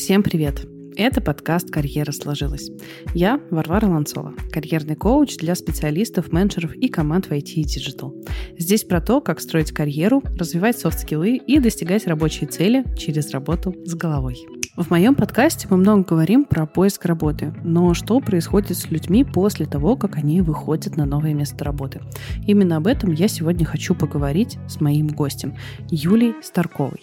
Всем 0.00 0.22
привет! 0.22 0.66
Это 0.96 1.20
подкаст 1.20 1.70
«Карьера 1.70 2.10
сложилась». 2.10 2.70
Я 3.14 3.38
Варвара 3.50 3.86
Ланцова, 3.86 4.32
карьерный 4.50 4.96
коуч 4.96 5.36
для 5.36 5.54
специалистов, 5.54 6.32
менеджеров 6.32 6.74
и 6.74 6.88
команд 6.88 7.26
в 7.26 7.32
IT 7.32 7.50
и 7.56 7.64
Digital. 7.64 8.26
Здесь 8.56 8.84
про 8.84 9.02
то, 9.02 9.20
как 9.20 9.40
строить 9.40 9.72
карьеру, 9.72 10.22
развивать 10.38 10.78
софт-скиллы 10.78 11.36
и 11.36 11.58
достигать 11.58 12.06
рабочие 12.06 12.48
цели 12.48 12.86
через 12.96 13.30
работу 13.32 13.74
с 13.84 13.94
головой. 13.94 14.38
В 14.74 14.88
моем 14.88 15.14
подкасте 15.14 15.66
мы 15.68 15.76
много 15.76 16.02
говорим 16.02 16.46
про 16.46 16.64
поиск 16.64 17.04
работы, 17.04 17.52
но 17.62 17.92
что 17.92 18.20
происходит 18.20 18.78
с 18.78 18.90
людьми 18.90 19.22
после 19.22 19.66
того, 19.66 19.96
как 19.96 20.16
они 20.16 20.40
выходят 20.40 20.96
на 20.96 21.04
новое 21.04 21.34
место 21.34 21.62
работы? 21.62 22.00
Именно 22.46 22.78
об 22.78 22.86
этом 22.86 23.12
я 23.12 23.28
сегодня 23.28 23.66
хочу 23.66 23.94
поговорить 23.94 24.56
с 24.66 24.80
моим 24.80 25.08
гостем 25.08 25.54
Юлией 25.90 26.42
Старковой. 26.42 27.02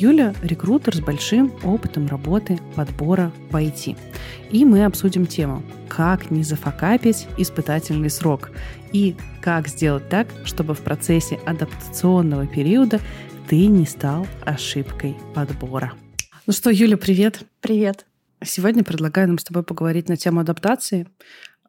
Юля– 0.00 0.32
рекрутер 0.42 0.94
с 0.94 1.00
большим 1.00 1.52
опытом 1.64 2.06
работы, 2.06 2.60
подбора 2.76 3.32
в 3.50 3.56
IT. 3.56 3.96
И 4.52 4.64
мы 4.64 4.84
обсудим 4.84 5.26
тему 5.26 5.64
«Как 5.88 6.30
не 6.30 6.44
зафакапить 6.44 7.26
испытательный 7.36 8.08
срок» 8.08 8.52
и 8.92 9.16
как 9.42 9.66
сделать 9.66 10.08
так, 10.08 10.28
чтобы 10.44 10.74
в 10.74 10.82
процессе 10.82 11.40
адаптационного 11.44 12.46
периода 12.46 13.00
ты 13.48 13.66
не 13.66 13.86
стал 13.86 14.24
ошибкой 14.44 15.16
подбора. 15.34 15.94
Ну 16.46 16.52
что, 16.52 16.70
Юля, 16.70 16.96
привет. 16.96 17.40
Привет. 17.60 18.06
Сегодня 18.44 18.84
предлагаю 18.84 19.26
нам 19.26 19.38
с 19.38 19.44
тобой 19.44 19.64
поговорить 19.64 20.08
на 20.08 20.16
тему 20.16 20.38
адаптации. 20.38 21.08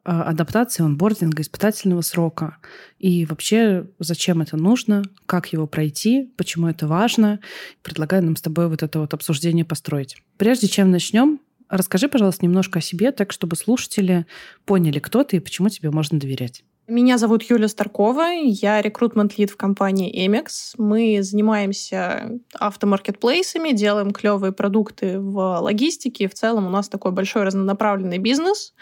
А, 0.02 0.22
адаптации, 0.22 0.82
онбординга, 0.82 1.42
испытательного 1.42 2.00
срока. 2.00 2.56
И 2.98 3.26
вообще, 3.26 3.86
зачем 3.98 4.40
это 4.40 4.56
нужно, 4.56 5.02
как 5.26 5.52
его 5.52 5.66
пройти, 5.66 6.32
почему 6.36 6.68
это 6.68 6.86
важно. 6.86 7.40
Предлагаю 7.82 8.24
нам 8.24 8.36
с 8.36 8.40
тобой 8.40 8.68
вот 8.68 8.82
это 8.82 9.00
вот 9.00 9.12
обсуждение 9.12 9.66
построить. 9.66 10.16
Прежде 10.38 10.68
чем 10.68 10.90
начнем, 10.90 11.38
расскажи, 11.68 12.08
пожалуйста, 12.08 12.46
немножко 12.46 12.78
о 12.78 12.82
себе, 12.82 13.12
так 13.12 13.30
чтобы 13.30 13.56
слушатели 13.56 14.26
поняли, 14.64 15.00
кто 15.00 15.22
ты 15.22 15.36
и 15.36 15.40
почему 15.40 15.68
тебе 15.68 15.90
можно 15.90 16.18
доверять. 16.18 16.64
Меня 16.86 17.18
зовут 17.18 17.42
Юлия 17.42 17.68
Старкова, 17.68 18.32
я 18.42 18.82
рекрутмент-лид 18.82 19.50
в 19.50 19.56
компании 19.56 20.26
Amex. 20.26 20.74
Мы 20.76 21.22
занимаемся 21.22 22.40
автомаркетплейсами, 22.58 23.72
делаем 23.72 24.12
клевые 24.12 24.52
продукты 24.52 25.20
в 25.20 25.60
логистике. 25.60 26.26
В 26.26 26.34
целом 26.34 26.66
у 26.66 26.70
нас 26.70 26.88
такой 26.88 27.12
большой 27.12 27.44
разнонаправленный 27.44 28.18
бизнес. 28.18 28.74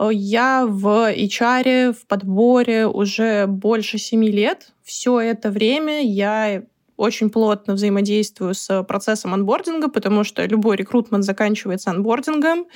Я 0.00 0.66
в 0.66 1.12
HR, 1.12 1.92
в 1.92 2.06
подборе 2.06 2.86
уже 2.86 3.46
больше 3.46 3.98
семи 3.98 4.30
лет. 4.30 4.72
Все 4.82 5.20
это 5.20 5.50
время 5.50 6.02
я 6.02 6.62
очень 6.96 7.30
плотно 7.30 7.74
взаимодействую 7.74 8.54
с 8.54 8.82
процессом 8.84 9.34
анбординга, 9.34 9.88
потому 9.88 10.24
что 10.24 10.44
любой 10.44 10.76
рекрутмент 10.76 11.24
заканчивается 11.24 11.90
анбордингом. 11.90 12.66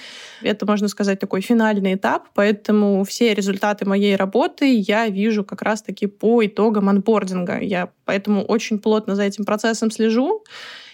Это, 0.43 0.67
можно 0.67 0.89
сказать, 0.89 1.21
такой 1.21 1.43
финальный 1.43 1.95
этап, 1.95 2.29
поэтому 2.35 3.05
все 3.05 3.35
результаты 3.35 3.85
моей 3.85 4.17
работы 4.17 4.75
я 4.75 5.09
вижу 5.09 5.45
как 5.45 5.63
раз-таки 5.63 6.07
по 6.07 6.45
итогам 6.45 6.89
анбординга. 6.89 7.61
Я 7.61 7.91
поэтому 8.05 8.43
очень 8.43 8.79
плотно 8.79 9.15
за 9.15 9.23
этим 9.23 9.45
процессом 9.45 9.91
слежу 9.91 10.43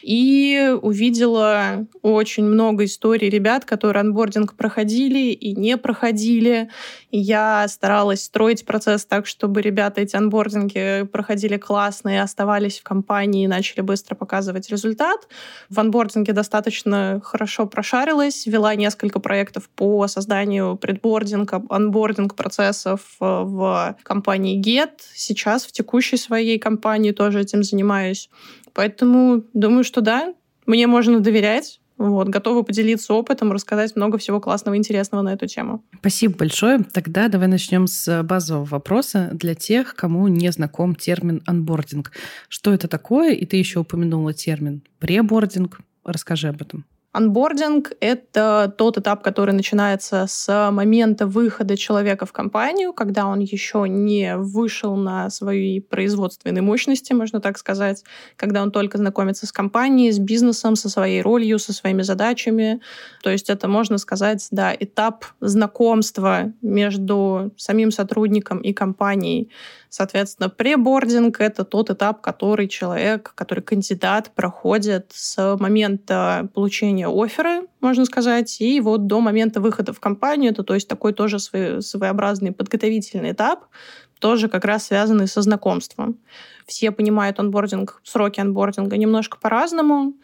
и 0.03 0.77
увидела 0.83 1.87
очень 2.03 2.45
много 2.45 2.85
историй 2.85 3.29
ребят, 3.29 3.65
которые 3.65 4.01
анбординг 4.01 4.55
проходили 4.55 5.33
и 5.33 5.55
не 5.55 5.77
проходили. 5.77 6.69
Я 7.11 7.67
старалась 7.69 8.25
строить 8.25 8.65
процесс 8.65 9.05
так, 9.05 9.27
чтобы 9.27 9.63
ребята 9.63 10.01
эти 10.01 10.17
анбординги 10.17 11.05
проходили 11.05 11.57
классно 11.57 12.11
и 12.11 12.17
оставались 12.17 12.81
в 12.81 12.83
компании 12.83 13.45
и 13.45 13.49
начали 13.49 13.81
быстро 13.81 14.15
показывать 14.15 14.71
результат. 14.71 15.29
В 15.69 15.79
анбординге 15.79 16.33
достаточно 16.33 17.21
хорошо 17.25 17.67
прошарилась, 17.67 18.47
вела 18.47 18.75
несколько 18.75 19.21
проектов 19.21 19.69
по 19.69 20.07
созданию 20.09 20.77
предбординга, 20.77 21.63
анбординг 21.69 22.35
процессов 22.35 23.01
э, 23.21 23.25
в 23.25 23.97
компании 24.03 24.61
Get. 24.61 24.93
Сейчас 25.15 25.65
в 25.65 25.73
текущей 25.73 26.17
своей 26.17 26.59
компании 26.59 27.13
тоже 27.13 27.41
этим 27.41 27.63
занимаюсь. 27.63 28.29
Поэтому 28.75 29.45
думаю, 29.53 29.85
что 29.85 30.01
да, 30.01 30.35
мне 30.67 30.87
можно 30.87 31.21
доверять. 31.21 31.81
Вот, 31.99 32.29
готова 32.29 32.63
поделиться 32.63 33.15
опытом, 33.15 33.53
рассказать 33.53 33.95
много 33.95 34.19
всего 34.19 34.41
классного 34.41 34.75
и 34.75 34.79
интересного 34.79 35.23
на 35.23 35.35
эту 35.35 35.47
тему. 35.47 35.85
Спасибо 36.01 36.37
большое. 36.37 36.81
Тогда 36.93 37.29
давай 37.29 37.47
начнем 37.47 37.87
с 37.87 38.23
базового 38.25 38.65
вопроса 38.65 39.31
для 39.33 39.55
тех, 39.55 39.95
кому 39.95 40.27
не 40.27 40.51
знаком 40.51 40.97
термин 40.97 41.43
анбординг. 41.47 42.11
Что 42.49 42.73
это 42.73 42.89
такое? 42.89 43.35
И 43.35 43.47
ты 43.47 43.57
еще 43.57 43.81
упомянула 43.81 44.33
термин 44.33 44.83
пребординг. 44.99 45.81
Расскажи 46.05 46.49
об 46.49 46.63
этом. 46.63 46.85
Анбординг— 47.13 47.93
это 48.01 48.75
тот 48.79 48.97
этап, 48.97 49.23
который 49.23 49.53
начинается 49.55 50.25
с 50.27 50.71
момента 50.71 51.27
выхода 51.27 51.77
человека 51.77 52.25
в 52.25 52.33
компанию, 52.33 52.95
когда 52.95 53.27
он 53.27 53.41
еще 53.41 53.85
не 53.87 54.37
вышел 54.39 54.97
на 54.97 55.29
свои 55.29 55.81
производственные 55.81 56.63
мощности, 56.63 57.13
можно 57.13 57.41
так 57.41 57.59
сказать, 57.59 58.03
когда 58.37 58.63
он 58.63 58.71
только 58.71 58.97
знакомится 58.97 59.47
с 59.47 59.53
компанией, 59.53 60.11
с 60.11 60.19
бизнесом, 60.19 60.75
со 60.75 60.89
своей 60.89 61.21
ролью, 61.21 61.59
со 61.59 61.75
своими 61.75 62.01
задачами. 62.01 62.81
То 63.23 63.29
есть 63.29 63.51
это, 63.51 63.69
можно 63.69 63.99
сказать, 63.99 64.49
да, 64.51 64.75
этап 64.75 65.27
знакомства 65.41 66.55
между 66.63 67.53
самим 67.59 67.91
сотрудником 67.91 68.59
и 68.61 68.73
компанией. 68.73 69.51
Соответственно, 69.95 70.49
пребординг— 70.49 71.39
это 71.39 71.65
тот 71.65 71.91
этап, 71.91 72.23
который 72.23 72.67
человек, 72.67 73.35
который 73.35 73.63
кандидат 73.63 74.31
проходит 74.35 75.11
с 75.13 75.59
момента 75.61 76.49
получения 76.55 77.09
оффера, 77.09 77.65
можно 77.83 78.07
сказать, 78.07 78.59
и 78.63 78.81
вот 78.81 79.07
до 79.07 79.21
момента 79.21 79.61
выхода 79.61 79.93
в 79.93 80.01
компанию. 80.01 80.53
Это 80.53 80.63
то 80.63 80.73
есть 80.73 80.89
такой 80.89 81.13
тоже 81.13 81.39
своеобразный 81.39 82.53
подготовительный 82.53 83.33
этап, 83.33 83.67
тоже 84.19 84.49
как 84.49 84.65
раз 84.65 84.87
связанный 84.87 85.29
со 85.29 85.43
знакомством. 85.43 86.19
Все 86.65 86.91
понимают 86.91 87.39
онбординг, 87.39 88.01
сроки 88.03 88.41
онбординга 88.41 88.97
немножко 88.97 89.37
по-разному, 89.39 90.15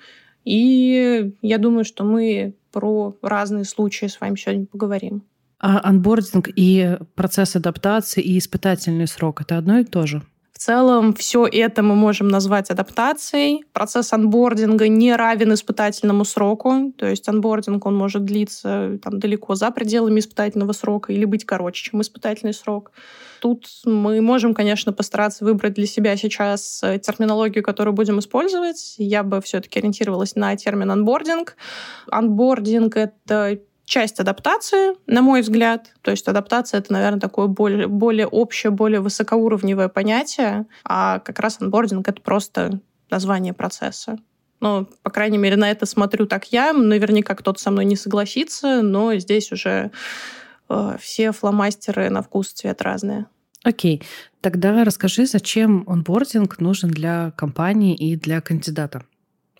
и 0.46 1.34
я 1.42 1.58
думаю, 1.58 1.84
что 1.84 2.04
мы 2.04 2.54
про 2.72 3.18
разные 3.20 3.64
случаи 3.64 4.06
с 4.06 4.18
вами 4.18 4.36
сегодня 4.36 4.64
поговорим. 4.64 5.24
А 5.60 5.80
онбординг 5.82 6.48
и 6.54 6.98
процесс 7.14 7.56
адаптации 7.56 8.22
и 8.22 8.38
испытательный 8.38 9.08
срок— 9.08 9.40
это 9.42 9.58
одно 9.58 9.78
и 9.78 9.84
то 9.84 10.06
же? 10.06 10.22
В 10.58 10.60
целом, 10.60 11.14
все 11.14 11.46
это 11.46 11.84
мы 11.84 11.94
можем 11.94 12.26
назвать 12.26 12.68
адаптацией. 12.70 13.64
Процесс 13.72 14.12
онбординга 14.12 14.88
не 14.88 15.14
равен 15.14 15.54
испытательному 15.54 16.24
сроку. 16.24 16.92
То 16.98 17.06
есть 17.06 17.28
онбординг, 17.28 17.86
он 17.86 17.96
может 17.96 18.24
длиться 18.24 18.98
там, 19.00 19.20
далеко 19.20 19.54
за 19.54 19.70
пределами 19.70 20.18
испытательного 20.18 20.72
срока 20.72 21.12
или 21.12 21.24
быть 21.26 21.44
короче, 21.44 21.84
чем 21.84 22.00
испытательный 22.00 22.52
срок. 22.52 22.90
Тут 23.40 23.68
мы 23.84 24.20
можем, 24.20 24.52
конечно, 24.52 24.92
постараться 24.92 25.44
выбрать 25.44 25.74
для 25.74 25.86
себя 25.86 26.16
сейчас 26.16 26.80
э, 26.82 26.98
терминологию, 26.98 27.62
которую 27.62 27.94
будем 27.94 28.18
использовать. 28.18 28.96
Я 28.98 29.22
бы 29.22 29.40
все-таки 29.40 29.78
ориентировалась 29.78 30.34
на 30.34 30.56
термин 30.56 30.90
онбординг. 30.90 31.54
Анбординг— 32.10 32.96
это 32.96 33.60
часть 33.88 34.20
адаптации, 34.20 34.94
на 35.06 35.22
мой 35.22 35.40
взгляд. 35.40 35.92
То 36.02 36.10
есть 36.10 36.28
адаптация— 36.28 36.78
это, 36.80 36.92
наверное, 36.92 37.20
такое 37.20 37.46
более, 37.46 37.86
более 37.86 38.26
общее, 38.26 38.70
более 38.70 39.00
высокоуровневое 39.00 39.88
понятие, 39.88 40.66
а 40.84 41.20
как 41.20 41.38
раз 41.38 41.60
анбординг— 41.60 42.06
это 42.08 42.20
просто 42.20 42.80
название 43.10 43.54
процесса. 43.54 44.18
Ну, 44.60 44.86
по 45.02 45.10
крайней 45.10 45.38
мере, 45.38 45.56
на 45.56 45.70
это 45.70 45.86
смотрю 45.86 46.26
так 46.26 46.52
я. 46.52 46.72
Наверняка 46.72 47.34
кто-то 47.34 47.60
со 47.60 47.70
мной 47.70 47.86
не 47.86 47.96
согласится, 47.96 48.82
но 48.82 49.14
здесь 49.16 49.52
уже 49.52 49.90
э, 50.68 50.96
все 51.00 51.32
фломастеры 51.32 52.10
на 52.10 52.22
вкус 52.22 52.52
цвет 52.52 52.82
разные. 52.82 53.26
Окей, 53.62 54.02
тогда 54.40 54.84
расскажи, 54.84 55.26
зачем 55.26 55.84
онбординг 55.86 56.58
нужен 56.58 56.90
для 56.90 57.30
компании 57.32 57.94
и 57.94 58.16
для 58.16 58.40
кандидата? 58.40 59.04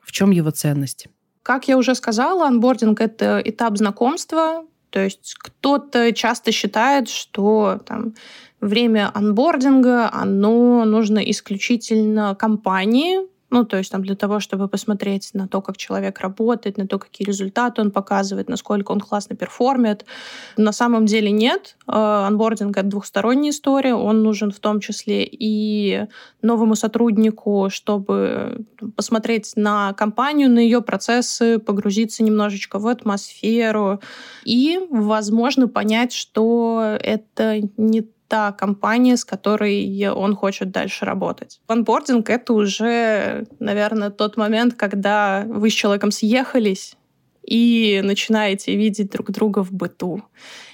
В 0.02 0.12
чем 0.12 0.32
его 0.32 0.50
ценность? 0.50 1.08
Как 1.48 1.66
я 1.66 1.78
уже 1.78 1.94
сказала, 1.94 2.46
онбординг — 2.46 3.00
это 3.00 3.40
этап 3.42 3.78
знакомства. 3.78 4.66
То 4.90 5.00
есть 5.00 5.34
кто-то 5.38 6.12
часто 6.12 6.52
считает, 6.52 7.08
что 7.08 7.80
там, 7.86 8.12
время 8.60 9.10
онбординга, 9.14 10.10
оно 10.12 10.84
нужно 10.84 11.20
исключительно 11.20 12.34
компании, 12.34 13.20
ну, 13.50 13.64
то 13.64 13.78
есть 13.78 13.90
там 13.90 14.02
для 14.02 14.14
того, 14.14 14.40
чтобы 14.40 14.68
посмотреть 14.68 15.30
на 15.32 15.48
то, 15.48 15.62
как 15.62 15.76
человек 15.76 16.20
работает, 16.20 16.76
на 16.76 16.86
то, 16.86 16.98
какие 16.98 17.26
результаты 17.26 17.80
он 17.80 17.90
показывает, 17.90 18.48
насколько 18.48 18.92
он 18.92 19.00
классно 19.00 19.36
перформит. 19.36 20.04
На 20.56 20.72
самом 20.72 21.06
деле 21.06 21.30
нет. 21.30 21.76
Э, 21.86 22.26
онбординг — 22.26 22.78
это 22.78 22.86
двухсторонняя 22.86 23.50
история. 23.50 23.94
Он 23.94 24.22
нужен 24.22 24.50
в 24.50 24.60
том 24.60 24.80
числе 24.80 25.24
и 25.24 26.06
новому 26.42 26.74
сотруднику, 26.74 27.68
чтобы 27.70 28.66
посмотреть 28.96 29.52
на 29.56 29.94
компанию, 29.94 30.50
на 30.50 30.58
ее 30.58 30.82
процессы, 30.82 31.58
погрузиться 31.58 32.22
немножечко 32.22 32.78
в 32.78 32.86
атмосферу 32.86 34.00
и, 34.44 34.78
возможно, 34.90 35.68
понять, 35.68 36.12
что 36.12 36.98
это 37.00 37.60
не 37.76 38.08
та 38.28 38.52
компания, 38.52 39.16
с 39.16 39.24
которой 39.24 40.08
он 40.08 40.36
хочет 40.36 40.70
дальше 40.70 41.04
работать. 41.04 41.60
Онбординг— 41.66 42.30
это 42.30 42.52
уже, 42.52 43.46
наверное, 43.58 44.10
тот 44.10 44.36
момент, 44.36 44.74
когда 44.74 45.44
вы 45.46 45.70
с 45.70 45.72
человеком 45.72 46.10
съехались, 46.10 46.94
и 47.42 48.00
начинаете 48.04 48.76
видеть 48.76 49.10
друг 49.10 49.30
друга 49.30 49.64
в 49.64 49.72
быту. 49.72 50.22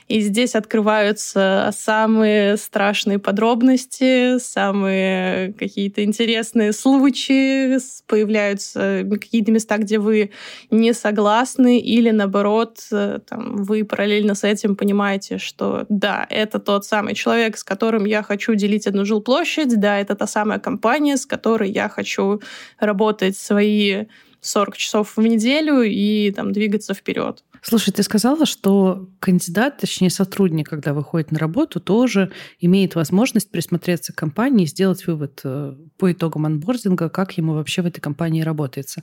И 0.08 0.20
здесь 0.20 0.54
открываются 0.54 1.70
самые 1.74 2.58
страшные 2.58 3.18
подробности, 3.18 4.38
самые 4.38 5.54
какие-то 5.54 6.04
интересные 6.04 6.72
случаи, 6.74 7.78
появляются 8.06 9.06
какие-то 9.10 9.50
места, 9.50 9.78
где 9.78 9.98
вы 9.98 10.30
не 10.70 10.92
согласны, 10.92 11.78
или 11.78 12.10
наоборот, 12.10 12.80
э, 12.92 13.20
там, 13.26 13.56
вы 13.56 13.84
параллельно 13.84 14.34
с 14.34 14.44
этим 14.44 14.76
понимаете, 14.76 15.38
что 15.38 15.86
да, 15.88 16.26
это 16.28 16.58
тот 16.58 16.84
самый 16.84 17.14
человек, 17.14 17.56
с 17.56 17.64
которым 17.64 18.04
я 18.04 18.22
хочу 18.22 18.54
делить 18.54 18.86
одну 18.86 19.06
жилплощадь, 19.06 19.80
да, 19.80 19.98
это 19.98 20.14
та 20.14 20.26
самая 20.26 20.58
компания, 20.58 21.16
с 21.16 21.24
которой 21.24 21.70
я 21.70 21.88
хочу 21.88 22.42
работать 22.78 23.38
свои 23.38 24.04
40 24.42 24.76
часов 24.76 25.16
в 25.16 25.22
неделю 25.22 25.80
и 25.82 26.30
там 26.30 26.52
двигаться 26.52 26.92
вперед. 26.92 27.42
Слушай, 27.66 27.92
ты 27.92 28.02
сказала, 28.02 28.44
что 28.44 29.08
кандидат, 29.20 29.78
точнее 29.78 30.10
сотрудник, 30.10 30.68
когда 30.68 30.92
выходит 30.92 31.30
на 31.30 31.38
работу, 31.38 31.80
тоже 31.80 32.30
имеет 32.60 32.94
возможность 32.94 33.50
присмотреться 33.50 34.12
к 34.12 34.16
компании 34.16 34.64
и 34.64 34.66
сделать 34.66 35.06
вывод 35.06 35.40
э, 35.44 35.74
по 35.96 36.12
итогам 36.12 36.44
анбординга, 36.44 37.08
как 37.08 37.38
ему 37.38 37.54
вообще 37.54 37.80
в 37.80 37.86
этой 37.86 38.02
компании 38.02 38.42
работается. 38.42 39.02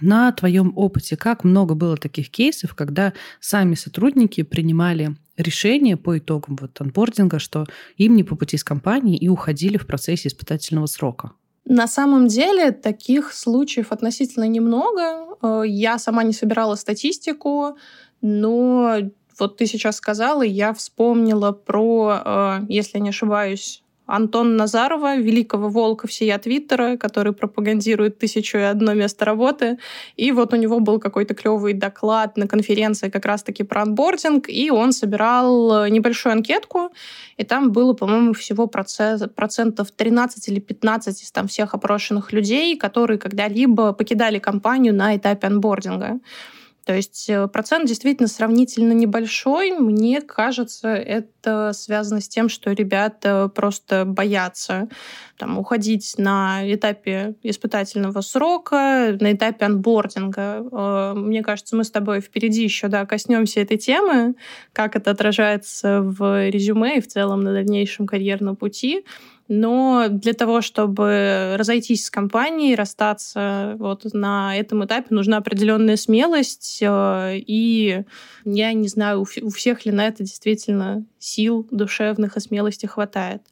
На 0.00 0.32
твоем 0.32 0.72
опыте, 0.76 1.18
как 1.18 1.44
много 1.44 1.74
было 1.74 1.98
таких 1.98 2.30
кейсов, 2.30 2.74
когда 2.74 3.12
сами 3.38 3.74
сотрудники 3.74 4.44
принимали 4.44 5.14
решение 5.36 5.98
по 5.98 6.16
итогам 6.16 6.56
вот 6.58 6.80
анбординга, 6.80 7.38
что 7.38 7.66
им 7.98 8.16
не 8.16 8.24
по 8.24 8.34
пути 8.34 8.56
с 8.56 8.64
компанией 8.64 9.18
и 9.18 9.28
уходили 9.28 9.76
в 9.76 9.86
процессе 9.86 10.28
испытательного 10.28 10.86
срока? 10.86 11.32
На 11.64 11.86
самом 11.86 12.26
деле 12.26 12.72
таких 12.72 13.32
случаев 13.32 13.92
относительно 13.92 14.44
немного. 14.44 15.36
Э, 15.42 15.62
я 15.66 15.98
сама 15.98 16.22
не 16.22 16.32
собирала 16.32 16.74
статистику, 16.74 17.76
но 18.20 18.96
вот 19.38 19.56
ты 19.56 19.66
сейчас 19.66 19.96
сказала, 19.96 20.42
я 20.42 20.72
вспомнила 20.72 21.52
про, 21.52 22.22
э, 22.24 22.60
если 22.68 22.98
не 22.98 23.10
ошибаюсь, 23.10 23.82
Антон 24.10 24.56
Назарова, 24.56 25.16
великого 25.16 25.68
волка 25.68 26.06
всея 26.06 26.38
Твиттера, 26.38 26.96
который 26.96 27.32
пропагандирует 27.32 28.18
тысячу 28.18 28.58
и 28.58 28.62
одно 28.62 28.94
место 28.94 29.24
работы. 29.24 29.78
И 30.16 30.32
вот 30.32 30.52
у 30.52 30.56
него 30.56 30.80
был 30.80 30.98
какой-то 30.98 31.34
клевый 31.34 31.72
доклад 31.72 32.36
на 32.36 32.48
конференции 32.48 33.08
как 33.08 33.24
раз-таки 33.24 33.62
про 33.62 33.82
анбординг, 33.82 34.48
и 34.48 34.70
он 34.70 34.92
собирал 34.92 35.86
небольшую 35.86 36.32
анкетку, 36.32 36.90
и 37.36 37.44
там 37.44 37.70
было, 37.72 37.92
по-моему, 37.92 38.32
всего 38.32 38.66
процесс, 38.66 39.22
процентов 39.34 39.90
13 39.90 40.48
или 40.48 40.60
15 40.60 41.22
из 41.22 41.30
там 41.30 41.46
всех 41.46 41.74
опрошенных 41.74 42.32
людей, 42.32 42.76
которые 42.76 43.18
когда-либо 43.18 43.92
покидали 43.92 44.38
компанию 44.38 44.94
на 44.94 45.16
этапе 45.16 45.46
анбординга. 45.46 46.18
То 46.90 46.96
есть 46.96 47.30
э, 47.30 47.46
процент 47.46 47.86
действительно 47.86 48.26
сравнительно 48.26 48.92
небольшой. 48.92 49.70
Мне 49.70 50.20
кажется, 50.20 50.88
это 50.88 51.70
связано 51.72 52.20
с 52.20 52.26
тем, 52.26 52.48
что 52.48 52.72
ребята 52.72 53.48
просто 53.54 54.04
боятся 54.04 54.88
там, 55.38 55.56
уходить 55.56 56.14
на 56.18 56.62
этапе 56.64 57.36
испытательного 57.44 58.22
срока, 58.22 59.16
на 59.20 59.32
этапе 59.32 59.66
анбординга. 59.66 60.66
Э, 60.72 61.12
мне 61.14 61.44
кажется, 61.44 61.76
мы 61.76 61.84
с 61.84 61.92
тобой 61.92 62.20
впереди 62.20 62.64
еще 62.64 62.88
да, 62.88 63.06
коснемся 63.06 63.60
этой 63.60 63.76
темы, 63.76 64.34
как 64.72 64.96
это 64.96 65.12
отражается 65.12 66.02
в 66.02 66.48
резюме 66.50 66.96
и 66.96 67.00
в 67.00 67.06
целом 67.06 67.42
на 67.42 67.52
дальнейшем 67.52 68.08
карьерном 68.08 68.56
пути. 68.56 69.04
Но 69.52 70.06
для 70.08 70.32
того, 70.32 70.60
чтобы 70.60 71.56
разойтись 71.58 72.04
с 72.04 72.10
компанией, 72.10 72.76
расстаться 72.76 73.74
вот 73.80 74.04
на 74.12 74.56
этом 74.56 74.84
этапе, 74.84 75.08
нужна 75.10 75.38
определенная 75.38 75.96
смелость. 75.96 76.78
Э, 76.80 77.32
и 77.34 78.04
я 78.44 78.72
не 78.72 78.86
знаю, 78.86 79.22
у 79.22 79.50
всех 79.50 79.84
ли 79.84 79.90
на 79.90 80.06
это 80.06 80.22
действительно 80.22 81.04
сил 81.18 81.66
душевных 81.72 82.36
и 82.36 82.40
смелости 82.40 82.86
хватает. 82.86 83.42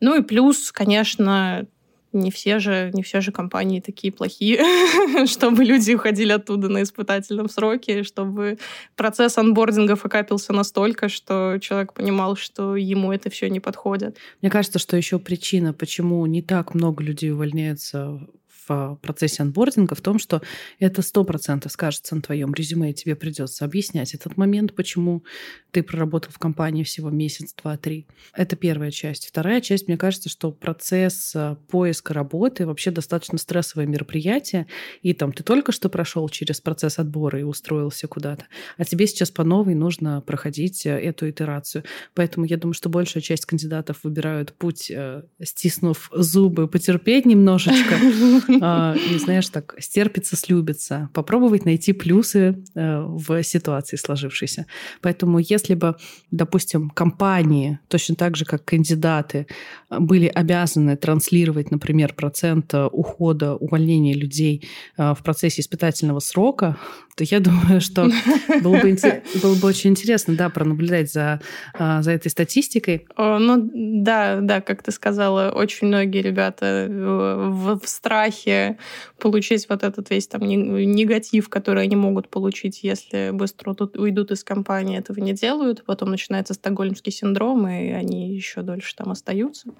Ну 0.00 0.18
и 0.18 0.22
плюс, 0.22 0.72
конечно, 0.72 1.66
не 2.14 2.30
все 2.30 2.58
же, 2.58 2.90
не 2.94 3.02
все 3.02 3.20
же 3.20 3.32
компании 3.32 3.80
такие 3.80 4.12
плохие, 4.12 4.60
чтобы 5.26 5.64
люди 5.64 5.92
уходили 5.92 6.32
оттуда 6.32 6.68
на 6.68 6.82
испытательном 6.82 7.48
сроке, 7.48 8.02
чтобы 8.02 8.58
процесс 8.96 9.36
анбординга 9.38 9.94
окапился 9.94 10.52
настолько, 10.52 11.08
что 11.08 11.58
человек 11.60 11.92
понимал, 11.92 12.36
что 12.36 12.76
ему 12.76 13.12
это 13.12 13.30
все 13.30 13.48
не 13.48 13.60
подходит. 13.60 14.16
Мне 14.42 14.50
кажется, 14.50 14.78
что 14.78 14.96
еще 14.96 15.18
причина, 15.18 15.72
почему 15.72 16.24
не 16.26 16.42
так 16.42 16.74
много 16.74 17.02
людей 17.02 17.32
увольняются 17.32 18.20
в 18.66 18.98
процессе 19.02 19.42
анбординга 19.42 19.94
в 19.94 20.00
том, 20.00 20.18
что 20.18 20.42
это 20.78 21.02
сто 21.02 21.24
процентов 21.24 21.72
скажется 21.72 22.14
на 22.14 22.22
твоем 22.22 22.54
резюме, 22.54 22.90
и 22.90 22.94
тебе 22.94 23.16
придется 23.16 23.64
объяснять 23.64 24.14
этот 24.14 24.36
момент, 24.36 24.74
почему 24.74 25.24
ты 25.70 25.82
проработал 25.82 26.30
в 26.32 26.38
компании 26.38 26.84
всего 26.84 27.10
месяц, 27.10 27.54
два, 27.60 27.76
три. 27.76 28.06
Это 28.34 28.56
первая 28.56 28.90
часть. 28.90 29.26
Вторая 29.26 29.60
часть, 29.60 29.88
мне 29.88 29.96
кажется, 29.96 30.28
что 30.28 30.52
процесс 30.52 31.32
э, 31.34 31.56
поиска 31.68 32.14
работы 32.14 32.66
вообще 32.66 32.90
достаточно 32.90 33.38
стрессовое 33.38 33.86
мероприятие, 33.86 34.66
и 35.02 35.12
там 35.14 35.32
ты 35.32 35.42
только 35.42 35.72
что 35.72 35.88
прошел 35.88 36.28
через 36.28 36.60
процесс 36.60 36.98
отбора 36.98 37.40
и 37.40 37.42
устроился 37.42 38.06
куда-то, 38.06 38.46
а 38.76 38.84
тебе 38.84 39.06
сейчас 39.06 39.30
по 39.30 39.44
новой 39.44 39.74
нужно 39.74 40.20
проходить 40.20 40.86
э, 40.86 40.90
эту 40.90 41.28
итерацию. 41.28 41.84
Поэтому 42.14 42.46
я 42.46 42.56
думаю, 42.56 42.74
что 42.74 42.88
большая 42.88 43.22
часть 43.22 43.46
кандидатов 43.46 44.00
выбирают 44.04 44.52
путь, 44.52 44.90
э, 44.90 45.22
стиснув 45.42 46.10
зубы, 46.12 46.68
потерпеть 46.68 47.26
немножечко, 47.26 47.94
А, 47.94 47.98
и, 48.56 49.18
знаешь, 49.18 49.48
так, 49.48 49.74
стерпится, 49.78 50.36
слюбится, 50.36 51.08
попробовать 51.12 51.64
найти 51.64 51.92
плюсы 51.92 52.62
э, 52.74 53.00
в 53.00 53.42
ситуации 53.42 53.96
сложившейся. 53.96 54.66
Поэтому 55.00 55.38
если 55.38 55.74
бы, 55.74 55.96
допустим, 56.30 56.90
компании, 56.90 57.78
точно 57.88 58.14
так 58.14 58.36
же, 58.36 58.44
как 58.44 58.64
кандидаты, 58.64 59.46
были 59.90 60.26
обязаны 60.26 60.96
транслировать, 60.96 61.70
например, 61.70 62.14
процент 62.14 62.72
э, 62.74 62.86
ухода, 62.86 63.54
увольнения 63.56 64.14
людей 64.14 64.68
э, 64.96 65.14
в 65.14 65.22
процессе 65.22 65.60
испытательного 65.60 66.20
срока, 66.20 66.76
то 67.14 67.24
я 67.24 67.40
думаю, 67.40 67.80
что 67.80 68.10
было 68.62 68.78
бы, 68.80 68.96
было 69.42 69.54
бы 69.54 69.68
очень 69.68 69.90
интересно, 69.90 70.34
да, 70.36 70.48
пронаблюдать 70.48 71.12
за, 71.12 71.40
за 71.78 72.10
этой 72.10 72.28
статистикой. 72.30 73.06
Ну, 73.16 73.70
да, 73.72 74.40
да, 74.40 74.60
как 74.60 74.82
ты 74.82 74.90
сказала, 74.90 75.50
очень 75.50 75.88
многие 75.88 76.22
ребята 76.22 76.86
в, 76.88 77.80
в 77.80 77.88
страхе 77.88 78.24
страхе 78.34 78.78
получить 79.18 79.68
вот 79.68 79.82
этот 79.82 80.10
весь 80.10 80.26
там 80.26 80.42
негатив, 80.42 81.48
который 81.48 81.84
они 81.84 81.96
могут 81.96 82.28
получить, 82.28 82.82
если 82.82 83.30
быстро 83.32 83.74
тут 83.74 83.96
уйдут 83.96 84.30
из 84.30 84.44
компании, 84.44 84.98
этого 84.98 85.20
не 85.20 85.32
делают. 85.32 85.84
Потом 85.84 86.10
начинается 86.10 86.54
стокгольмский 86.54 87.12
синдром, 87.12 87.66
и 87.68 87.90
они 87.90 88.34
еще 88.34 88.62
дольше 88.62 88.94
там 88.96 89.10
остаются. 89.10 89.70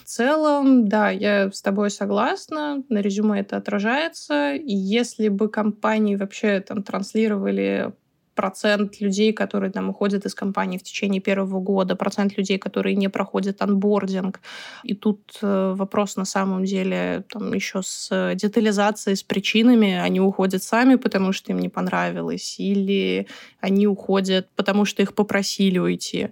В 0.00 0.04
целом, 0.04 0.88
да, 0.88 1.10
я 1.10 1.50
с 1.52 1.62
тобой 1.62 1.90
согласна, 1.90 2.82
на 2.88 2.98
резюме 2.98 3.40
это 3.40 3.56
отражается. 3.56 4.54
И 4.54 4.74
если 4.74 5.28
бы 5.28 5.48
компании 5.48 6.16
вообще 6.16 6.60
там 6.60 6.79
транслировали 6.82 7.92
процент 8.34 9.00
людей, 9.00 9.32
которые 9.32 9.70
там 9.70 9.90
уходят 9.90 10.24
из 10.24 10.34
компании 10.34 10.78
в 10.78 10.82
течение 10.82 11.20
первого 11.20 11.60
года, 11.60 11.94
процент 11.94 12.38
людей, 12.38 12.58
которые 12.58 12.96
не 12.96 13.08
проходят 13.08 13.60
анбординг. 13.62 14.40
И 14.82 14.94
тут 14.94 15.38
э, 15.42 15.74
вопрос 15.76 16.16
на 16.16 16.24
самом 16.24 16.64
деле 16.64 17.24
там 17.28 17.52
еще 17.52 17.82
с 17.82 18.34
детализацией, 18.34 19.16
с 19.16 19.22
причинами. 19.22 19.92
Они 19.92 20.20
уходят 20.20 20.62
сами, 20.62 20.94
потому 20.94 21.32
что 21.32 21.52
им 21.52 21.58
не 21.58 21.68
понравилось, 21.68 22.56
или 22.58 23.26
они 23.60 23.86
уходят, 23.86 24.48
потому 24.56 24.86
что 24.86 25.02
их 25.02 25.12
попросили 25.14 25.78
уйти. 25.78 26.28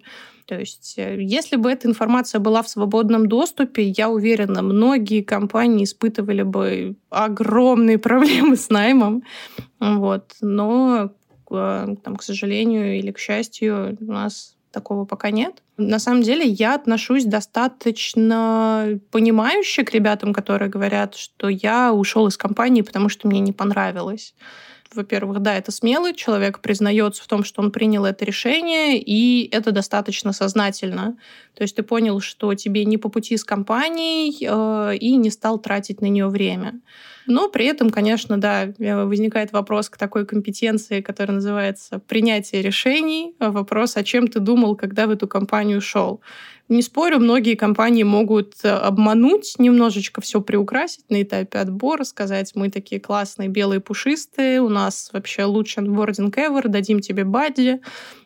То 0.48 0.58
есть, 0.58 0.94
э, 0.96 1.22
если 1.22 1.56
бы 1.56 1.70
эта 1.70 1.86
информация 1.86 2.38
была 2.38 2.62
в 2.62 2.68
свободном 2.70 3.26
доступе, 3.26 3.82
я 3.82 4.08
уверена, 4.08 4.62
многие 4.62 5.20
компании 5.22 5.84
испытывали 5.84 6.42
бы 6.42 6.96
огромные 7.10 7.98
проблемы 8.08 8.56
с 8.56 8.70
наймом. 8.70 9.22
Вот. 9.78 10.32
Но 10.40 11.10
там, 11.48 12.16
к 12.16 12.22
сожалению 12.22 12.98
или 12.98 13.10
к 13.10 13.18
счастью, 13.18 13.98
у 14.00 14.12
нас 14.12 14.56
такого 14.70 15.04
пока 15.04 15.30
нет. 15.30 15.62
На 15.76 15.98
самом 15.98 16.22
деле 16.22 16.46
я 16.46 16.74
отношусь 16.74 17.24
достаточно 17.24 18.98
понимающе 19.10 19.84
к 19.84 19.92
ребятам, 19.92 20.32
которые 20.32 20.70
говорят, 20.70 21.14
что 21.14 21.48
я 21.48 21.92
ушел 21.92 22.26
из 22.26 22.36
компании, 22.36 22.82
потому 22.82 23.08
что 23.08 23.28
мне 23.28 23.40
не 23.40 23.52
понравилось. 23.52 24.34
Во-первых, 24.94 25.40
да, 25.40 25.54
это 25.54 25.70
смелый 25.70 26.14
человек, 26.14 26.60
признается 26.60 27.22
в 27.22 27.26
том, 27.26 27.44
что 27.44 27.60
он 27.60 27.70
принял 27.70 28.06
это 28.06 28.24
решение, 28.24 28.98
и 28.98 29.46
это 29.52 29.70
достаточно 29.70 30.32
сознательно. 30.32 31.18
То 31.54 31.62
есть 31.62 31.76
ты 31.76 31.82
понял, 31.82 32.20
что 32.20 32.54
тебе 32.54 32.86
не 32.86 32.96
по 32.96 33.10
пути 33.10 33.36
с 33.36 33.44
компанией, 33.44 34.36
э, 34.40 34.96
и 34.96 35.16
не 35.16 35.30
стал 35.30 35.58
тратить 35.58 36.00
на 36.00 36.06
нее 36.06 36.28
время. 36.28 36.80
Но 37.28 37.50
при 37.50 37.66
этом, 37.66 37.90
конечно, 37.90 38.40
да, 38.40 38.72
возникает 38.78 39.52
вопрос 39.52 39.90
к 39.90 39.98
такой 39.98 40.24
компетенции, 40.24 41.02
которая 41.02 41.34
называется 41.34 41.98
принятие 41.98 42.62
решений. 42.62 43.34
Вопрос, 43.38 43.98
о 43.98 44.02
чем 44.02 44.28
ты 44.28 44.40
думал, 44.40 44.76
когда 44.76 45.06
в 45.06 45.10
эту 45.10 45.28
компанию 45.28 45.82
шел. 45.82 46.22
Не 46.70 46.82
спорю, 46.82 47.18
многие 47.18 47.54
компании 47.54 48.02
могут 48.02 48.56
э, 48.62 48.68
обмануть, 48.68 49.54
немножечко 49.58 50.20
все 50.20 50.42
приукрасить 50.42 51.08
на 51.08 51.22
этапе 51.22 51.58
отбора, 51.60 52.04
сказать, 52.04 52.52
мы 52.54 52.68
такие 52.68 53.00
классные, 53.00 53.48
белые, 53.48 53.80
пушистые, 53.80 54.60
у 54.60 54.68
нас 54.68 55.08
вообще 55.14 55.44
лучший 55.44 55.84
онбординг 55.84 56.36
ever, 56.36 56.68
дадим 56.68 57.00
тебе 57.00 57.24
бадди, 57.24 57.80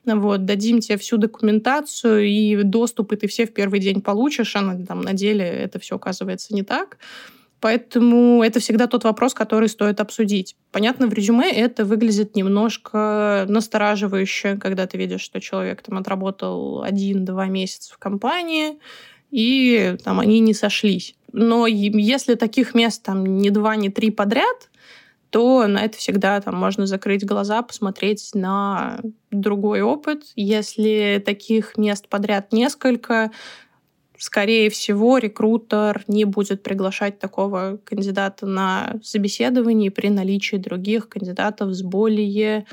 вот, 0.05 0.45
дадим 0.45 0.81
тебе 0.81 0.99
всю 0.99 1.19
документацию 1.19 2.27
и 2.27 2.63
доступ, 2.65 3.13
и 3.13 3.17
ты 3.17 3.29
все 3.29 3.47
в 3.47 3.55
первый 3.55 3.79
день 3.79 4.01
получишь, 4.01 4.57
а 4.57 4.61
на, 4.61 4.87
там, 4.87 5.03
на 5.03 5.13
деле 5.13 5.45
это 5.45 5.79
все 5.79 5.95
оказывается 5.95 6.53
не 6.53 6.65
так. 6.65 6.99
Поэтому 7.63 8.43
это 8.43 8.59
всегда 8.59 8.89
тот 8.89 9.05
вопрос, 9.05 9.35
который 9.35 9.69
стоит 9.69 10.01
обсудить. 10.01 10.57
Понятно, 10.73 11.07
в 11.07 11.13
резюме 11.13 11.49
это 11.49 11.85
выглядит 11.85 12.35
немножко 12.35 13.47
настораживающе, 13.49 14.57
когда 14.57 14.89
ты 14.89 14.99
видишь, 14.99 15.21
что 15.21 15.41
человек 15.41 15.81
там 15.81 15.97
отработал 15.97 16.83
один-два 16.83 17.47
месяца 17.47 17.95
в 17.95 17.99
компании, 17.99 18.81
и 19.31 19.97
там 20.03 20.19
они 20.19 20.41
не 20.41 20.55
сошлись. 20.55 21.15
Но 21.33 21.69
если 21.69 22.35
таких 22.35 22.75
мест 22.75 23.01
там 23.05 23.39
не 23.39 23.51
два, 23.51 23.77
не 23.77 23.91
три 23.91 24.11
подряд, 24.11 24.69
то 25.31 25.65
на 25.69 25.85
это 25.85 25.97
всегда 25.97 26.41
там 26.41 26.57
можно 26.57 26.87
закрыть 26.87 27.25
глаза, 27.25 27.63
посмотреть 27.63 28.31
на 28.35 28.99
другой 29.31 29.83
опыт. 29.83 30.25
Если 30.35 31.23
таких 31.25 31.79
мест 31.79 32.09
подряд 32.09 32.53
несколько, 32.53 33.31
скорее 34.23 34.71
всего, 34.71 35.19
рекрутер 35.19 36.05
не 36.07 36.25
будет 36.25 36.63
приглашать 36.63 37.19
такого 37.19 37.81
кандидата 37.85 38.47
на 38.47 38.95
собеседование 39.03 39.91
при 39.91 40.11
наличии 40.11 40.55
других 40.57 41.09
кандидатов 41.09 41.75
с 41.75 41.83
более 41.83 42.67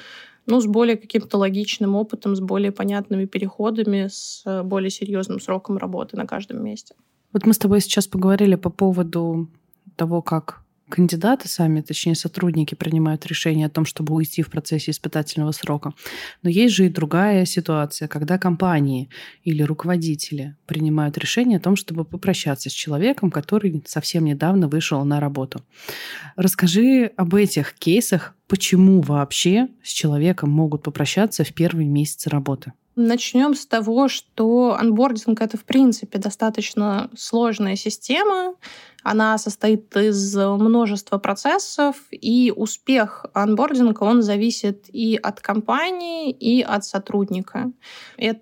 ну, 0.45 0.61
с 0.61 0.67
более 0.67 0.95
каким-то 0.95 1.37
логичным 1.37 1.95
опытом, 1.95 2.35
с 2.35 2.39
более 2.39 2.71
понятными 2.71 3.25
переходами, 3.25 4.09
с 4.11 4.43
более 4.63 4.91
серьезным 4.91 5.39
сроком 5.39 5.77
работы 5.77 6.17
на 6.17 6.27
каждом 6.27 6.63
месте. 6.63 6.95
Вот 7.33 7.45
мы 7.47 7.53
с 7.53 7.57
тобой 7.57 7.81
сейчас 7.81 8.07
поговорили 8.07 8.55
по 8.55 8.69
поводу 8.69 9.49
того, 9.95 10.21
как 10.21 10.61
кандидаты 10.89 11.48
сами, 11.48 11.81
точнее 11.81 12.15
сотрудники, 12.15 12.75
принимают 12.75 13.25
решение 13.25 13.67
о 13.67 13.69
том, 13.69 13.86
чтобы 13.86 14.13
уйти 14.15 14.41
в 14.41 14.50
процессе 14.50 14.91
испытательного 14.91 15.51
срока. 15.51 15.93
Но 16.41 16.50
есть 16.50 16.75
же 16.75 16.88
и 16.88 16.89
другая 16.89 17.46
ситуация, 17.46 18.08
когда 18.08 18.38
компании 18.38 19.10
или 19.43 19.63
руководители 19.63 20.55
принимают 20.65 21.17
решение 21.17 21.58
о 21.58 21.62
том, 21.62 21.75
чтобы 21.75 22.03
попрощаться 22.03 22.69
с 22.69 22.74
человеком, 22.74 23.31
который 23.31 23.81
совсем 23.86 24.25
недавно 24.25 24.67
вышел 24.67 25.03
на 25.05 25.19
работу. 25.19 25.63
Расскажи 26.36 27.12
об 27.15 27.36
этих 27.36 27.74
кейсах, 27.75 28.36
почему 28.48 29.01
вообще 29.01 29.67
с 29.84 29.91
человеком 29.91 30.50
могут 30.50 30.84
попрощаться 30.84 31.43
в 31.43 31.53
первые 31.53 31.88
месяцы 31.88 32.29
работы. 32.29 32.74
Начнем 32.96 33.53
с 33.53 33.65
того, 33.65 34.08
что 34.08 34.75
анбординг— 34.77 35.41
это, 35.41 35.58
в 35.58 35.63
принципе, 35.63 36.17
достаточно 36.19 37.10
сложная 37.15 37.75
система. 37.75 38.55
Она 39.03 39.38
состоит 39.38 39.96
из 39.96 40.36
множества 40.36 41.17
процессов, 41.17 41.96
и 42.12 42.51
успех 42.53 43.25
анбординга, 43.34 44.03
он 44.03 44.22
зависит 44.22 44.86
и 44.89 45.15
от 45.15 45.39
компании, 45.39 46.31
и 46.31 46.62
от 46.62 46.84
сотрудника. 46.84 47.72
Это 48.17 48.41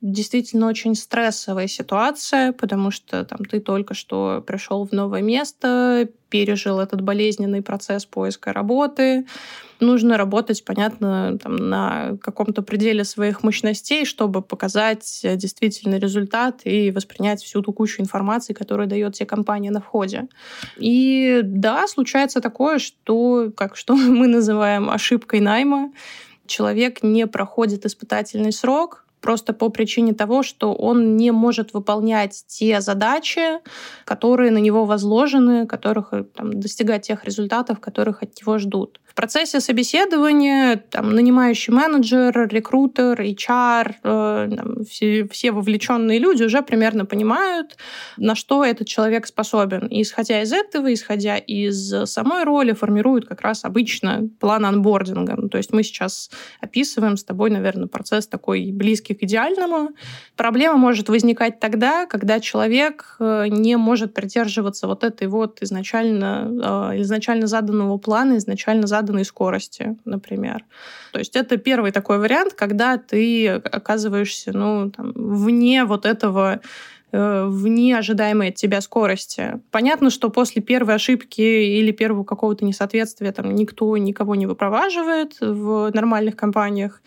действительно 0.00 0.66
очень 0.66 0.94
стрессовая 0.94 1.66
ситуация, 1.66 2.52
потому 2.52 2.90
что 2.90 3.24
там, 3.24 3.44
ты 3.44 3.60
только 3.60 3.94
что 3.94 4.42
пришел 4.46 4.86
в 4.86 4.92
новое 4.92 5.22
место, 5.22 6.08
пережил 6.28 6.80
этот 6.80 7.02
болезненный 7.02 7.62
процесс 7.62 8.06
поиска 8.06 8.52
работы, 8.52 9.26
нужно 9.80 10.16
работать, 10.16 10.64
понятно, 10.64 11.38
там, 11.42 11.56
на 11.56 12.16
каком-то 12.22 12.62
пределе 12.62 13.04
своих 13.04 13.42
мощностей, 13.42 14.06
чтобы 14.06 14.40
показать 14.40 15.20
э, 15.24 15.36
действительно 15.36 15.96
результат 15.96 16.62
и 16.64 16.90
воспринять 16.90 17.42
всю 17.42 17.60
ту 17.60 17.72
кучу 17.72 18.00
информации, 18.00 18.54
которую 18.54 18.88
дает 18.88 19.14
тебе 19.14 19.26
компания 19.26 19.70
на 19.70 19.80
входе. 19.80 20.28
И 20.78 21.40
да, 21.42 21.86
случается 21.88 22.40
такое, 22.40 22.78
что, 22.78 23.52
как 23.56 23.76
что 23.76 23.94
мы 23.96 24.26
называем 24.26 24.88
ошибкой 24.88 25.40
найма, 25.40 25.92
человек 26.46 27.02
не 27.02 27.26
проходит 27.26 27.84
испытательный 27.84 28.52
срок, 28.52 29.04
просто 29.22 29.54
по 29.54 29.70
причине 29.70 30.12
того, 30.12 30.42
что 30.42 30.74
он 30.74 31.16
не 31.16 31.30
может 31.30 31.72
выполнять 31.72 32.44
те 32.48 32.80
задачи, 32.80 33.60
которые 34.04 34.50
на 34.50 34.58
него 34.58 34.84
возложены, 34.84 35.66
которых 35.66 36.08
э, 36.12 36.24
там, 36.24 36.60
достигать 36.60 37.06
тех 37.06 37.24
результатов, 37.24 37.80
которых 37.80 38.22
от 38.22 38.38
него 38.40 38.58
ждут. 38.58 39.00
В 39.04 39.14
процессе 39.14 39.60
собеседования 39.60 40.76
там, 40.90 41.14
нанимающий 41.14 41.72
менеджер, 41.72 42.48
рекрутер, 42.48 43.20
HR, 43.20 43.94
э, 44.02 44.50
там, 44.56 44.84
все, 44.84 45.28
все 45.28 45.52
вовлеченные 45.52 46.18
люди 46.18 46.42
уже 46.42 46.62
примерно 46.62 47.04
понимают, 47.04 47.76
на 48.16 48.34
что 48.34 48.64
этот 48.64 48.88
человек 48.88 49.26
способен. 49.26 49.86
И 49.86 50.02
исходя 50.02 50.42
из 50.42 50.52
этого, 50.52 50.92
исходя 50.92 51.36
из 51.36 51.94
самой 52.06 52.44
роли, 52.44 52.72
формируют 52.72 53.28
как 53.28 53.42
раз 53.42 53.64
обычно 53.64 54.28
план 54.40 54.64
анбординга. 54.64 55.34
Ну, 55.36 55.48
то 55.48 55.58
есть 55.58 55.72
мы 55.72 55.82
сейчас 55.82 56.30
описываем 56.60 57.16
с 57.16 57.24
тобой, 57.24 57.50
наверное, 57.50 57.88
процесс 57.88 58.26
такой 58.26 58.72
близкий 58.72 59.11
к 59.14 59.22
идеальному. 59.22 59.90
Проблема 60.36 60.76
может 60.76 61.08
возникать 61.08 61.60
тогда, 61.60 62.06
когда 62.06 62.40
человек 62.40 63.16
э, 63.18 63.46
не 63.48 63.76
может 63.76 64.14
придерживаться 64.14 64.86
вот 64.86 65.04
этой 65.04 65.28
вот 65.28 65.62
изначально, 65.62 66.90
э, 66.92 67.02
изначально 67.02 67.46
заданного 67.46 67.98
плана, 67.98 68.38
изначально 68.38 68.86
заданной 68.86 69.24
скорости, 69.24 69.96
например. 70.04 70.64
То 71.12 71.18
есть 71.18 71.36
это 71.36 71.56
первый 71.58 71.92
такой 71.92 72.18
вариант, 72.18 72.54
когда 72.54 72.96
ты 72.96 73.48
оказываешься 73.48 74.56
ну, 74.56 74.90
там, 74.90 75.12
вне 75.14 75.84
вот 75.84 76.06
этого 76.06 76.60
э, 77.12 77.46
вне 77.46 77.96
ожидаемой 77.96 78.48
от 78.48 78.54
тебя 78.54 78.80
скорости. 78.80 79.60
Понятно, 79.70 80.10
что 80.10 80.30
после 80.30 80.62
первой 80.62 80.94
ошибки 80.94 81.40
или 81.40 81.92
первого 81.92 82.24
какого-то 82.24 82.64
несоответствия 82.64 83.32
там 83.32 83.54
никто 83.54 83.96
никого 83.96 84.34
не 84.34 84.46
выпроваживает 84.46 85.36
в 85.40 85.90
нормальных 85.92 86.36
компаниях 86.36 87.02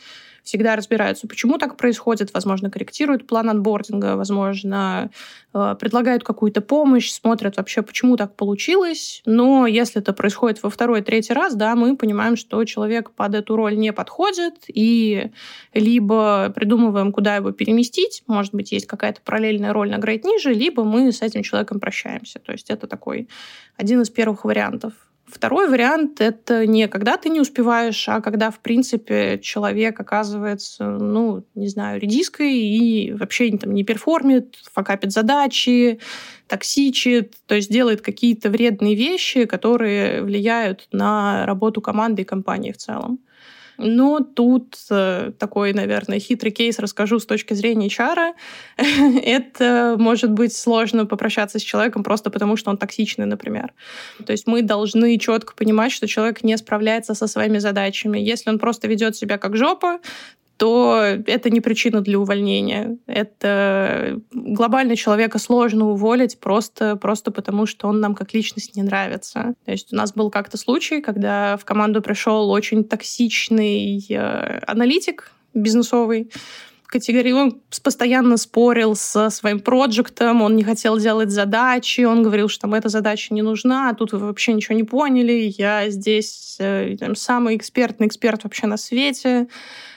всегда 0.46 0.76
разбираются, 0.76 1.28
почему 1.28 1.58
так 1.58 1.76
происходит, 1.76 2.34
возможно, 2.34 2.70
корректируют 2.70 3.28
план 3.28 3.50
анбординга, 3.50 4.16
возможно, 4.16 5.10
э, 5.54 5.76
предлагают 5.80 6.24
какую-то 6.24 6.62
помощь, 6.62 7.12
смотрят 7.12 7.58
вообще, 7.58 7.82
почему 7.82 8.16
так 8.16 8.36
получилось. 8.36 9.24
Но 9.26 9.66
если 9.66 10.02
это 10.02 10.14
происходит 10.14 10.62
во 10.62 10.70
второй, 10.70 11.02
третий 11.02 11.34
раз, 11.34 11.56
да, 11.56 11.76
мы 11.76 11.98
понимаем, 11.98 12.36
что 12.36 12.64
человек 12.64 13.12
под 13.12 13.34
эту 13.34 13.56
роль 13.56 13.76
не 13.76 13.92
подходит, 13.92 14.54
и 14.68 15.32
либо 15.74 16.52
придумываем, 16.56 17.12
куда 17.12 17.36
его 17.36 17.52
переместить, 17.52 18.24
может 18.28 18.54
быть, 18.54 18.72
есть 18.72 18.86
какая-то 18.86 19.22
параллельная 19.22 19.74
роль 19.74 19.90
на 19.90 19.98
грейд 19.98 20.24
ниже, 20.24 20.54
либо 20.54 20.84
мы 20.84 21.12
с 21.12 21.24
этим 21.24 21.42
человеком 21.42 21.80
прощаемся. 21.80 22.38
То 22.40 22.52
есть 22.52 22.70
это 22.70 22.86
такой 22.86 23.28
один 23.78 24.02
из 24.02 24.12
первых 24.12 24.46
вариантов. 24.46 24.94
Второй 25.26 25.68
вариант— 25.68 26.20
это 26.22 26.68
не 26.68 26.88
когда 26.88 27.18
ты 27.18 27.30
не 27.30 27.42
успеваешь, 27.42 28.08
а 28.08 28.22
когда, 28.22 28.52
в 28.52 28.60
принципе, 28.60 29.40
человек 29.40 30.00
оказывается, 30.00 30.86
ну, 30.88 31.44
не 31.56 31.68
знаю, 31.68 32.00
редиской 32.00 32.54
и 32.54 33.12
вообще 33.12 33.58
там, 33.58 33.74
не 33.74 33.84
перформит, 33.84 34.56
факапит 34.72 35.12
задачи, 35.12 36.00
токсичит, 36.48 37.34
то 37.48 37.56
есть 37.56 37.72
делает 37.72 38.02
какие-то 38.02 38.52
вредные 38.52 38.94
вещи, 38.94 39.46
которые 39.46 40.22
влияют 40.22 40.88
на 40.92 41.46
работу 41.48 41.82
команды 41.82 42.22
и 42.22 42.26
компании 42.26 42.72
в 42.72 42.78
целом. 42.78 43.20
Но 43.78 44.20
тут 44.20 44.76
э, 44.90 45.32
такой, 45.38 45.74
наверное, 45.74 46.20
хитрый 46.20 46.52
кейс 46.52 46.80
расскажу 46.80 47.20
с 47.20 47.26
точки 47.26 47.54
зрения 47.54 47.88
HR. 47.88 48.34
Это 49.24 49.96
может 50.00 50.32
быть 50.32 50.56
сложно 50.56 51.06
попрощаться 51.06 51.60
с 51.60 51.62
человеком 51.62 52.04
просто 52.04 52.30
потому, 52.30 52.58
что 52.58 52.70
он 52.70 52.78
токсичный, 52.78 53.26
например. 53.26 53.74
То 54.26 54.32
есть 54.32 54.48
мы 54.48 54.62
должны 54.62 55.18
четко 55.18 55.54
понимать, 55.56 55.92
что 55.92 56.08
человек 56.08 56.44
не 56.44 56.58
справляется 56.58 57.14
со 57.14 57.28
своими 57.28 57.60
задачами. 57.60 58.20
Если 58.20 58.50
он 58.50 58.60
просто 58.60 58.88
ведет 58.88 59.16
себя 59.16 59.38
как 59.38 59.56
жопа, 59.56 60.00
то 60.58 61.02
это 61.04 61.50
не 61.50 61.62
причина 61.62 62.02
для 62.02 62.20
увольнения. 62.20 62.98
Это 63.08 64.20
глобально 64.32 64.96
человека 64.96 65.40
сложно 65.40 65.90
уволить 65.90 66.40
просто, 66.40 66.96
просто 66.96 67.32
потому, 67.32 67.66
что 67.66 67.88
он 67.88 68.00
нам 68.00 68.16
как 68.16 68.34
личность 68.34 68.76
не 68.76 68.84
нравится. 68.84 69.56
То 69.66 69.72
есть 69.72 69.92
у 69.92 69.96
нас 69.96 70.14
был 70.14 70.30
как-то 70.30 70.58
случай, 70.58 71.02
когда 71.02 71.58
в 71.58 71.66
команду 71.66 72.02
пришел 72.02 72.50
очень 72.50 72.84
токсичный 72.84 74.06
э, 74.10 74.60
аналитик 74.66 75.32
бизнесовый, 75.54 76.30
категории, 76.96 77.34
он 77.34 77.62
постоянно 77.84 78.38
спорил 78.38 78.96
со 78.96 79.30
своим 79.30 79.60
проектом, 79.60 80.42
он 80.42 80.56
не 80.56 80.64
хотел 80.64 80.98
делать 80.98 81.30
задачи, 81.30 82.02
он 82.02 82.24
говорил, 82.24 82.48
что 82.48 82.62
там 82.62 82.74
эта 82.74 82.88
задача 82.88 83.34
не 83.34 83.42
нужна, 83.42 83.90
а 83.90 83.94
тут 83.94 84.14
вы 84.14 84.20
вообще 84.20 84.54
ничего 84.54 84.76
не 84.76 84.84
поняли, 84.84 85.54
я 85.58 85.90
здесь 85.90 86.56
э, 86.60 86.96
там, 86.98 87.16
самый 87.16 87.58
экспертный 87.58 88.08
эксперт 88.08 88.44
вообще 88.46 88.68
на 88.68 88.78
свете. 88.78 89.48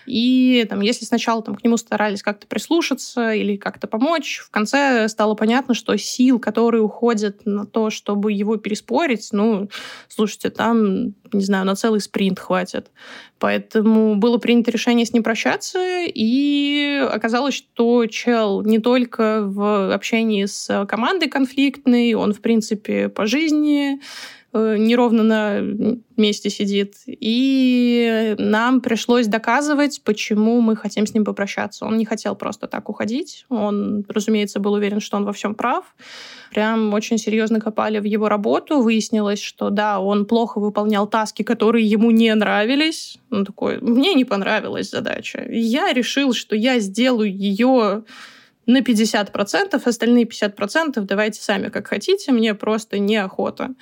И 0.09 0.67
там, 0.69 0.81
если 0.81 1.05
сначала 1.05 1.43
там, 1.43 1.55
к 1.55 1.63
нему 1.63 1.77
старались 1.77 2.23
как-то 2.23 2.47
прислушаться 2.47 3.33
или 3.33 3.57
как-то 3.57 3.87
помочь, 3.87 4.39
в 4.39 4.51
конце 4.51 5.07
стало 5.09 5.35
понятно, 5.35 5.75
что 5.75 5.97
сил, 5.97 6.39
которые 6.39 6.83
уходят 6.83 7.45
на 7.45 7.67
то, 7.67 7.91
чтобы 7.91 8.33
его 8.33 8.57
переспорить, 8.57 9.29
ну, 9.33 9.69
слушайте, 10.09 10.51
там, 10.51 11.15
не 11.33 11.45
знаю, 11.45 11.67
на 11.67 11.75
целый 11.75 12.01
спринт 12.01 12.39
хватит. 12.39 12.91
Поэтому 13.39 14.17
было 14.17 14.39
принято 14.39 14.71
решение 14.71 15.07
с 15.07 15.13
ним 15.13 15.23
прощаться, 15.23 15.79
и 16.07 17.07
оказалось, 17.11 17.55
что 17.55 18.07
чел 18.07 18.63
не 18.63 18.79
только 18.79 19.43
в 19.43 19.93
общении 19.93 20.47
с 20.47 20.87
командой 20.87 21.29
конфликтный, 21.29 22.15
он, 22.15 22.33
в 22.33 22.41
принципе, 22.41 23.09
по 23.09 23.27
жизни 23.27 24.01
неровно 24.53 25.23
на 25.23 25.61
месте 26.17 26.51
сидит. 26.51 26.95
И 27.07 28.35
нам 28.39 28.81
пришлось 28.81 29.27
доказывать, 29.27 30.01
почему 30.05 30.61
мы 30.61 30.77
хотим 30.77 31.07
с 31.07 31.15
ним 31.15 31.25
попрощаться. 31.25 31.85
Он 31.85 31.99
не 31.99 32.05
хотел 32.05 32.35
просто 32.35 32.67
так 32.67 32.89
уходить. 32.89 33.45
Он, 33.49 34.05
разумеется, 34.09 34.61
был 34.61 34.73
уверен, 34.73 35.01
что 35.01 35.17
он 35.17 35.25
во 35.25 35.33
всем 35.33 35.55
прав. 35.55 35.85
Прям 36.51 36.95
очень 36.95 37.19
серьезно 37.19 37.61
копали 37.61 37.99
в 37.99 38.05
его 38.05 38.29
работу. 38.29 38.81
Выяснилось, 38.81 39.43
что 39.43 39.71
да, 39.71 40.01
он 40.01 40.25
плохо 40.25 40.59
выполнял 40.59 41.07
таски, 41.07 41.43
которые 41.43 41.87
ему 41.87 42.11
не 42.11 42.35
нравились. 42.35 43.19
Он 43.31 43.45
такой, 43.45 43.79
мне 43.81 44.15
не 44.15 44.25
понравилась 44.25 44.91
задача. 44.91 45.41
И 45.41 45.59
я 45.59 45.93
решил, 45.93 46.33
что 46.33 46.57
я 46.57 46.79
сделаю 46.81 47.31
ее 47.31 48.05
на 48.69 48.81
50%, 48.81 49.81
остальные 49.83 50.25
50% 50.25 51.01
давайте 51.01 51.41
сами 51.41 51.69
как 51.69 51.89
хотите, 51.89 52.33
мне 52.33 52.55
просто 52.55 52.99
неохота. 52.99 53.75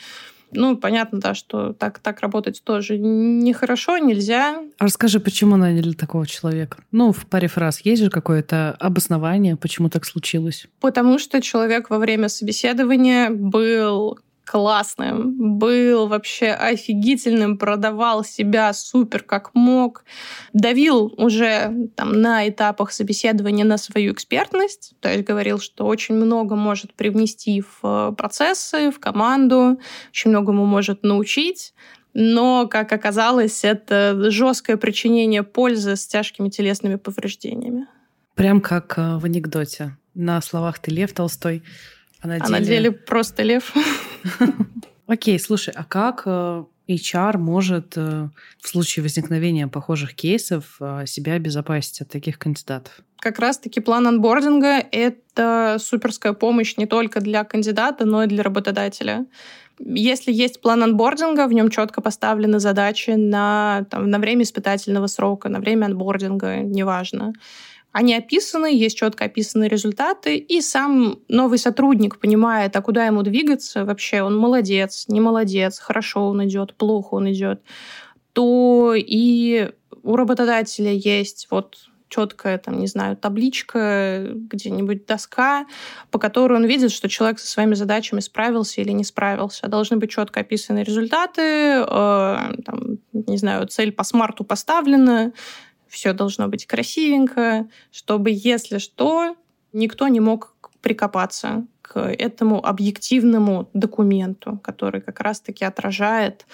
Ну, 0.52 0.76
понятно, 0.76 1.20
да, 1.20 1.34
что 1.34 1.72
так, 1.72 1.98
так 1.98 2.20
работать 2.20 2.62
тоже 2.64 2.98
нехорошо, 2.98 3.98
нельзя. 3.98 4.62
А 4.78 4.84
расскажи, 4.84 5.20
почему 5.20 5.56
наняли 5.56 5.92
такого 5.92 6.26
человека? 6.26 6.78
Ну, 6.92 7.12
в 7.12 7.26
паре 7.26 7.48
фраз 7.48 7.80
есть 7.80 8.02
же 8.02 8.10
какое-то 8.10 8.76
обоснование, 8.78 9.56
почему 9.56 9.88
так 9.88 10.04
случилось? 10.04 10.66
Потому 10.80 11.18
что 11.18 11.40
человек 11.40 11.90
во 11.90 11.98
время 11.98 12.28
собеседования 12.28 13.30
был 13.30 14.18
классным, 14.46 15.58
был 15.58 16.06
вообще 16.06 16.52
офигительным, 16.52 17.58
продавал 17.58 18.24
себя 18.24 18.72
супер 18.72 19.22
как 19.22 19.54
мог, 19.54 20.04
давил 20.52 21.12
уже 21.16 21.90
там 21.96 22.20
на 22.20 22.48
этапах 22.48 22.92
собеседования 22.92 23.64
на 23.64 23.76
свою 23.76 24.12
экспертность, 24.12 24.94
то 25.00 25.10
есть 25.10 25.24
говорил, 25.24 25.58
что 25.58 25.86
очень 25.86 26.14
много 26.14 26.54
может 26.54 26.94
привнести 26.94 27.62
в 27.82 28.14
процессы, 28.16 28.90
в 28.90 29.00
команду, 29.00 29.80
очень 30.10 30.30
многому 30.30 30.64
может 30.64 31.02
научить, 31.02 31.74
но, 32.14 32.66
как 32.66 32.92
оказалось, 32.92 33.64
это 33.64 34.30
жесткое 34.30 34.76
причинение 34.78 35.42
пользы 35.42 35.96
с 35.96 36.06
тяжкими 36.06 36.48
телесными 36.48 36.94
повреждениями. 36.94 37.88
Прям 38.34 38.60
как 38.60 38.96
э, 38.96 39.18
в 39.18 39.24
анекдоте. 39.24 39.98
На 40.14 40.40
словах 40.40 40.78
ты 40.78 40.90
Лев 40.92 41.12
Толстой, 41.12 41.62
а 42.22 42.28
на 42.28 42.40
деле, 42.40 42.46
а 42.46 42.58
на 42.58 42.60
деле 42.64 42.92
просто 42.92 43.42
лев. 43.42 43.74
Окей, 45.06 45.38
слушай, 45.38 45.72
а 45.76 45.84
как 45.84 46.22
э, 46.26 46.64
HR 46.88 47.38
может 47.38 47.94
э, 47.96 48.28
в 48.60 48.68
случае 48.68 49.02
возникновения 49.02 49.68
похожих 49.68 50.14
кейсов 50.14 50.76
э, 50.80 51.04
себя 51.06 51.34
обезопасить 51.34 52.00
от 52.00 52.08
таких 52.08 52.38
кандидатов? 52.38 52.92
Как 53.18 53.38
раз-таки 53.38 53.80
план 53.80 54.06
анбординга— 54.06 54.84
это 54.92 55.76
суперская 55.80 56.32
помощь 56.32 56.76
не 56.76 56.86
только 56.86 57.20
для 57.20 57.44
кандидата, 57.44 58.04
но 58.04 58.24
и 58.24 58.26
для 58.26 58.42
работодателя. 58.42 59.26
Если 59.78 60.32
есть 60.32 60.60
план 60.60 60.82
анбординга, 60.82 61.46
в 61.46 61.52
нем 61.52 61.70
четко 61.70 62.00
поставлены 62.00 62.60
задачи 62.60 63.10
на, 63.10 63.86
там, 63.90 64.10
на 64.10 64.18
время 64.18 64.42
испытательного 64.42 65.06
срока, 65.06 65.48
на 65.48 65.60
время 65.60 65.86
анбординга, 65.86 66.58
неважно. 66.58 67.32
Они 67.96 68.14
описаны, 68.14 68.66
есть 68.66 68.98
четко 68.98 69.24
описаны 69.24 69.68
результаты, 69.68 70.36
и 70.36 70.60
сам 70.60 71.18
новый 71.28 71.56
сотрудник 71.56 72.18
понимает, 72.18 72.76
а 72.76 72.82
куда 72.82 73.06
ему 73.06 73.22
двигаться 73.22 73.86
вообще, 73.86 74.20
он 74.20 74.36
молодец, 74.36 75.06
не 75.08 75.18
молодец, 75.18 75.78
хорошо 75.78 76.28
он 76.28 76.44
идет, 76.44 76.74
плохо 76.74 77.14
он 77.14 77.32
идет, 77.32 77.62
то 78.34 78.92
и 78.94 79.70
у 80.02 80.14
работодателя 80.14 80.92
есть 80.92 81.48
вот 81.50 81.76
четкая, 82.08 82.58
там, 82.58 82.78
не 82.78 82.86
знаю, 82.86 83.16
табличка, 83.16 84.28
где-нибудь 84.30 85.06
доска, 85.06 85.64
по 86.10 86.18
которой 86.18 86.54
он 86.54 86.66
видит, 86.66 86.92
что 86.92 87.08
человек 87.08 87.38
со 87.38 87.46
своими 87.46 87.74
задачами 87.74 88.20
справился 88.20 88.82
или 88.82 88.92
не 88.92 89.04
справился. 89.04 89.68
Должны 89.68 89.96
быть 89.96 90.10
четко 90.10 90.40
описаны 90.40 90.82
результаты, 90.82 91.40
э, 91.42 91.84
там, 91.86 92.98
не 93.12 93.38
знаю, 93.38 93.66
цель 93.66 93.90
по 93.90 94.04
смарту 94.04 94.44
поставлена, 94.44 95.32
все 95.96 96.12
должно 96.12 96.46
быть 96.46 96.66
красивенько, 96.66 97.68
чтобы, 97.90 98.30
если 98.30 98.76
что, 98.76 99.34
никто 99.72 100.08
не 100.08 100.20
мог 100.20 100.54
прикопаться 100.82 101.66
к 101.80 101.98
этому 101.98 102.64
объективному 102.64 103.70
документу, 103.72 104.60
который 104.62 105.00
как 105.00 105.20
раз-таки 105.20 105.64
отражает 105.64 106.44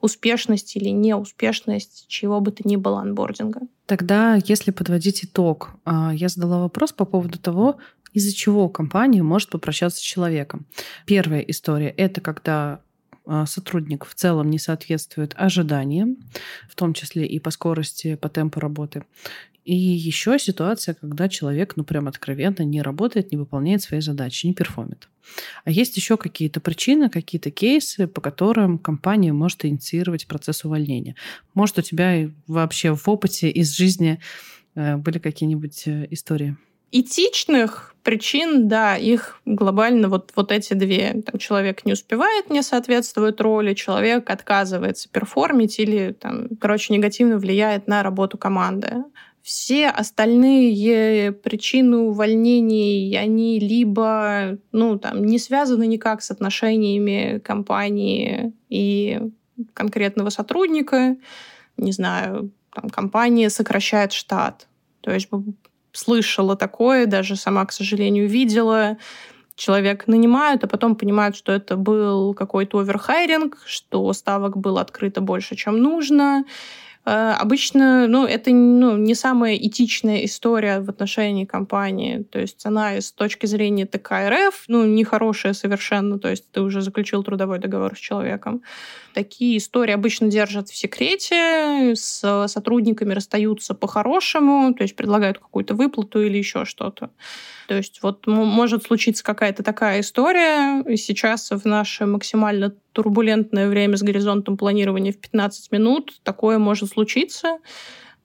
успешность 0.00 0.76
или 0.76 0.90
неуспешность 0.90 2.04
чего 2.06 2.40
бы 2.40 2.52
то 2.52 2.62
ни 2.64 2.76
было 2.76 3.00
анбординга. 3.00 3.62
Тогда, 3.86 4.38
если 4.46 4.70
подводить 4.70 5.24
итог, 5.24 5.70
а, 5.84 6.14
я 6.14 6.28
задала 6.28 6.60
вопрос 6.60 6.92
по 6.92 7.04
поводу 7.04 7.40
того, 7.40 7.78
из-за 8.12 8.32
чего 8.32 8.68
компания 8.68 9.24
может 9.24 9.50
попрощаться 9.50 9.98
с 9.98 10.02
человеком. 10.02 10.66
Первая 11.06 11.40
история— 11.40 11.88
это 11.96 12.20
когда 12.20 12.82
сотрудник 13.46 14.04
в 14.04 14.14
целом 14.14 14.50
не 14.50 14.58
соответствует 14.58 15.34
ожиданиям, 15.36 16.16
в 16.68 16.74
том 16.74 16.92
числе 16.94 17.26
и 17.26 17.38
по 17.38 17.50
скорости, 17.50 18.16
по 18.16 18.28
темпу 18.28 18.60
работы. 18.60 19.04
И 19.64 19.76
еще 19.76 20.38
ситуация, 20.38 20.94
когда 20.94 21.28
человек, 21.28 21.74
ну 21.76 21.84
прям 21.84 22.08
откровенно 22.08 22.62
не 22.62 22.82
работает, 22.82 23.30
не 23.30 23.38
выполняет 23.38 23.82
свои 23.82 24.00
задачи, 24.00 24.46
не 24.46 24.54
перформит. 24.54 25.08
А 25.64 25.70
есть 25.70 25.96
еще 25.96 26.16
какие-то 26.16 26.60
причины, 26.60 27.08
какие-то 27.08 27.52
кейсы, 27.52 28.08
по 28.08 28.20
которым 28.20 28.78
компания 28.78 29.32
может 29.32 29.64
инициировать 29.64 30.26
процесс 30.26 30.64
увольнения. 30.64 31.14
Может, 31.54 31.78
у 31.78 31.82
тебя 31.82 32.28
вообще 32.48 32.94
в 32.94 33.08
опыте 33.08 33.50
из 33.50 33.70
жизни 33.76 34.20
э, 34.74 34.96
были 34.96 35.18
какие-нибудь 35.18 35.86
э, 35.86 36.08
истории? 36.10 36.56
Этичных 36.92 37.92
причин, 38.02 38.68
да, 38.68 38.96
их 38.96 39.40
глобально 39.46 40.08
вот, 40.08 40.32
вот 40.36 40.52
эти 40.52 40.74
две. 40.74 41.22
Там, 41.24 41.38
человек 41.38 41.84
не 41.84 41.92
успевает, 41.92 42.50
не 42.50 42.62
соответствует 42.62 43.40
роли, 43.40 43.74
человек 43.74 44.28
отказывается 44.28 45.08
перформить 45.08 45.78
или, 45.78 46.12
там, 46.12 46.48
короче, 46.60 46.92
негативно 46.92 47.38
влияет 47.38 47.86
на 47.86 48.02
работу 48.02 48.38
команды. 48.38 49.04
Все 49.42 49.88
остальные 49.88 51.32
причины 51.32 51.98
увольнений, 51.98 53.16
они 53.18 53.58
либо 53.58 54.58
ну, 54.70 54.98
там, 54.98 55.24
не 55.24 55.38
связаны 55.38 55.86
никак 55.86 56.22
с 56.22 56.30
отношениями 56.30 57.40
компании 57.44 58.52
и 58.68 59.20
конкретного 59.74 60.30
сотрудника, 60.30 61.16
не 61.76 61.92
знаю, 61.92 62.52
там, 62.72 62.88
компания 62.88 63.50
сокращает 63.50 64.12
штат. 64.12 64.68
То 65.00 65.10
есть 65.10 65.28
слышала 65.92 66.56
такое, 66.56 67.06
даже 67.06 67.36
сама, 67.36 67.64
к 67.66 67.72
сожалению, 67.72 68.28
видела. 68.28 68.96
Человек 69.54 70.06
нанимают, 70.06 70.64
а 70.64 70.66
потом 70.66 70.96
понимают, 70.96 71.36
что 71.36 71.52
это 71.52 71.76
был 71.76 72.34
какой-то 72.34 72.78
оверхайринг, 72.78 73.58
что 73.66 74.12
ставок 74.12 74.56
было 74.56 74.80
открыто 74.80 75.20
больше, 75.20 75.56
чем 75.56 75.78
нужно, 75.78 76.44
Э, 77.04 77.34
обычно, 77.38 78.06
ну, 78.06 78.26
это 78.26 78.50
ну, 78.52 78.96
не 78.96 79.14
самая 79.14 79.56
этичная 79.56 80.24
история 80.24 80.80
в 80.80 80.88
отношении 80.88 81.44
компании. 81.44 82.22
То 82.22 82.38
есть 82.38 82.64
она 82.64 83.00
с 83.00 83.10
точки 83.12 83.46
зрения 83.46 83.86
ТК 83.86 84.30
РФ, 84.30 84.64
ну, 84.68 84.84
нехорошая 84.84 85.52
совершенно. 85.52 86.18
То 86.18 86.28
есть 86.28 86.50
ты 86.52 86.60
уже 86.60 86.80
заключил 86.80 87.24
трудовой 87.24 87.58
договор 87.58 87.96
с 87.96 87.98
человеком. 87.98 88.62
Такие 89.14 89.58
истории 89.58 89.92
обычно 89.92 90.28
держат 90.28 90.68
в 90.68 90.76
секрете, 90.76 91.94
с 91.94 92.46
сотрудниками 92.48 93.12
расстаются 93.12 93.74
по-хорошему, 93.74 94.72
то 94.74 94.82
есть 94.82 94.96
предлагают 94.96 95.38
какую-то 95.38 95.74
выплату 95.74 96.22
или 96.22 96.38
еще 96.38 96.64
что-то. 96.64 97.10
То 97.68 97.74
есть 97.74 98.02
вот 98.02 98.26
может 98.26 98.84
случиться 98.84 99.22
какая-то 99.22 99.62
такая 99.62 100.00
история. 100.00 100.82
И 100.82 100.96
сейчас 100.96 101.50
в 101.50 101.64
наше 101.64 102.06
максимально 102.06 102.74
турбулентное 102.92 103.68
время 103.68 103.96
с 103.96 104.02
горизонтом 104.02 104.56
планирования 104.56 105.12
в 105.12 105.18
15 105.18 105.72
минут 105.72 106.20
такое 106.22 106.58
может 106.58 106.90
случиться. 106.90 107.58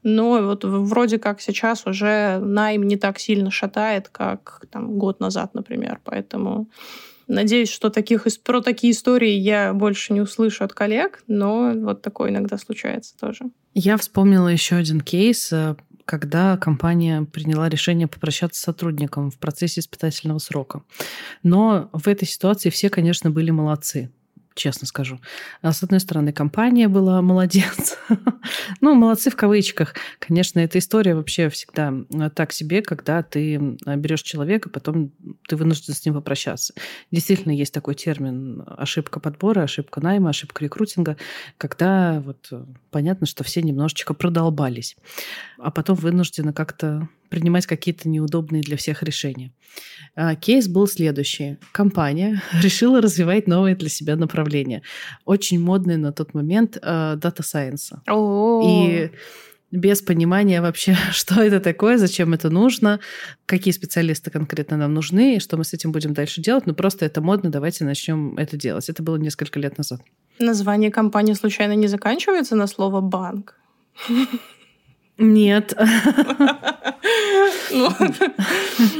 Но 0.04 0.42
вот 0.42 0.64
вроде 0.64 1.18
как 1.18 1.42
сейчас 1.42 1.86
уже 1.86 2.40
найм 2.40 2.84
не 2.84 2.98
так 2.98 3.20
сильно 3.20 3.52
шатает, 3.52 4.10
как 4.10 4.62
там, 4.72 4.98
год 4.98 5.20
назад, 5.20 5.54
например. 5.54 6.00
Поэтому 6.04 6.70
надеюсь, 7.28 7.70
что 7.70 7.90
таких, 7.90 8.26
про 8.44 8.62
такие 8.62 8.92
истории 8.92 9.32
я 9.32 9.74
больше 9.74 10.14
не 10.14 10.22
услышу 10.22 10.64
от 10.64 10.74
коллег, 10.74 11.24
но 11.28 11.74
вот 11.76 12.02
такое 12.02 12.30
иногда 12.30 12.58
случается 12.58 13.16
тоже. 13.18 13.46
Я 13.74 13.98
вспомнила 13.98 14.48
еще 14.48 14.76
один 14.76 15.02
кейс 15.02 15.54
когда 16.08 16.56
компания 16.56 17.24
приняла 17.24 17.68
решение 17.68 18.08
попрощаться 18.08 18.62
с 18.62 18.64
сотрудником 18.64 19.30
в 19.30 19.38
процессе 19.38 19.82
испытательного 19.82 20.40
срока. 20.40 20.82
Но 21.44 21.90
в 21.92 22.08
этой 22.08 22.26
ситуации 22.26 22.70
все, 22.70 22.90
конечно, 22.90 23.30
были 23.30 23.52
молодцы 23.52 24.10
честно 24.58 24.88
скажу. 24.88 25.20
А 25.62 25.72
с 25.72 25.84
одной 25.84 26.00
стороны, 26.00 26.34
компания 26.34 26.88
была 26.88 27.22
молодец. 27.22 27.98
ну, 28.82 28.94
молодцы 28.96 29.30
в 29.30 29.36
кавычках. 29.36 29.96
Конечно, 30.20 30.60
эта 30.60 30.80
история 30.80 31.16
вообще 31.16 31.50
всегда 31.50 31.94
э, 32.10 32.30
так 32.30 32.52
себе, 32.52 32.82
когда 32.82 33.24
ты 33.24 33.58
берешь 33.86 34.24
человека, 34.24 34.70
потом 34.70 35.12
ты 35.48 35.56
вынужден 35.56 35.94
с 35.94 36.06
ним 36.06 36.16
попрощаться. 36.16 36.74
Действительно, 37.12 37.52
есть 37.52 37.74
такой 37.74 37.96
термин 37.96 38.64
ошибка 38.66 39.20
подбора, 39.20 39.62
ошибка 39.62 40.02
найма, 40.02 40.32
ошибка 40.32 40.64
рекрутинга, 40.64 41.18
когда 41.58 42.22
вот 42.26 42.48
э, 42.52 42.66
понятно, 42.92 43.28
что 43.28 43.44
все 43.44 43.62
немножечко 43.62 44.14
продолбались, 44.14 44.98
а 45.58 45.72
потом 45.72 45.96
вынуждены 45.96 46.54
как-то 46.54 47.08
принимать 47.30 47.66
какие-то 47.66 48.10
неудобные 48.10 48.62
для 48.62 48.78
всех 48.78 49.04
решения. 49.04 49.52
А, 50.16 50.36
кейс 50.36 50.68
был 50.68 50.88
следующий. 50.88 51.58
Компания 51.72 52.42
решила 52.62 53.02
развивать 53.02 53.48
новое 53.48 53.76
для 53.76 53.90
себя 53.90 54.16
направление. 54.16 54.82
Очень 55.26 55.60
модное 55.60 55.98
на 55.98 56.12
тот 56.12 56.34
момент 56.34 56.78
дата 56.82 57.44
сайенса. 57.44 58.02
И 58.08 59.12
без 59.72 60.02
понимания 60.02 60.62
вообще, 60.62 60.96
что 61.12 61.42
это 61.42 61.60
такое, 61.60 61.98
зачем 61.98 62.34
это 62.34 62.50
нужно, 62.50 63.00
какие 63.46 63.74
специалисты 63.74 64.32
конкретно 64.32 64.78
нам 64.78 64.94
нужны, 64.94 65.36
и 65.36 65.40
что 65.40 65.58
мы 65.58 65.64
с 65.64 65.74
этим 65.74 65.92
будем 65.92 66.14
дальше 66.14 66.42
делать. 66.42 66.66
Ну, 66.66 66.74
просто 66.74 67.06
это 67.06 67.22
модно, 67.22 67.50
давайте 67.50 67.84
начнем 67.84 68.38
это 68.38 68.58
делать. 68.58 68.90
Это 68.90 69.04
было 69.04 69.18
несколько 69.18 69.60
лет 69.60 69.78
назад. 69.78 70.02
Название 70.40 70.92
компании 70.92 71.34
случайно 71.34 71.74
не 71.74 71.88
заканчивается 71.88 72.56
на 72.56 72.68
слово 72.68 73.02
«банк»? 73.02 73.56
Нет. 75.18 75.74
Ну. 77.78 77.90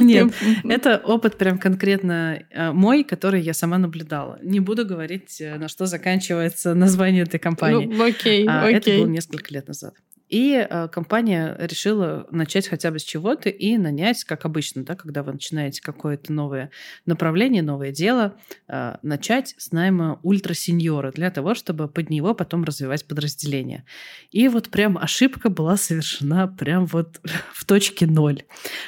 Нет, 0.00 0.32
это 0.64 0.98
опыт 1.04 1.36
прям 1.36 1.58
конкретно 1.58 2.42
э, 2.50 2.72
мой, 2.72 3.04
который 3.04 3.40
я 3.40 3.54
сама 3.54 3.78
наблюдала. 3.78 4.38
Не 4.42 4.60
буду 4.60 4.86
говорить, 4.86 5.40
э, 5.40 5.56
на 5.56 5.68
что 5.68 5.86
заканчивается 5.86 6.74
название 6.74 7.22
этой 7.22 7.40
компании. 7.40 7.86
Ну, 7.86 8.04
окей, 8.04 8.46
а, 8.48 8.64
окей. 8.64 8.76
Это 8.76 8.90
было 8.98 9.06
несколько 9.06 9.52
лет 9.52 9.68
назад. 9.68 9.94
И 10.28 10.54
э, 10.54 10.88
компания 10.88 11.56
решила 11.58 12.26
начать 12.30 12.68
хотя 12.68 12.90
бы 12.90 12.98
с 12.98 13.02
чего-то 13.02 13.48
и 13.48 13.76
нанять, 13.78 14.24
как 14.24 14.44
обычно, 14.44 14.84
да, 14.84 14.94
когда 14.94 15.22
вы 15.22 15.32
начинаете 15.32 15.80
какое-то 15.82 16.32
новое 16.32 16.70
направление, 17.06 17.62
новое 17.62 17.92
дело, 17.92 18.36
э, 18.68 18.96
начать 19.02 19.54
с 19.58 19.72
найма 19.72 20.20
ультрасеньора 20.22 21.12
для 21.12 21.30
того, 21.30 21.54
чтобы 21.54 21.88
под 21.88 22.10
него 22.10 22.34
потом 22.34 22.64
развивать 22.64 23.06
подразделение. 23.06 23.84
И 24.30 24.48
вот 24.48 24.68
прям 24.68 24.98
ошибка 24.98 25.48
была 25.48 25.76
совершена 25.76 26.46
прям 26.46 26.86
вот 26.86 27.20
в 27.52 27.64
точке 27.64 28.06
ноль. 28.06 28.42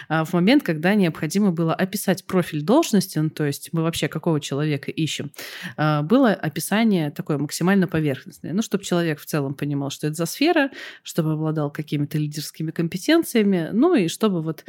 А 0.09 0.25
в 0.25 0.33
момент, 0.35 0.63
когда 0.63 0.95
необходимо 0.95 1.53
было 1.53 1.75
описать 1.75 2.25
профиль 2.27 2.63
должности, 2.63 3.19
ну, 3.19 3.31
то 3.31 3.45
есть 3.45 3.71
мы 3.73 3.83
вообще 3.83 4.09
какого 4.09 4.41
человека 4.41 4.91
ищем, 4.91 5.31
э, 5.77 6.03
было 6.03 6.33
описание 6.33 7.11
такое 7.11 7.39
максимально 7.39 7.89
поверхностное. 7.89 8.53
Ну, 8.53 8.63
чтобы 8.63 8.85
человек 8.85 9.21
в 9.21 9.25
целом 9.25 9.55
понимал, 9.55 9.91
что 9.91 10.07
это 10.07 10.17
за 10.17 10.27
сфера, 10.27 10.71
чтобы 11.03 11.30
обладал 11.31 11.71
какими-то 11.71 12.19
лидерскими 12.19 12.71
компетенциями, 12.71 13.71
ну 13.73 13.95
и 13.95 14.09
чтобы 14.09 14.43
вот 14.43 14.65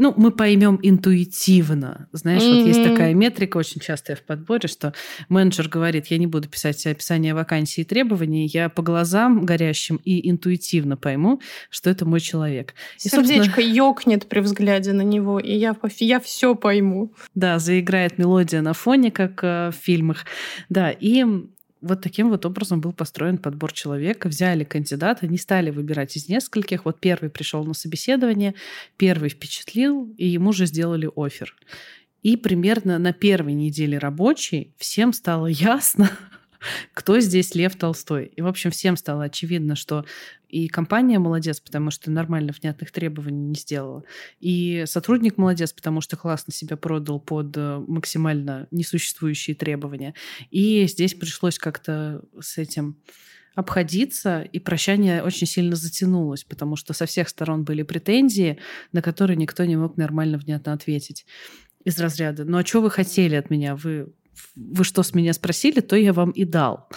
ну, 0.00 0.14
мы 0.16 0.30
поймем 0.30 0.80
интуитивно. 0.82 2.08
Знаешь, 2.12 2.42
mm-hmm. 2.42 2.58
вот 2.60 2.66
есть 2.66 2.82
такая 2.82 3.12
метрика 3.12 3.58
очень 3.58 3.82
частая 3.82 4.16
в 4.16 4.22
подборе, 4.22 4.66
что 4.66 4.94
менеджер 5.28 5.68
говорит, 5.68 6.06
я 6.06 6.16
не 6.16 6.26
буду 6.26 6.48
писать 6.48 6.86
описание 6.86 7.34
вакансии 7.34 7.82
и 7.82 7.84
требований, 7.84 8.46
я 8.46 8.70
по 8.70 8.80
глазам 8.80 9.44
горящим 9.44 10.00
и 10.02 10.30
интуитивно 10.30 10.96
пойму, 10.96 11.42
что 11.68 11.90
это 11.90 12.06
мой 12.06 12.20
человек. 12.20 12.72
И, 13.04 13.10
Сердечко 13.10 13.60
ёкнет 13.60 14.26
при 14.26 14.40
взгляде 14.40 14.94
на 14.94 15.02
него, 15.02 15.38
и 15.38 15.54
я, 15.54 15.76
я 15.98 16.18
все 16.18 16.54
пойму. 16.54 17.12
Да, 17.34 17.58
заиграет 17.58 18.16
мелодия 18.16 18.62
на 18.62 18.72
фоне, 18.72 19.10
как 19.10 19.44
э, 19.44 19.70
в 19.70 19.74
фильмах. 19.74 20.24
Да, 20.70 20.90
и 20.90 21.26
вот 21.80 22.02
таким 22.02 22.28
вот 22.28 22.44
образом 22.46 22.80
был 22.80 22.92
построен 22.92 23.38
подбор 23.38 23.72
человека. 23.72 24.28
Взяли 24.28 24.64
кандидата, 24.64 25.26
не 25.26 25.38
стали 25.38 25.70
выбирать 25.70 26.16
из 26.16 26.28
нескольких. 26.28 26.84
Вот 26.84 27.00
первый 27.00 27.30
пришел 27.30 27.64
на 27.64 27.74
собеседование, 27.74 28.54
первый 28.96 29.30
впечатлил, 29.30 30.12
и 30.18 30.26
ему 30.26 30.52
же 30.52 30.66
сделали 30.66 31.08
офер. 31.16 31.54
И 32.22 32.36
примерно 32.36 32.98
на 32.98 33.12
первой 33.12 33.54
неделе 33.54 33.98
рабочей 33.98 34.74
всем 34.76 35.12
стало 35.12 35.46
ясно, 35.46 36.10
кто 36.92 37.20
здесь 37.20 37.54
Лев 37.54 37.76
Толстой. 37.76 38.26
И, 38.26 38.42
в 38.42 38.46
общем, 38.46 38.70
всем 38.70 38.96
стало 38.96 39.24
очевидно, 39.24 39.76
что 39.76 40.04
и 40.48 40.68
компания 40.68 41.18
молодец, 41.18 41.60
потому 41.60 41.90
что 41.90 42.10
нормально 42.10 42.52
внятных 42.52 42.90
требований 42.90 43.48
не 43.48 43.54
сделала. 43.54 44.02
И 44.40 44.84
сотрудник 44.86 45.36
молодец, 45.36 45.72
потому 45.72 46.00
что 46.00 46.16
классно 46.16 46.52
себя 46.52 46.76
продал 46.76 47.20
под 47.20 47.56
э, 47.56 47.84
максимально 47.86 48.66
несуществующие 48.70 49.54
требования. 49.54 50.14
И 50.50 50.86
здесь 50.86 51.14
пришлось 51.14 51.58
как-то 51.58 52.22
с 52.40 52.58
этим 52.58 52.96
обходиться, 53.54 54.42
и 54.42 54.58
прощание 54.58 55.22
очень 55.22 55.46
сильно 55.46 55.76
затянулось, 55.76 56.44
потому 56.44 56.76
что 56.76 56.92
со 56.92 57.06
всех 57.06 57.28
сторон 57.28 57.64
были 57.64 57.82
претензии, 57.82 58.58
на 58.92 59.02
которые 59.02 59.36
никто 59.36 59.64
не 59.64 59.76
мог 59.76 59.96
нормально, 59.96 60.38
внятно 60.38 60.72
ответить 60.72 61.26
из 61.84 61.98
разряда. 61.98 62.44
Ну 62.44 62.58
а 62.58 62.64
что 62.64 62.80
вы 62.80 62.90
хотели 62.90 63.34
от 63.36 63.50
меня? 63.50 63.74
Вы 63.76 64.12
вы 64.56 64.84
что 64.84 65.02
с 65.02 65.14
меня 65.14 65.32
спросили, 65.32 65.80
то 65.80 65.96
я 65.96 66.12
вам 66.12 66.30
и 66.30 66.44
дал. 66.44 66.88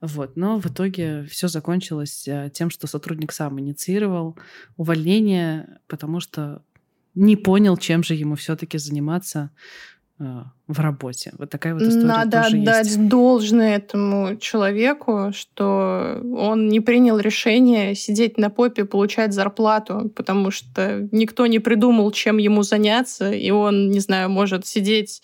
Вот. 0.00 0.36
Но 0.36 0.58
в 0.58 0.66
итоге 0.66 1.24
все 1.24 1.48
закончилось 1.48 2.26
э, 2.28 2.50
тем, 2.52 2.70
что 2.70 2.86
сотрудник 2.86 3.32
сам 3.32 3.58
инициировал 3.60 4.36
увольнение, 4.76 5.78
потому 5.86 6.20
что 6.20 6.62
не 7.14 7.36
понял, 7.36 7.76
чем 7.76 8.02
же 8.02 8.14
ему 8.14 8.34
все-таки 8.34 8.78
заниматься 8.78 9.50
э, 10.18 10.24
в 10.66 10.80
работе. 10.80 11.32
Вот 11.38 11.50
такая 11.50 11.74
вот 11.74 11.82
история 11.82 12.06
Надо 12.06 12.42
тоже 12.42 12.56
отдать 12.58 12.86
есть. 12.86 13.08
должное 13.08 13.76
этому 13.76 14.36
человеку, 14.36 15.30
что 15.32 16.20
он 16.36 16.68
не 16.68 16.80
принял 16.80 17.18
решение 17.18 17.94
сидеть 17.94 18.36
на 18.38 18.50
попе, 18.50 18.84
получать 18.84 19.32
зарплату, 19.32 20.12
потому 20.14 20.50
что 20.50 21.08
никто 21.10 21.46
не 21.46 21.58
придумал, 21.58 22.10
чем 22.10 22.36
ему 22.36 22.62
заняться, 22.62 23.32
и 23.32 23.50
он, 23.50 23.90
не 23.90 24.00
знаю, 24.00 24.28
может 24.28 24.66
сидеть 24.66 25.22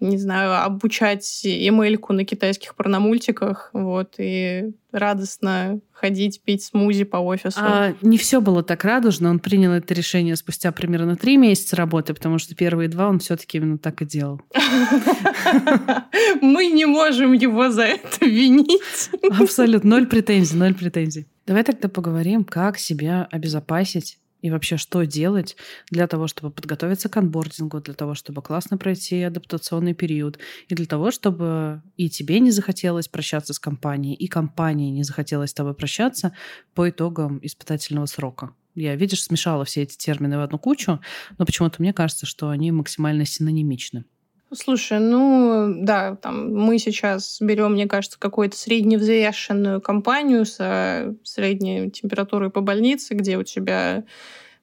не 0.00 0.18
знаю, 0.18 0.64
обучать 0.64 1.40
Эмельку 1.44 2.12
на 2.12 2.24
китайских 2.24 2.74
порномультиках, 2.74 3.70
вот, 3.72 4.14
и 4.18 4.72
радостно 4.92 5.80
ходить 5.92 6.40
пить 6.42 6.62
смузи 6.64 7.04
по 7.04 7.16
офису. 7.16 7.58
А, 7.60 7.94
не 8.02 8.16
все 8.18 8.40
было 8.40 8.62
так 8.62 8.84
радужно. 8.84 9.30
Он 9.30 9.38
принял 9.38 9.72
это 9.72 9.92
решение 9.94 10.36
спустя 10.36 10.72
примерно 10.72 11.16
три 11.16 11.36
месяца 11.36 11.76
работы, 11.76 12.14
потому 12.14 12.38
что 12.38 12.54
первые 12.54 12.88
два 12.88 13.08
он 13.08 13.18
все-таки 13.18 13.58
именно 13.58 13.78
так 13.78 14.02
и 14.02 14.04
делал. 14.04 14.40
Мы 16.40 16.66
не 16.66 16.86
можем 16.86 17.32
его 17.32 17.70
за 17.70 17.82
это 17.84 18.24
винить. 18.24 19.10
Абсолютно. 19.38 19.90
Ноль 19.90 20.06
претензий, 20.06 20.56
ноль 20.56 20.74
претензий. 20.74 21.26
Давай 21.46 21.64
тогда 21.64 21.88
поговорим, 21.88 22.44
как 22.44 22.78
себя 22.78 23.28
обезопасить 23.30 24.18
и 24.44 24.50
вообще 24.50 24.76
что 24.76 25.04
делать 25.04 25.56
для 25.90 26.06
того, 26.06 26.26
чтобы 26.26 26.50
подготовиться 26.50 27.08
к 27.08 27.16
анбордингу, 27.16 27.80
для 27.80 27.94
того, 27.94 28.14
чтобы 28.14 28.42
классно 28.42 28.76
пройти 28.76 29.22
адаптационный 29.22 29.94
период, 29.94 30.38
и 30.68 30.74
для 30.74 30.84
того, 30.84 31.10
чтобы 31.10 31.80
и 31.96 32.10
тебе 32.10 32.40
не 32.40 32.50
захотелось 32.50 33.08
прощаться 33.08 33.54
с 33.54 33.58
компанией, 33.58 34.14
и 34.14 34.28
компании 34.28 34.90
не 34.90 35.02
захотелось 35.02 35.48
с 35.48 35.54
тобой 35.54 35.72
прощаться 35.72 36.36
по 36.74 36.90
итогам 36.90 37.38
испытательного 37.40 38.04
срока. 38.04 38.50
Я, 38.74 38.96
видишь, 38.96 39.22
смешала 39.22 39.64
все 39.64 39.80
эти 39.80 39.96
термины 39.96 40.36
в 40.36 40.42
одну 40.42 40.58
кучу, 40.58 41.00
но 41.38 41.46
почему-то 41.46 41.76
мне 41.78 41.94
кажется, 41.94 42.26
что 42.26 42.50
они 42.50 42.70
максимально 42.70 43.24
синонимичны. 43.24 44.04
Слушай, 44.52 45.00
ну 45.00 45.74
да, 45.82 46.16
там 46.16 46.54
мы 46.54 46.78
сейчас 46.78 47.38
берем, 47.40 47.72
мне 47.72 47.86
кажется, 47.86 48.18
какую-то 48.18 48.56
средневзвешенную 48.56 49.80
компанию 49.80 50.44
с 50.44 51.16
средней 51.24 51.90
температурой 51.90 52.50
по 52.50 52.60
больнице, 52.60 53.14
где 53.14 53.36
у 53.36 53.42
тебя 53.42 54.04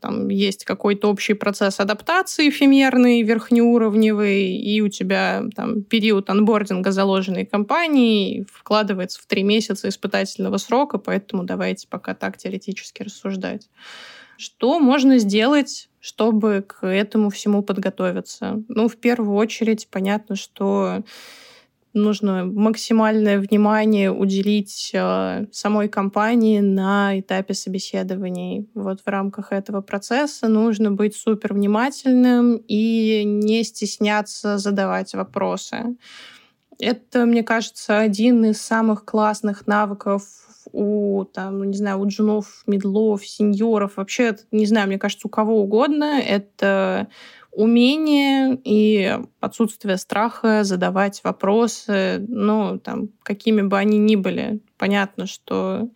там 0.01 0.29
есть 0.29 0.65
какой-то 0.65 1.09
общий 1.09 1.35
процесс 1.35 1.79
адаптации 1.79 2.49
эфемерный, 2.49 3.21
верхнеуровневый, 3.21 4.55
и 4.55 4.81
у 4.81 4.87
тебя 4.89 5.43
там 5.55 5.83
период 5.83 6.29
анбординга 6.29 6.91
заложенной 6.91 7.45
компании 7.45 8.45
вкладывается 8.51 9.21
в 9.21 9.27
три 9.27 9.43
месяца 9.43 9.89
испытательного 9.89 10.57
срока, 10.57 10.97
поэтому 10.97 11.43
давайте 11.43 11.87
пока 11.87 12.15
так 12.15 12.37
теоретически 12.37 13.03
рассуждать. 13.03 13.69
Что 14.37 14.79
можно 14.79 15.19
сделать 15.19 15.87
чтобы 16.01 16.65
к 16.67 16.85
этому 16.85 17.29
всему 17.29 17.61
подготовиться. 17.61 18.61
Ну, 18.67 18.89
в 18.89 18.97
первую 18.97 19.35
очередь, 19.35 19.87
понятно, 19.89 20.35
что 20.35 21.03
нужно 21.93 22.45
максимальное 22.45 23.39
внимание 23.39 24.11
уделить 24.11 24.91
э, 24.93 25.45
самой 25.51 25.89
компании 25.89 26.59
на 26.59 27.19
этапе 27.19 27.53
собеседований. 27.53 28.69
Вот 28.73 29.01
в 29.01 29.07
рамках 29.07 29.51
этого 29.51 29.81
процесса 29.81 30.47
нужно 30.47 30.91
быть 30.91 31.15
супер 31.15 31.53
внимательным 31.53 32.57
и 32.67 33.23
не 33.25 33.63
стесняться 33.63 34.57
задавать 34.57 35.13
вопросы. 35.13 35.97
Это, 36.79 37.25
мне 37.25 37.43
кажется, 37.43 37.99
один 37.99 38.43
из 38.45 38.59
самых 38.59 39.05
классных 39.05 39.67
навыков 39.67 40.23
у, 40.71 41.25
там, 41.25 41.59
ну, 41.59 41.63
не 41.65 41.77
знаю, 41.77 41.99
у 41.99 42.07
джунов, 42.07 42.63
медлов, 42.67 43.25
сеньоров, 43.25 43.97
вообще, 43.97 44.35
не 44.51 44.65
знаю, 44.65 44.87
мне 44.87 44.97
кажется, 44.97 45.27
у 45.27 45.31
кого 45.31 45.61
угодно, 45.61 46.19
это 46.19 47.07
умение 47.51 48.59
и 48.63 49.19
отсутствие 49.39 49.97
страха 49.97 50.63
задавать 50.63 51.21
вопросы, 51.23 52.23
ну, 52.27 52.79
там, 52.79 53.09
какими 53.23 53.61
бы 53.61 53.77
они 53.77 53.97
ни 53.97 54.15
были. 54.15 54.61
Понятно, 54.77 55.27
что 55.27 55.89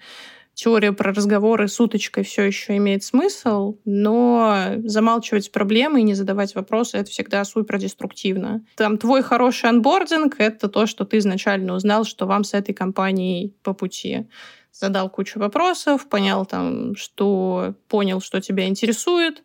теория 0.56 0.92
про 0.92 1.14
разговоры 1.14 1.68
с 1.68 1.80
уточкой 1.80 2.24
все 2.24 2.44
еще 2.44 2.78
имеет 2.78 3.04
смысл, 3.04 3.78
но 3.86 4.76
замалчивать 4.84 5.52
проблемы 5.52 6.00
и 6.00 6.04
не 6.04 6.16
задавать 6.16 6.56
вопросы— 6.56 6.98
это 7.00 7.12
всегда 7.12 7.44
супер 7.44 7.78
деструктивно. 7.78 8.66
Там 8.76 8.98
твой 8.98 9.22
хороший 9.22 9.70
анбординг— 9.70 10.36
это 10.40 10.70
то, 10.70 10.88
что 10.88 11.06
ты 11.06 11.20
изначально 11.20 11.74
узнал, 11.76 12.06
что 12.06 12.26
вам 12.26 12.44
с 12.44 12.54
этой 12.54 12.74
компанией 12.74 13.54
по 13.62 13.74
пути. 13.74 14.28
Задал 14.72 15.10
кучу 15.10 15.40
вопросов, 15.40 16.08
понял 16.10 16.46
там, 16.46 16.96
что 16.96 17.76
понял, 17.88 18.22
что 18.22 18.42
тебя 18.42 18.68
интересует, 18.68 19.44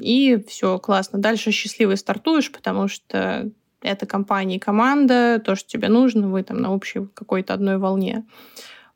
и 0.00 0.42
все, 0.48 0.78
классно. 0.78 1.20
Дальше 1.20 1.50
счастливый 1.50 1.96
стартуешь, 1.96 2.50
потому 2.50 2.88
что 2.88 3.50
это 3.80 4.06
компания 4.06 4.56
и 4.56 4.60
команда, 4.60 5.40
то, 5.44 5.54
что 5.54 5.68
тебе 5.68 5.88
нужно, 5.88 6.28
вы 6.28 6.42
там 6.42 6.60
на 6.60 6.72
общей 6.72 7.06
какой-то 7.14 7.54
одной 7.54 7.78
волне. 7.78 8.24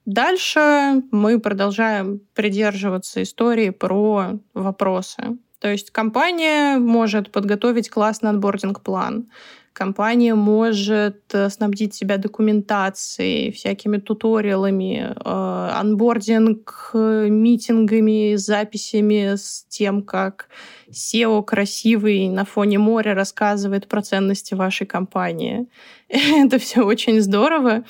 Дальше 0.09 1.03
мы 1.11 1.39
продолжаем 1.39 2.23
придерживаться 2.33 3.23
истории 3.23 3.69
про 3.69 4.39
вопросы. 4.55 5.37
То 5.61 5.71
есть 5.71 5.91
компания 5.91 6.79
может 6.79 7.31
подготовить 7.31 7.91
классный 7.91 8.31
анбординг-план. 8.31 9.29
Компания 9.75 10.35
может 10.35 11.23
э, 11.35 11.51
снабдить 11.51 11.95
себя 11.95 12.17
документацией, 12.17 13.53
всякими 13.53 13.99
туториалами, 13.99 15.15
э, 15.15 15.71
анбординг, 15.75 16.91
митингами, 16.95 18.37
записями 18.37 19.37
с 19.37 19.67
тем, 19.69 20.03
как 20.03 20.49
SEO 20.91 21.45
красивый 21.45 22.31
на 22.31 22.47
фоне 22.47 22.79
моря 22.79 23.15
рассказывает 23.15 23.89
про 23.89 24.01
ценности 24.01 24.55
вашей 24.55 24.87
компании. 24.87 25.67
Это 26.09 26.59
все 26.59 26.81
очень 26.81 27.21
здорово. 27.21 27.85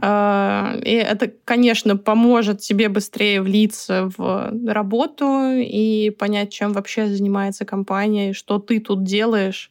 А, 0.00 0.76
и 0.84 0.92
это, 0.92 1.32
конечно, 1.44 1.96
поможет 1.96 2.60
тебе 2.60 2.88
быстрее 2.88 3.42
влиться 3.42 4.10
в 4.16 4.52
работу 4.66 5.50
и 5.56 6.10
понять, 6.10 6.52
чем 6.52 6.72
вообще 6.72 7.08
занимается 7.08 7.64
компания, 7.64 8.30
и 8.30 8.34
что 8.34 8.58
ты 8.58 8.78
тут 8.78 9.02
делаешь. 9.02 9.70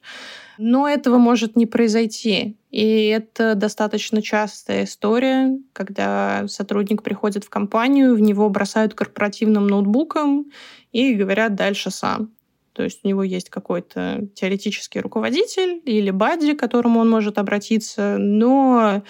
Но 0.58 0.88
этого 0.88 1.18
может 1.18 1.56
не 1.56 1.66
произойти. 1.66 2.56
И 2.70 3.06
это 3.06 3.54
достаточно 3.54 4.20
частая 4.20 4.84
история, 4.84 5.56
когда 5.72 6.46
сотрудник 6.48 7.02
приходит 7.02 7.44
в 7.44 7.48
компанию, 7.48 8.14
в 8.14 8.20
него 8.20 8.50
бросают 8.50 8.92
корпоративным 8.92 9.66
ноутбуком 9.66 10.50
и 10.92 11.14
говорят 11.14 11.54
дальше 11.54 11.90
сам. 11.90 12.32
То 12.74 12.84
есть 12.84 13.00
у 13.02 13.08
него 13.08 13.22
есть 13.22 13.50
какой-то 13.50 14.28
теоретический 14.34 15.00
руководитель 15.00 15.80
или 15.84 16.10
бадди, 16.10 16.52
к 16.52 16.60
которому 16.60 17.00
он 17.00 17.08
может 17.08 17.38
обратиться, 17.38 18.16
но 18.18 19.02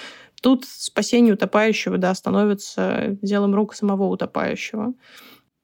Тут 0.42 0.64
спасение 0.66 1.34
утопающего, 1.34 1.98
да, 1.98 2.14
становится 2.14 3.16
делом 3.22 3.54
рук 3.54 3.74
самого 3.74 4.04
утопающего. 4.04 4.94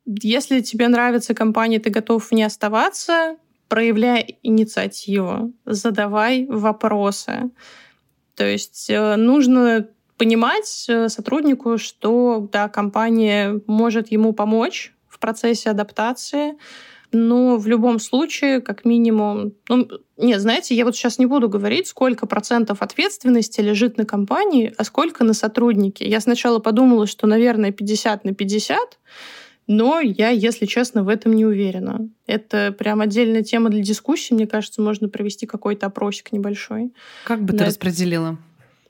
Если 0.07 0.61
тебе 0.61 0.89
нравится 0.89 1.35
компания, 1.35 1.79
ты 1.79 1.91
готов 1.91 2.27
в 2.27 2.33
ней 2.33 2.45
оставаться, 2.45 3.37
проявляй 3.69 4.39
инициативу, 4.43 5.53
задавай 5.65 6.47
вопросы. 6.47 7.51
То 8.35 8.45
есть 8.45 8.91
э, 8.91 9.17
нужно 9.17 9.89
понимать 10.17 10.87
э, 10.89 11.09
сотруднику, 11.09 11.79
что 11.79 12.49
да, 12.53 12.69
компания 12.69 13.61
может 13.67 14.09
ему 14.09 14.33
помочь 14.33 14.93
в 15.09 15.19
процессе 15.19 15.71
адаптации, 15.71 16.55
но 17.15 17.57
в 17.57 17.67
любом 17.67 17.99
случае, 17.99 18.61
как 18.61 18.85
минимум... 18.85 19.53
Ну, 19.69 19.89
нет, 20.17 20.41
знаете, 20.41 20.75
я 20.75 20.85
вот 20.85 20.95
сейчас 20.97 21.19
не 21.19 21.27
буду 21.27 21.49
говорить, 21.49 21.87
сколько 21.87 22.27
процентов 22.27 22.83
ответственности 22.83 23.61
лежит 23.61 23.97
на 23.97 24.05
компании, 24.05 24.73
а 24.77 24.85
сколько 24.85 25.25
на 25.25 25.33
сотруднике. 25.33 26.07
Я 26.09 26.21
сначала 26.21 26.59
подумала, 26.59 27.07
что, 27.07 27.27
наверное, 27.27 27.73
50 27.73 28.25
на 28.25 28.35
50, 28.35 28.99
но 29.67 30.01
я, 30.01 30.29
если 30.29 30.67
честно, 30.67 31.05
в 31.05 31.09
этом 31.09 31.33
не 31.33 31.47
уверена. 31.47 32.09
Это 32.27 32.75
прям 32.77 33.01
отдельная 33.01 33.43
тема 33.43 33.71
для 33.71 33.83
дискуссии. 33.83 34.35
Мне 34.35 34.47
кажется, 34.47 34.83
можно 34.83 35.09
провести 35.09 35.47
какой-то 35.47 35.87
опросик 35.87 36.33
небольшой. 36.33 36.93
Как 37.25 37.43
бы 37.43 37.53
да. 37.53 37.61
ты 37.61 37.65
распределила? 37.67 38.39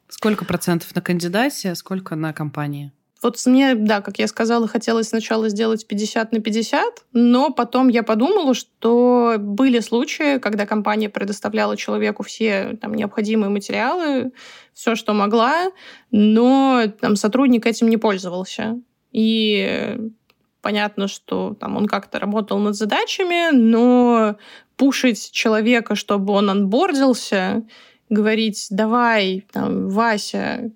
Сколько 0.09 0.45
процентов 0.45 0.95
на 0.95 1.01
кандидате, 1.01 1.71
а 1.71 1.75
сколько 1.75 2.17
на 2.17 2.33
компании? 2.33 2.93
Вот 3.23 3.41
мне, 3.47 3.75
да, 3.75 4.03
как 4.03 4.19
я 4.19 4.27
сказала, 4.27 4.69
хотелось 4.69 5.09
сначала 5.09 5.49
сделать 5.49 5.87
50 5.87 6.33
на 6.33 6.41
50, 6.41 7.05
но 7.13 7.51
потом 7.51 7.89
я 7.89 8.03
подумала, 8.03 8.53
что 8.55 9.37
были 9.39 9.81
случаи, 9.81 10.39
когда 10.39 10.67
компания 10.67 11.09
предоставляла 11.09 11.77
человеку 11.77 12.23
все 12.23 12.77
там, 12.81 12.93
необходимые 12.93 13.49
материалы, 13.49 14.33
все, 14.75 14.95
что 14.95 15.15
могла, 15.15 15.71
но 16.11 16.83
там, 17.01 17.17
сотрудник 17.17 17.67
этим 17.67 17.89
не 17.89 17.97
пользовался. 17.97 18.79
И 19.11 19.97
понятно, 20.61 21.09
что 21.09 21.55
там, 21.55 21.77
он 21.77 21.87
как-то 21.87 22.19
работал 22.19 22.59
над 22.59 22.75
задачами, 22.75 23.55
но 23.55 24.37
пушить 24.77 25.31
человека, 25.31 25.95
чтобы 25.95 26.33
он 26.33 26.51
анбордился, 26.51 27.63
говорить, 28.09 28.67
давай, 28.71 29.47
там, 29.53 29.89
Вася, 29.89 30.73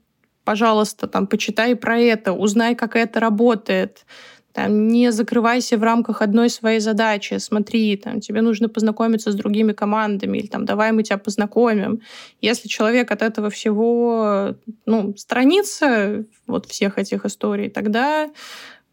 пожалуйста, 0.49 1.07
там, 1.07 1.27
почитай 1.27 1.77
про 1.77 1.99
это, 1.99 2.33
узнай, 2.33 2.75
как 2.75 2.97
это 2.97 3.21
работает. 3.21 4.07
Там, 4.55 4.89
не 4.89 5.13
закрывайся 5.13 5.77
в 5.77 5.83
рамках 5.83 6.23
одной 6.23 6.49
своей 6.49 6.81
задачи. 6.81 7.39
Смотри, 7.39 7.97
там, 7.97 8.21
тебе 8.21 8.41
нужно 8.41 8.71
познакомиться 8.71 9.31
с 9.31 9.35
другими 9.35 9.73
командами, 9.73 10.39
или 10.39 10.47
там, 10.47 10.65
давай 10.65 10.93
мы 10.93 11.03
тебя 11.03 11.19
познакомим. 11.19 12.01
Если 12.41 12.67
человек 12.67 13.11
от 13.11 13.21
этого 13.21 13.51
всего 13.51 14.55
ну, 14.87 15.15
странится, 15.19 16.25
вот 16.47 16.65
всех 16.65 16.99
этих 16.99 17.27
историй, 17.27 17.69
тогда 17.69 18.31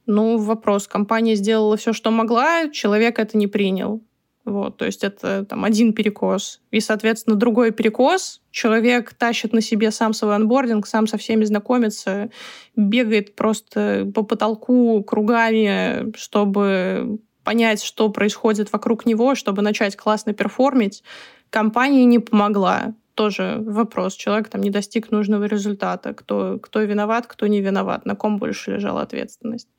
ну, 0.06 0.38
вопрос. 0.38 0.88
Компания 0.88 1.36
сделала 1.36 1.78
все, 1.78 1.94
что 1.94 2.12
могла, 2.12 2.70
человек 2.70 3.18
это 3.18 3.38
не 3.38 3.48
принял. 3.48 4.02
Вот, 4.46 4.78
то 4.78 4.86
есть 4.86 5.04
это 5.04 5.44
там 5.44 5.66
один 5.66 5.92
перекос. 5.92 6.62
И, 6.70 6.80
соответственно, 6.80 7.36
другой 7.36 7.72
перекос. 7.72 8.42
Человек 8.52 9.14
тащит 9.16 9.54
на 9.54 9.62
себе 9.62 9.90
сам 9.90 10.14
свой 10.14 10.36
анбординг, 10.36 10.86
сам 10.86 11.08
со 11.08 11.18
всеми 11.18 11.44
знакомится, 11.46 12.30
бегает 12.76 13.36
просто 13.36 14.10
по 14.14 14.22
потолку 14.22 15.04
кругами, 15.04 16.16
чтобы 16.16 17.20
понять, 17.44 17.84
что 17.84 18.10
происходит 18.10 18.72
вокруг 18.72 19.08
него, 19.08 19.34
чтобы 19.34 19.64
начать 19.64 19.96
классно 19.96 20.34
перформить. 20.34 21.04
Компания 21.50 22.06
не 22.06 22.20
помогла. 22.20 22.94
Тоже 23.16 23.58
вопрос. 23.66 24.14
Человек 24.14 24.50
там 24.50 24.62
не 24.62 24.70
достиг 24.70 25.10
нужного 25.10 25.46
результата. 25.46 26.14
Кто, 26.14 26.60
кто 26.62 26.82
виноват, 26.82 27.28
кто 27.28 27.48
не 27.48 27.62
виноват, 27.62 28.06
на 28.06 28.16
ком 28.16 28.38
больше 28.38 28.72
лежала 28.72 29.02
ответственность. 29.02 29.70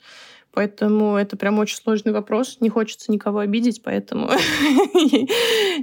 Поэтому 0.57 1.17
это 1.17 1.37
прям 1.37 1.59
очень 1.59 1.77
сложный 1.77 2.13
вопрос. 2.13 2.57
Не 2.61 2.71
хочется 2.71 3.13
никого 3.13 3.41
обидеть, 3.41 3.83
поэтому, 3.83 4.31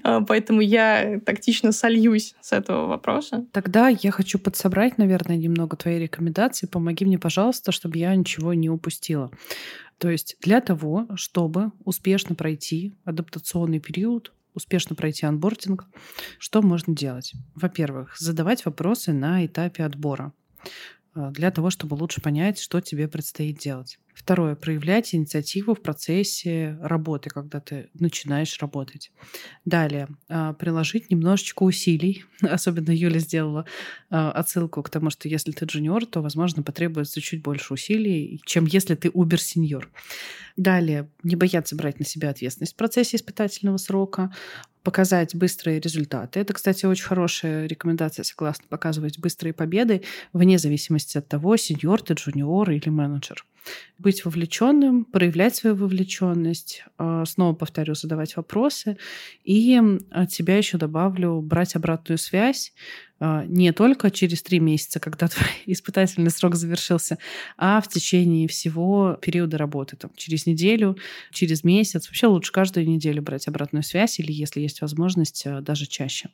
поэтому 0.27 0.61
я 0.61 1.21
тактично 1.23 1.71
сольюсь 1.71 2.33
с 2.41 2.53
этого 2.53 2.87
вопроса. 2.87 3.45
Тогда 3.51 3.89
я 3.89 4.09
хочу 4.09 4.39
подсобрать, 4.39 4.97
наверное, 4.97 5.37
немного 5.37 5.77
твои 5.77 5.99
рекомендации. 5.99 6.65
Помоги 6.65 7.05
мне, 7.05 7.19
пожалуйста, 7.19 7.71
чтобы 7.71 7.99
я 7.99 8.15
ничего 8.15 8.55
не 8.55 8.71
упустила. 8.71 9.29
То 9.99 10.09
есть 10.09 10.37
для 10.41 10.59
того, 10.59 11.07
чтобы 11.17 11.71
успешно 11.85 12.33
пройти 12.33 12.95
адаптационный 13.05 13.79
период, 13.79 14.33
успешно 14.55 14.95
пройти 14.95 15.27
анбординг, 15.27 15.85
что 16.39 16.63
можно 16.63 16.95
делать? 16.95 17.33
Во-первых, 17.53 18.17
задавать 18.17 18.65
вопросы 18.65 19.13
на 19.13 19.45
этапе 19.45 19.83
отбора 19.83 20.33
э, 21.13 21.29
для 21.29 21.51
того, 21.51 21.69
чтобы 21.69 21.93
лучше 21.93 22.21
понять, 22.21 22.59
что 22.59 22.81
тебе 22.81 23.07
предстоит 23.07 23.59
делать. 23.59 23.99
Второе. 24.13 24.55
Проявлять 24.55 25.13
инициативу 25.15 25.73
в 25.73 25.81
процессе 25.81 26.77
работы, 26.81 27.29
когда 27.29 27.59
ты 27.59 27.89
начинаешь 27.95 28.57
работать. 28.59 29.11
Далее. 29.65 30.07
А, 30.29 30.53
приложить 30.53 31.09
немножечко 31.09 31.63
усилий. 31.63 32.23
Особенно 32.41 32.91
Юля 32.91 33.19
сделала 33.19 33.65
а, 34.09 34.31
отсылку 34.31 34.83
к 34.83 34.89
тому, 34.89 35.09
что 35.09 35.27
если 35.27 35.51
ты 35.51 35.65
джуниор, 35.65 36.05
то, 36.05 36.21
возможно, 36.21 36.61
потребуется 36.61 37.21
чуть 37.21 37.41
больше 37.41 37.73
усилий, 37.73 38.39
чем 38.45 38.65
если 38.65 38.95
ты 38.95 39.09
убер-сеньор. 39.09 39.89
Далее. 40.57 41.09
Не 41.23 41.35
бояться 41.35 41.75
брать 41.75 41.99
на 41.99 42.05
себя 42.05 42.29
ответственность 42.29 42.73
в 42.73 42.77
процессе 42.77 43.17
испытательного 43.17 43.77
срока 43.77 44.31
показать 44.83 45.33
быстрые 45.33 45.79
результаты. 45.79 46.39
Это, 46.39 46.53
кстати, 46.53 46.85
очень 46.85 47.05
хорошая 47.05 47.65
рекомендация, 47.65 48.23
согласно 48.23 48.65
показывать 48.69 49.17
быстрые 49.17 49.53
победы, 49.53 50.03
вне 50.33 50.59
зависимости 50.59 51.17
от 51.17 51.27
того, 51.27 51.57
сеньор 51.57 52.01
ты, 52.01 52.13
джуниор 52.13 52.69
или 52.69 52.89
менеджер 52.89 53.43
быть 53.97 54.25
вовлеченным, 54.25 55.05
проявлять 55.05 55.55
свою 55.55 55.75
вовлеченность, 55.75 56.85
а, 56.97 57.25
снова 57.25 57.53
повторю, 57.53 57.95
задавать 57.95 58.35
вопросы. 58.35 58.97
И 59.43 59.79
от 60.11 60.31
себя 60.31 60.57
еще 60.57 60.77
добавлю 60.77 61.41
брать 61.41 61.75
обратную 61.75 62.17
связь, 62.17 62.73
не 63.47 63.71
только 63.71 64.11
через 64.11 64.43
три 64.43 64.59
месяца, 64.59 64.99
когда 64.99 65.27
твой 65.29 65.49
испытательный 65.65 66.31
срок 66.31 66.55
завершился, 66.55 67.17
а 67.57 67.81
в 67.81 67.87
течение 67.87 68.47
всего 68.47 69.17
периода 69.21 69.57
работы, 69.57 69.95
там, 69.95 70.11
через 70.15 70.45
неделю, 70.45 70.97
через 71.31 71.63
месяц. 71.63 72.07
Вообще 72.07 72.27
лучше 72.27 72.51
каждую 72.51 72.87
неделю 72.87 73.21
брать 73.21 73.47
обратную 73.47 73.83
связь 73.83 74.19
или, 74.19 74.31
если 74.31 74.61
есть 74.61 74.81
возможность, 74.81 75.45
а, 75.45 75.61
даже 75.61 75.85
чаще. 75.85 76.29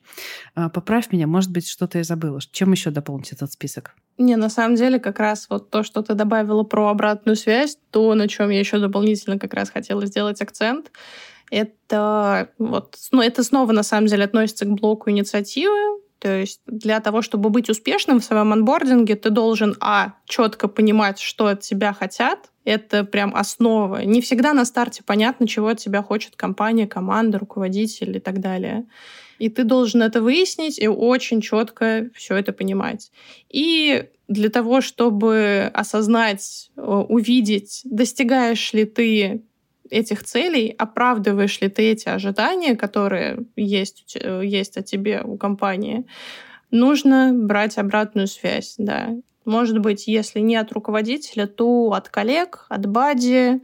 А, 0.54 0.68
поправь 0.68 1.12
меня, 1.12 1.26
может 1.26 1.50
быть, 1.50 1.68
что-то 1.68 1.98
я 1.98 2.04
забыла. 2.04 2.40
Чем 2.50 2.72
еще 2.72 2.90
дополнить 2.90 3.32
этот 3.32 3.52
список? 3.52 3.94
Не, 4.18 4.36
на 4.36 4.50
самом 4.50 4.76
деле, 4.76 4.98
как 4.98 5.18
раз 5.18 5.46
вот 5.48 5.70
то, 5.70 5.82
что 5.82 6.02
ты 6.02 6.14
добавила 6.14 6.62
про 6.62 6.88
обратную 6.88 7.36
связь, 7.36 7.78
то, 7.90 8.14
на 8.14 8.28
чем 8.28 8.50
я 8.50 8.58
еще 8.58 8.78
дополнительно 8.78 9.38
как 9.38 9.54
раз 9.54 9.70
хотела 9.70 10.04
сделать 10.06 10.40
акцент, 10.42 10.90
это 11.50 12.50
вот, 12.58 12.96
ну, 13.10 13.22
это 13.22 13.42
снова 13.42 13.72
на 13.72 13.82
самом 13.82 14.06
деле 14.06 14.24
относится 14.24 14.64
к 14.64 14.70
блоку 14.70 15.10
инициативы. 15.10 16.00
То 16.20 16.38
есть 16.38 16.60
для 16.66 17.00
того, 17.00 17.22
чтобы 17.22 17.48
быть 17.48 17.70
успешным 17.70 18.20
в 18.20 18.24
своем 18.24 18.52
анбординге, 18.52 19.16
ты 19.16 19.30
должен, 19.30 19.74
а, 19.80 20.14
четко 20.26 20.68
понимать, 20.68 21.18
что 21.18 21.46
от 21.46 21.60
тебя 21.60 21.94
хотят. 21.94 22.50
Это 22.64 23.04
прям 23.04 23.34
основа. 23.34 24.04
Не 24.04 24.20
всегда 24.20 24.52
на 24.52 24.66
старте 24.66 25.02
понятно, 25.02 25.48
чего 25.48 25.68
от 25.68 25.78
тебя 25.78 26.02
хочет 26.02 26.36
компания, 26.36 26.86
команда, 26.86 27.38
руководитель 27.38 28.16
и 28.16 28.20
так 28.20 28.40
далее. 28.40 28.86
И 29.38 29.48
ты 29.48 29.64
должен 29.64 30.02
это 30.02 30.20
выяснить 30.20 30.78
и 30.78 30.86
очень 30.86 31.40
четко 31.40 32.10
все 32.14 32.36
это 32.36 32.52
понимать. 32.52 33.10
И 33.48 34.04
для 34.28 34.50
того, 34.50 34.82
чтобы 34.82 35.70
осознать, 35.72 36.70
э, 36.76 36.82
увидеть, 36.82 37.80
достигаешь 37.84 38.74
ли 38.74 38.84
ты 38.84 39.42
этих 39.90 40.24
целей, 40.24 40.74
оправдываешь 40.76 41.60
ли 41.60 41.68
ты 41.68 41.90
эти 41.90 42.08
ожидания, 42.08 42.76
которые 42.76 43.40
есть, 43.56 44.16
есть 44.42 44.76
о 44.76 44.82
тебе 44.82 45.22
у 45.22 45.36
компании, 45.36 46.06
нужно 46.70 47.32
брать 47.34 47.78
обратную 47.78 48.26
связь, 48.26 48.74
да. 48.78 49.10
Может 49.44 49.78
быть, 49.78 50.06
если 50.06 50.40
не 50.40 50.56
от 50.56 50.72
руководителя, 50.72 51.46
то 51.46 51.92
от 51.92 52.08
коллег, 52.08 52.66
от 52.68 52.86
бади, 52.86 53.60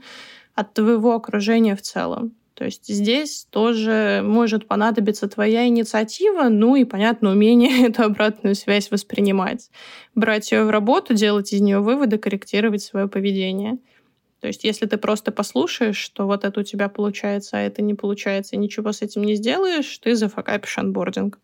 от 0.55 0.75
твоего 0.75 1.15
окружения 1.15 1.77
в 1.77 1.83
целом. 1.83 2.35
То 2.57 2.65
есть 2.65 2.89
здесь 2.89 3.47
тоже 3.51 4.23
может 4.25 4.67
понадобиться 4.67 5.29
твоя 5.29 5.67
инициатива, 5.67 6.49
ну 6.49 6.75
и, 6.75 6.85
понятно, 6.85 7.31
умение 7.31 7.87
эту 7.89 8.05
обратную 8.05 8.55
связь 8.55 8.91
воспринимать. 8.91 9.71
Брать 10.15 10.51
ее 10.51 10.65
в 10.65 10.71
работу, 10.71 11.13
делать 11.13 11.53
из 11.53 11.61
нее 11.61 11.81
выводы, 11.81 12.17
корректировать 12.17 12.83
свое 12.83 13.09
поведение. 13.09 13.79
То 14.41 14.49
есть 14.49 14.65
если 14.65 14.87
ты 14.87 14.99
просто 14.99 15.33
послушаешь, 15.33 15.97
что 15.97 16.27
вот 16.27 16.45
это 16.45 16.61
у 16.61 16.63
тебя 16.63 16.89
получается, 16.89 17.57
а 17.59 17.61
это 17.61 17.83
не 17.83 17.95
получается, 17.95 18.57
и 18.57 18.59
ничего 18.59 18.93
с 18.93 19.03
этим 19.03 19.23
не 19.23 19.35
сделаешь, 19.35 19.99
ты 19.99 20.15
зафакапишь 20.15 20.79
анбординг. 20.79 21.39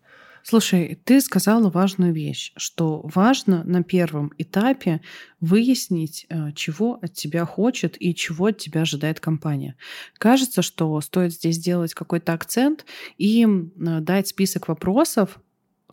Слушай, 0.45 0.99
ты 1.05 1.21
сказала 1.21 1.69
важную 1.69 2.13
вещь, 2.13 2.51
что 2.57 3.01
важно 3.05 3.63
на 3.63 3.81
первом 3.81 4.33
этапе 4.37 4.99
выяснить, 5.39 6.25
э, 6.29 6.51
чего 6.53 6.99
от 7.01 7.13
тебя 7.13 7.45
хочет 7.45 7.95
и 7.97 8.13
чего 8.13 8.47
от 8.47 8.57
тебя 8.57 8.81
ожидает 8.81 9.21
компания. 9.21 9.77
Кажется, 10.17 10.61
что 10.61 10.99
стоит 10.99 11.31
здесь 11.31 11.55
сделать 11.55 11.93
какой-то 11.93 12.33
акцент 12.33 12.85
и 13.17 13.45
э, 13.45 13.99
дать 14.01 14.27
список 14.27 14.67
вопросов, 14.67 15.39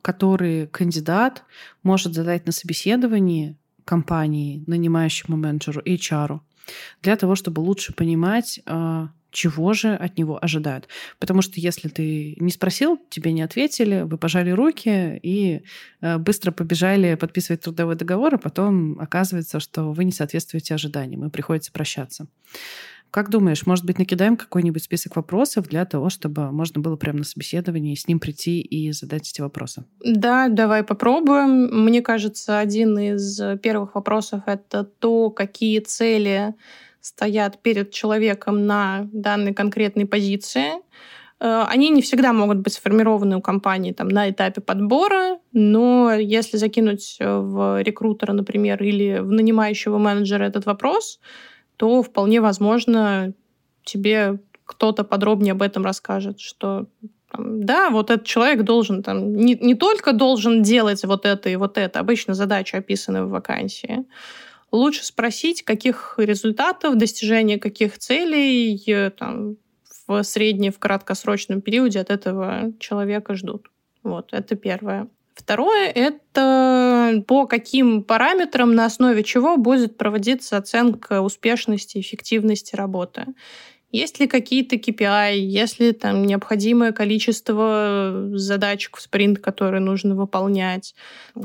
которые 0.03 0.67
кандидат 0.67 1.45
может 1.85 2.15
задать 2.15 2.45
на 2.45 2.53
собеседовании 2.53 3.57
компании, 3.85 4.65
нанимающему 4.67 5.37
менеджеру, 5.37 5.81
HR, 5.83 6.41
для 7.03 7.17
того, 7.17 7.35
чтобы 7.35 7.61
лучше 7.61 7.93
понимать, 7.93 8.61
а, 8.67 9.11
чего 9.31 9.73
же 9.73 9.95
от 9.95 10.19
него 10.19 10.43
ожидают. 10.43 10.89
Потому 11.19 11.43
что 11.43 11.61
если 11.61 11.89
ты 11.89 12.37
не 12.39 12.51
спросил, 12.51 12.99
тебе 13.11 13.33
не 13.33 13.43
ответили, 13.43 14.03
вы 14.03 14.19
пожали 14.19 14.51
руки 14.51 15.19
и 15.23 15.63
а, 16.01 16.19
быстро 16.19 16.51
побежали 16.51 17.15
подписывать 17.15 17.63
трудовой 17.63 17.97
договор, 17.97 18.35
а 18.35 18.39
потом 18.39 18.99
оказывается, 19.01 19.61
что 19.61 19.93
вы 19.93 20.05
не 20.05 20.13
соответствуете 20.13 20.75
ожиданиям, 20.75 21.25
и 21.25 21.31
приходится 21.31 21.73
прощаться. 21.73 22.27
Как 23.11 23.29
думаешь, 23.29 23.67
может 23.67 23.85
быть, 23.85 23.99
накидаем 23.99 24.37
какой-нибудь 24.37 24.85
список 24.85 25.17
вопросов 25.17 25.67
для 25.67 25.85
того, 25.85 26.11
чтобы 26.11 26.53
можно 26.53 26.81
было 26.81 26.95
прямо 26.95 27.19
на 27.19 27.25
собеседовании 27.25 27.97
с 27.97 28.07
ним 28.07 28.21
прийти 28.21 28.61
и 28.61 28.93
задать 28.93 29.29
эти 29.29 29.41
вопросы? 29.41 29.85
Да, 30.05 30.49
давай 30.49 30.85
попробуем. 30.85 31.85
Мне 31.85 32.03
кажется, 32.03 32.61
один 32.61 32.97
из 32.99 33.41
первых 33.63 33.97
вопросов— 33.97 34.43
это 34.47 34.85
то, 34.85 35.31
какие 35.31 35.81
цели 35.81 36.55
стоят 37.01 37.61
перед 37.63 37.91
человеком 37.91 38.67
на 38.67 39.09
данной 39.13 39.55
конкретной 39.55 40.07
позиции. 40.07 40.75
Э, 41.41 41.65
они 41.67 41.91
не 41.91 42.03
всегда 42.03 42.33
могут 42.33 42.59
быть 42.59 42.75
сформированы 42.75 43.39
у 43.39 43.41
компании 43.41 43.91
там, 43.91 44.09
на 44.09 44.31
этапе 44.31 44.61
подбора, 44.61 45.39
но 45.53 46.13
если 46.13 46.59
закинуть 46.59 47.17
в 47.19 47.83
рекрутера, 47.83 48.33
например, 48.35 48.81
или 48.83 49.19
в 49.19 49.33
нанимающего 49.33 49.99
менеджера 49.99 50.45
этот 50.45 50.67
вопрос— 50.67 51.19
то 51.81 52.03
вполне 52.03 52.43
возможно 52.43 53.33
тебе 53.85 54.39
кто-то 54.67 55.03
подробнее 55.03 55.53
об 55.53 55.63
этом 55.63 55.83
расскажет, 55.83 56.39
что 56.39 56.89
да, 57.39 57.89
вот 57.89 58.11
этот 58.11 58.27
человек 58.27 58.65
должен 58.65 59.03
там 59.03 59.35
не, 59.35 59.55
не 59.55 59.75
только 59.75 60.13
должен 60.13 60.63
делать 60.63 61.03
вот 61.07 61.25
это 61.25 61.49
и 61.49 61.57
вот 61.57 61.79
это, 61.79 61.99
обычно 62.01 62.35
задачи 62.35 62.77
описаны 62.77 63.25
в 63.25 63.31
вакансии. 63.31 64.05
Лучше 64.71 65.07
спросить, 65.07 65.63
каких 65.63 66.17
результатов, 66.19 66.99
достижения 66.99 67.59
каких 67.59 67.97
целей 67.97 68.77
э, 68.87 69.09
там, 69.09 69.57
в 70.07 70.23
среднем, 70.23 70.73
в 70.73 70.79
краткосрочном 70.79 71.63
периоде 71.63 71.99
от 71.99 72.11
этого 72.11 72.75
человека 72.79 73.35
ждут. 73.35 73.71
Вот, 74.03 74.35
это 74.35 74.55
первое. 74.55 75.09
Второе— 75.35 75.89
это 75.95 77.23
по 77.27 77.47
каким 77.47 78.03
параметрам, 78.03 78.75
на 78.75 78.87
основе 78.87 79.23
чего 79.23 79.57
будет 79.57 79.97
проводиться 79.97 80.57
оценка 80.57 81.21
успешности 81.23 81.99
эффективности 81.99 82.77
работы. 82.77 83.27
Есть 83.93 84.21
ли 84.21 84.29
какие-то 84.29 84.77
KPI, 84.77 85.39
есть 85.39 85.81
ли 85.81 85.93
там 85.93 86.25
необходимое 86.25 86.93
количество 86.93 88.31
задачек 88.35 88.97
в 88.97 89.01
спринт, 89.01 89.41
которые 89.41 89.81
нужно 89.81 90.15
выполнять, 90.15 90.95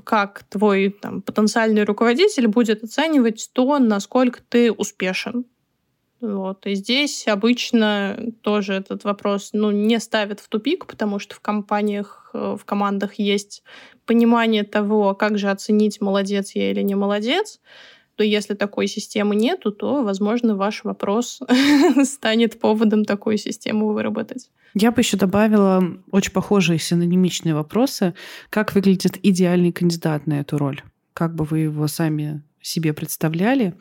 как 0.04 0.44
твой 0.44 0.90
там, 1.02 1.24
потенциальный 1.24 1.86
руководитель 1.86 2.48
будет 2.48 2.84
оценивать 2.84 3.50
то, 3.54 3.80
насколько 3.80 4.42
ты 4.48 4.72
успешен 4.72 5.46
вот. 6.26 6.66
И 6.66 6.76
здесь 6.76 7.28
обычно 7.28 8.18
тоже 8.42 8.74
этот 8.74 9.04
вопрос 9.04 9.52
ну, 9.54 9.72
не 9.72 10.00
ставят 10.00 10.40
в 10.40 10.50
тупик, 10.50 10.86
потому 10.86 11.20
что 11.20 11.36
в 11.36 11.40
компаниях, 11.40 12.32
э, 12.34 12.58
в 12.60 12.66
командах 12.66 13.16
есть 13.16 13.64
понимание 14.06 14.64
того, 14.64 15.14
как 15.14 15.38
же 15.38 15.50
оценить, 15.50 16.02
молодец 16.02 16.56
я 16.56 16.72
или 16.72 16.82
не 16.82 16.96
молодец. 16.96 17.60
То 18.16 18.24
если 18.24 18.54
такой 18.54 18.88
системы 18.88 19.36
нету, 19.36 19.72
то, 19.72 20.02
возможно, 20.02 20.56
ваш 20.56 20.84
вопрос 20.84 21.42
станет 22.04 22.60
поводом 22.60 23.04
такую 23.04 23.38
систему 23.38 23.92
выработать. 23.92 24.50
Я 24.74 24.92
бы 24.92 25.02
еще 25.02 25.18
добавила 25.18 25.84
очень 26.12 26.32
похожие 26.32 26.80
синонимичные 26.80 27.54
вопросы. 27.54 28.14
Как 28.50 28.74
выглядит 28.74 29.18
идеальный 29.24 29.72
кандидат 29.72 30.28
на 30.28 30.40
эту 30.40 30.58
роль? 30.58 30.82
Как 31.14 31.36
бы 31.36 31.46
вы 31.46 31.60
его 31.60 31.88
сами 31.88 32.42
себе 32.66 32.94
представляли. 32.94 33.76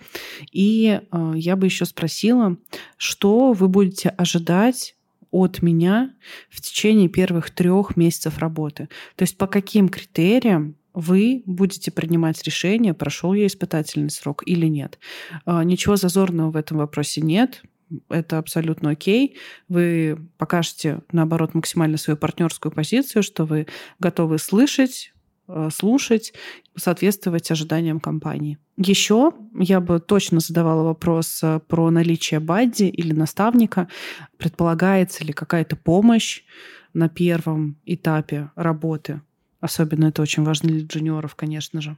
И 0.53 1.01
э, 1.01 1.33
я 1.37 1.57
бы 1.57 1.67
еще 1.67 1.85
спросила, 1.87 2.57
что 2.97 3.53
вы 3.53 3.69
будете 3.69 4.11
ожидать 4.11 4.97
от 5.31 5.63
меня 5.63 6.15
в 6.51 6.61
течение 6.61 7.09
первых 7.09 7.51
трех 7.51 7.97
месяцев 7.97 8.39
работы. 8.39 8.89
То 9.17 9.23
есть 9.23 9.37
по 9.37 9.47
каким 9.47 9.89
критериям 9.89 10.77
вы 10.93 11.43
будете 11.47 11.91
принимать 11.91 12.43
решение, 12.45 12.95
прошел 12.95 13.35
я 13.35 13.47
испытательный 13.47 14.11
срок 14.11 14.43
или 14.47 14.67
нет. 14.67 14.99
Э, 15.47 15.63
ничего 15.65 15.97
зазорного 15.97 16.51
в 16.51 16.57
этом 16.57 16.79
вопросе 16.79 17.23
нет. 17.23 17.63
Это 18.11 18.39
абсолютно 18.39 18.91
окей. 18.91 19.37
Вы 19.69 20.19
покажете, 20.37 21.01
наоборот, 21.11 21.55
максимально 21.55 21.97
свою 21.97 22.17
партнерскую 22.19 22.71
позицию, 22.71 23.23
что 23.23 23.45
вы 23.45 23.67
готовы 23.99 24.39
слышать, 24.39 25.14
слушать, 25.71 26.33
соответствовать 26.77 27.51
ожиданиям 27.51 28.01
компании. 28.01 28.59
Еще 28.77 29.33
я 29.55 29.81
бы 29.81 30.01
точно 30.01 30.41
задавала 30.41 30.83
вопрос 30.83 31.41
э, 31.43 31.61
про 31.69 31.91
наличие 31.91 32.41
бадди 32.41 32.85
или 32.85 33.13
наставника. 33.13 33.89
Предполагается 34.37 35.25
ли 35.25 35.33
какая-то 35.33 35.77
помощь 35.77 36.43
на 36.93 37.09
первом 37.09 37.77
этапе 37.87 38.51
работы? 38.57 39.21
Особенно 39.61 40.07
это 40.07 40.23
очень 40.23 40.43
важно 40.43 40.71
для 40.71 40.85
джуниоров, 40.85 41.37
конечно 41.37 41.81
же. 41.81 41.97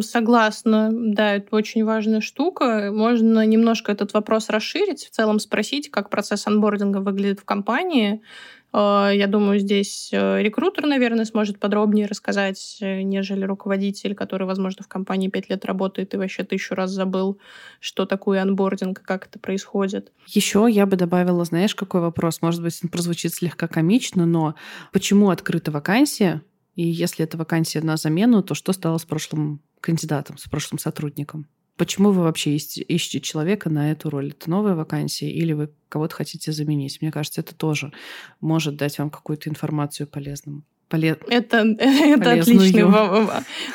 Согласна, 0.00 0.90
да, 0.92 1.34
это 1.34 1.54
очень 1.54 1.84
важная 1.84 2.20
штука. 2.20 2.90
Можно 2.92 3.44
немножко 3.44 3.92
этот 3.92 4.12
вопрос 4.14 4.48
расширить, 4.48 5.04
в 5.04 5.10
целом 5.10 5.38
спросить, 5.38 5.90
как 5.90 6.08
процесс 6.08 6.46
анбординга 6.46 6.98
выглядит 6.98 7.40
в 7.40 7.44
компании, 7.44 8.22
Э, 8.65 8.65
я 8.78 9.26
думаю, 9.26 9.58
здесь 9.58 10.10
э, 10.12 10.42
рекрутер, 10.42 10.84
наверное, 10.84 11.24
сможет 11.24 11.58
подробнее 11.58 12.06
рассказать, 12.06 12.76
э, 12.80 13.00
нежели 13.00 13.44
руководитель, 13.44 14.14
который, 14.14 14.46
возможно, 14.46 14.84
в 14.84 14.88
компании 14.88 15.28
пять 15.28 15.48
лет 15.48 15.64
работает 15.64 16.12
и 16.12 16.18
вообще 16.18 16.44
тысячу 16.44 16.74
раз 16.74 16.90
забыл, 16.90 17.38
что 17.80 18.04
такое 18.04 18.42
анбординг, 18.42 19.00
как 19.00 19.28
это 19.28 19.38
происходит. 19.38 20.12
Еще 20.26 20.66
я 20.70 20.84
бы 20.84 20.96
добавила, 20.96 21.44
знаешь, 21.46 21.74
какой 21.74 22.02
вопрос? 22.02 22.42
Может 22.42 22.62
быть, 22.62 22.78
он 22.82 22.90
прозвучит 22.90 23.32
слегка 23.32 23.66
комично, 23.66 24.26
но 24.26 24.54
почему 24.92 25.30
открыта 25.30 25.70
вакансия, 25.70 26.42
И 26.74 26.82
если 26.82 27.24
это 27.24 27.38
вакансия 27.38 27.80
на 27.80 27.96
замену, 27.96 28.42
то 28.42 28.54
что 28.54 28.74
стало 28.74 28.98
с 28.98 29.06
прошлым 29.06 29.62
кандидатом, 29.80 30.36
с 30.36 30.48
прошлым 30.50 30.78
сотрудником? 30.78 31.46
Почему 31.76 32.10
вы 32.10 32.22
вообще 32.22 32.56
ищете 32.56 33.20
человека 33.20 33.68
на 33.68 33.92
эту 33.92 34.08
роль? 34.08 34.30
Это 34.30 34.48
новая 34.48 34.74
вакансия 34.74 35.30
или 35.30 35.52
вы 35.52 35.70
кого-то 35.88 36.14
хотите 36.14 36.52
заменить? 36.52 37.02
Мне 37.02 37.12
кажется, 37.12 37.42
это 37.42 37.54
тоже 37.54 37.92
может 38.40 38.76
дать 38.76 38.98
вам 38.98 39.10
какую-то 39.10 39.50
информацию 39.50 40.06
полезную. 40.06 40.62
Поле... 40.88 41.18
Это, 41.28 41.58
это 41.78 42.32
отличный, 42.32 42.84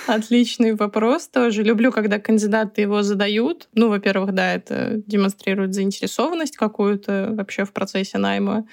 отличный 0.07 0.73
вопрос 0.73 1.27
тоже. 1.27 1.61
Люблю, 1.61 1.91
когда 1.91 2.19
кандидаты 2.19 2.81
его 2.81 3.03
задают. 3.03 3.67
Ну, 3.73 3.89
во-первых, 3.89 4.33
да, 4.33 4.53
это 4.53 5.01
демонстрирует 5.05 5.73
заинтересованность 5.73 6.57
какую-то 6.57 7.29
вообще 7.33 7.65
в 7.65 7.73
процессе 7.73 8.17
найма. 8.17 8.65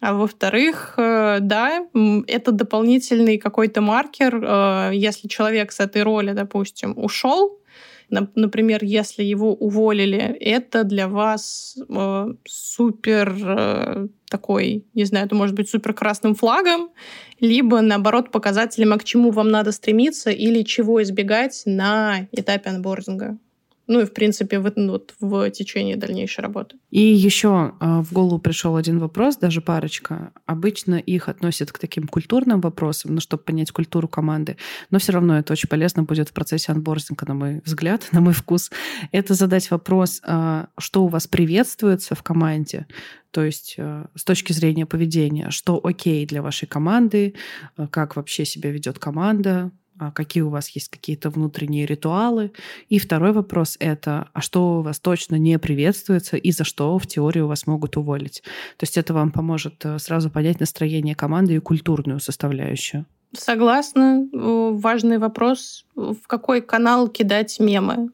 А 0.00 0.14
во-вторых, 0.14 0.94
э, 0.96 1.38
да, 1.40 1.86
это 2.28 2.52
дополнительный 2.52 3.38
какой-то 3.38 3.80
маркер. 3.80 4.36
Э, 4.44 4.90
если 4.94 5.26
человек 5.26 5.72
с 5.72 5.80
этой 5.80 6.02
роли, 6.02 6.32
допустим, 6.32 6.92
ушел, 6.96 7.58
Например, 8.10 8.82
если 8.82 9.22
его 9.22 9.54
уволили, 9.54 10.18
это 10.18 10.84
для 10.84 11.08
вас 11.08 11.76
э, 11.88 12.26
супер 12.46 13.36
э, 13.44 14.08
такой, 14.30 14.86
не 14.94 15.04
знаю, 15.04 15.26
это 15.26 15.34
может 15.34 15.54
быть 15.54 15.68
супер 15.68 15.92
красным 15.92 16.34
флагом, 16.34 16.90
либо, 17.40 17.80
наоборот, 17.80 18.30
показателем, 18.30 18.92
а 18.92 18.98
к 18.98 19.04
чему 19.04 19.30
вам 19.30 19.50
надо 19.50 19.72
стремиться 19.72 20.30
или 20.30 20.62
чего 20.62 21.02
избегать 21.02 21.62
на 21.66 22.28
этапе 22.32 22.70
анбординга 22.70 23.38
ну 23.88 24.00
и, 24.00 24.04
в 24.04 24.12
принципе, 24.12 24.60
в, 24.60 24.70
ну, 24.76 24.92
вот, 24.92 25.14
в 25.18 25.50
течение 25.50 25.96
дальнейшей 25.96 26.42
работы. 26.42 26.76
И 26.90 27.00
еще 27.00 27.72
э, 27.80 28.00
в 28.02 28.12
голову 28.12 28.38
пришел 28.38 28.76
один 28.76 28.98
вопрос, 28.98 29.38
даже 29.38 29.60
парочка. 29.60 30.32
Обычно 30.46 30.96
их 30.96 31.28
относят 31.28 31.72
к 31.72 31.78
таким 31.78 32.06
культурным 32.06 32.60
вопросам, 32.60 33.14
ну, 33.14 33.20
чтобы 33.20 33.42
понять 33.42 33.72
культуру 33.72 34.06
команды. 34.06 34.56
Но 34.90 34.98
все 34.98 35.12
равно 35.12 35.38
это 35.38 35.54
очень 35.54 35.68
полезно 35.68 36.02
будет 36.02 36.28
в 36.28 36.32
процессе 36.32 36.70
анбординга, 36.70 37.26
на 37.26 37.34
мой 37.34 37.62
взгляд, 37.64 38.06
на 38.12 38.20
мой 38.20 38.34
вкус. 38.34 38.70
Это 39.10 39.34
задать 39.34 39.70
вопрос, 39.70 40.20
э, 40.22 40.66
что 40.78 41.04
у 41.04 41.08
вас 41.08 41.26
приветствуется 41.26 42.14
в 42.14 42.22
команде, 42.22 42.86
то 43.30 43.44
есть 43.44 43.74
э, 43.78 44.06
с 44.14 44.24
точки 44.24 44.52
зрения 44.52 44.86
поведения, 44.86 45.50
что 45.50 45.80
окей 45.82 46.26
для 46.26 46.42
вашей 46.42 46.66
команды, 46.66 47.34
э, 47.76 47.86
как 47.90 48.16
вообще 48.16 48.44
себя 48.44 48.70
ведет 48.70 48.98
команда, 48.98 49.48
а 49.58 49.70
какие 50.14 50.42
у 50.42 50.48
вас 50.48 50.68
есть 50.70 50.88
какие-то 50.88 51.30
внутренние 51.30 51.86
ритуалы. 51.86 52.52
И 52.88 52.98
второй 52.98 53.32
вопрос— 53.32 53.76
это, 53.80 54.28
а 54.32 54.40
что 54.40 54.78
у 54.78 54.82
вас 54.82 54.98
точно 55.00 55.36
не 55.36 55.58
приветствуется 55.58 56.36
и 56.36 56.50
за 56.52 56.64
что 56.64 56.98
в 56.98 57.06
теории 57.06 57.40
у 57.40 57.48
вас 57.48 57.66
могут 57.66 57.96
уволить. 57.96 58.42
То 58.76 58.84
есть 58.84 58.96
это 58.96 59.14
вам 59.14 59.30
поможет 59.30 59.84
э, 59.84 59.98
сразу 59.98 60.30
понять 60.30 60.60
настроение 60.60 61.14
команды 61.14 61.54
и 61.54 61.58
культурную 61.58 62.20
составляющую. 62.20 63.06
Согласна. 63.36 64.26
Важный 64.32 65.18
вопрос. 65.18 65.84
В 65.94 66.26
какой 66.26 66.62
канал 66.62 67.08
кидать 67.08 67.60
мемы? 67.60 68.10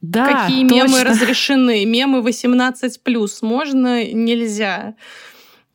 Да, 0.00 0.44
Какие 0.44 0.66
точно. 0.66 0.74
мемы 0.74 1.04
разрешены? 1.04 1.84
Мемы 1.84 2.20
18+. 2.20 3.28
Можно? 3.42 4.04
Нельзя? 4.04 4.90
Э, 4.90 4.92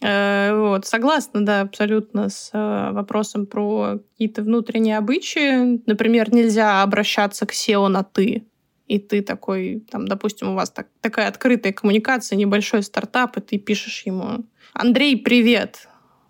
вот, 0.03 0.85
согласна, 0.85 1.45
да, 1.45 1.61
абсолютно 1.61 2.29
с 2.29 2.49
э, 2.51 2.91
вопросом 2.91 3.45
про 3.45 3.99
какие-то 4.11 4.41
внутренние 4.41 4.97
обычаи. 4.97 5.81
Например, 5.85 6.33
нельзя 6.33 6.81
обращаться 6.83 7.45
к 7.45 7.53
SEO 7.53 7.87
на 7.87 8.03
«ты». 8.03 8.45
И 8.87 8.99
ты 8.99 9.21
такой, 9.21 9.85
там, 9.89 10.05
допустим, 10.05 10.49
у 10.49 10.55
вас 10.55 10.69
так, 10.71 10.87
такая 10.99 11.29
открытая 11.29 11.71
коммуникация, 11.71 12.35
небольшой 12.35 12.83
стартап, 12.83 13.37
и 13.37 13.41
ты 13.41 13.57
пишешь 13.57 14.03
ему 14.05 14.45
«Андрей, 14.73 15.15
привет!» 15.15 15.87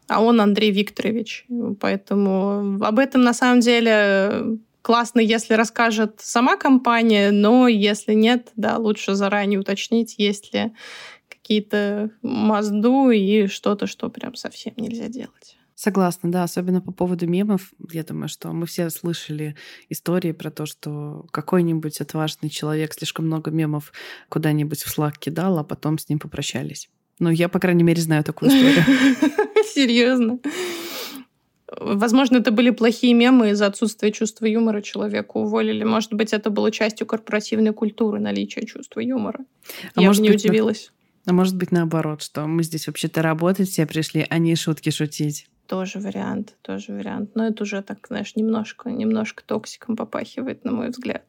А 0.08 0.22
он 0.22 0.40
Андрей 0.40 0.70
Викторович. 0.70 1.48
Поэтому 1.80 2.78
об 2.84 3.00
этом 3.00 3.24
на 3.24 3.34
самом 3.34 3.62
деле 3.62 4.60
классно, 4.84 5.20
если 5.20 5.56
расскажет 5.56 6.20
сама 6.20 6.58
компания, 6.58 7.32
но 7.32 7.68
если 7.68 8.14
нет, 8.14 8.50
да, 8.56 8.78
лучше 8.78 9.16
заранее 9.16 9.60
уточнить, 9.60 10.16
есть 10.20 10.54
ли 10.54 10.74
какие-то 11.44 12.10
мазду 12.22 13.10
и 13.10 13.48
что-то, 13.48 13.86
что 13.86 14.10
прям 14.10 14.36
совсем 14.36 14.74
нельзя 14.78 15.10
делать. 15.10 15.58
Согласна, 15.76 16.32
да, 16.32 16.44
особенно 16.44 16.80
по 16.82 16.92
поводу 16.92 17.28
мемов. 17.28 17.74
Я 17.92 18.04
думаю, 18.04 18.30
что 18.30 18.54
мы 18.54 18.66
все 18.66 18.90
слышали 18.90 19.56
истории 19.90 20.32
про 20.32 20.50
то, 20.52 20.66
что 20.66 21.26
какой-нибудь 21.32 22.00
отважный 22.00 22.50
человек 22.50 22.94
слишком 22.94 23.26
много 23.26 23.52
мемов 23.52 23.92
куда-нибудь 24.30 24.82
в 24.82 24.90
слаг 24.90 25.18
кидал, 25.18 25.58
а 25.58 25.64
потом 25.64 25.98
с 25.98 26.08
ним 26.08 26.20
попрощались. 26.20 26.90
Ну, 27.20 27.30
я, 27.30 27.50
по 27.50 27.60
крайней 27.60 27.84
мере, 27.84 28.02
знаю 28.02 28.24
такую 28.24 28.50
историю. 28.50 28.84
Серьезно. 29.74 30.40
Возможно, 31.80 32.38
это 32.38 32.52
были 32.52 32.70
плохие 32.70 33.14
мемы 33.14 33.50
из-за 33.50 33.66
отсутствия 33.66 34.12
чувства 34.12 34.46
юмора 34.46 34.82
человека 34.82 35.38
уволили. 35.38 35.84
Может 35.84 36.14
быть, 36.14 36.32
это 36.32 36.50
было 36.50 36.72
частью 36.72 37.08
корпоративной 37.08 37.74
культуры 37.74 38.20
наличия 38.20 38.66
чувства 38.66 39.00
юмора. 39.00 39.40
А 39.96 40.02
Я 40.02 40.08
может 40.08 40.22
не 40.22 40.30
быть, 40.30 40.46
удивилась. 40.46 40.92
А 41.26 41.34
может 41.34 41.56
быть 41.56 41.72
наоборот, 41.72 42.22
что 42.22 42.46
мы 42.48 42.64
здесь 42.64 42.88
вообще-то 42.88 43.22
работать 43.22 43.70
все 43.70 43.86
пришли, 43.86 44.26
а 44.30 44.38
не 44.38 44.56
шутки 44.56 44.90
шутить. 44.90 45.48
Тоже 45.68 46.00
вариант, 46.00 46.56
тоже 46.62 46.94
вариант. 46.94 47.32
Но 47.36 47.48
это 47.48 47.64
уже 47.64 47.82
так, 47.82 48.06
знаешь, 48.08 48.36
немножко, 48.36 48.90
немножко 48.90 49.44
токсиком 49.46 49.96
попахивает, 49.96 50.66
на 50.66 50.72
мой 50.72 50.90
взгляд. 50.90 51.24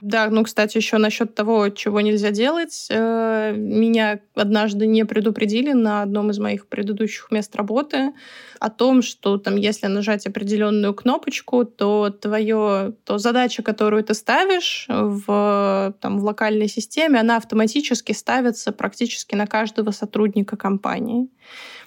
Да, 0.00 0.28
ну, 0.30 0.44
кстати, 0.44 0.78
еще 0.78 0.98
насчет 0.98 1.34
того, 1.34 1.68
чего 1.68 2.00
нельзя 2.00 2.30
делать. 2.30 2.88
Э, 2.90 3.52
меня 3.54 4.20
однажды 4.34 4.86
не 4.86 5.04
предупредили 5.04 5.72
на 5.72 6.02
одном 6.02 6.30
из 6.30 6.38
моих 6.38 6.66
предыдущих 6.68 7.30
мест 7.30 7.54
работы 7.54 8.12
о 8.58 8.70
том, 8.70 9.02
что 9.02 9.36
там, 9.36 9.56
если 9.56 9.86
нажать 9.86 10.26
определенную 10.26 10.94
кнопочку, 10.94 11.64
то 11.64 12.10
твое, 12.10 12.94
то 13.04 13.18
задача, 13.18 13.62
которую 13.62 14.02
ты 14.04 14.14
ставишь 14.14 14.86
в, 14.88 15.94
там, 16.00 16.18
в 16.18 16.24
локальной 16.24 16.68
системе, 16.68 17.20
она 17.20 17.36
автоматически 17.36 18.12
ставится 18.12 18.72
практически 18.72 19.34
на 19.34 19.46
каждого 19.46 19.90
сотрудника 19.90 20.56
компании. 20.56 21.28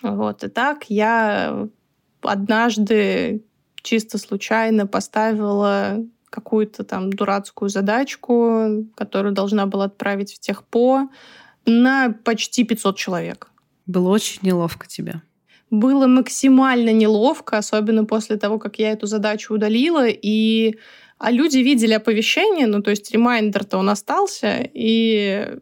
Вот. 0.02 0.44
И 0.44 0.50
так 0.50 0.86
я 0.90 1.68
однажды 2.26 3.44
чисто 3.82 4.18
случайно 4.18 4.88
поставила 4.88 5.98
какую-то 6.30 6.84
там 6.84 7.14
дурацкую 7.14 7.70
задачку, 7.70 8.86
которую 8.96 9.34
должна 9.34 9.68
была 9.68 9.86
отправить 9.86 10.34
в 10.34 10.40
техпо 10.40 11.10
на 11.66 12.16
почти 12.24 12.64
500 12.64 12.98
человек. 12.98 13.52
Было 13.86 14.10
очень 14.10 14.40
неловко 14.42 14.88
тебе. 14.88 15.22
Было 15.70 16.08
максимально 16.08 16.92
неловко, 16.92 17.58
особенно 17.58 18.06
после 18.06 18.38
того, 18.38 18.60
как 18.60 18.80
я 18.80 18.92
эту 18.92 19.08
задачу 19.08 19.54
удалила, 19.54 20.08
и 20.08 20.76
а 21.18 21.32
люди 21.32 21.60
видели 21.60 21.94
оповещение, 21.94 22.68
ну 22.68 22.82
то 22.82 22.92
есть 22.92 23.12
ремайндер-то 23.12 23.78
он 23.78 23.90
остался, 23.90 24.58
и 24.74 25.58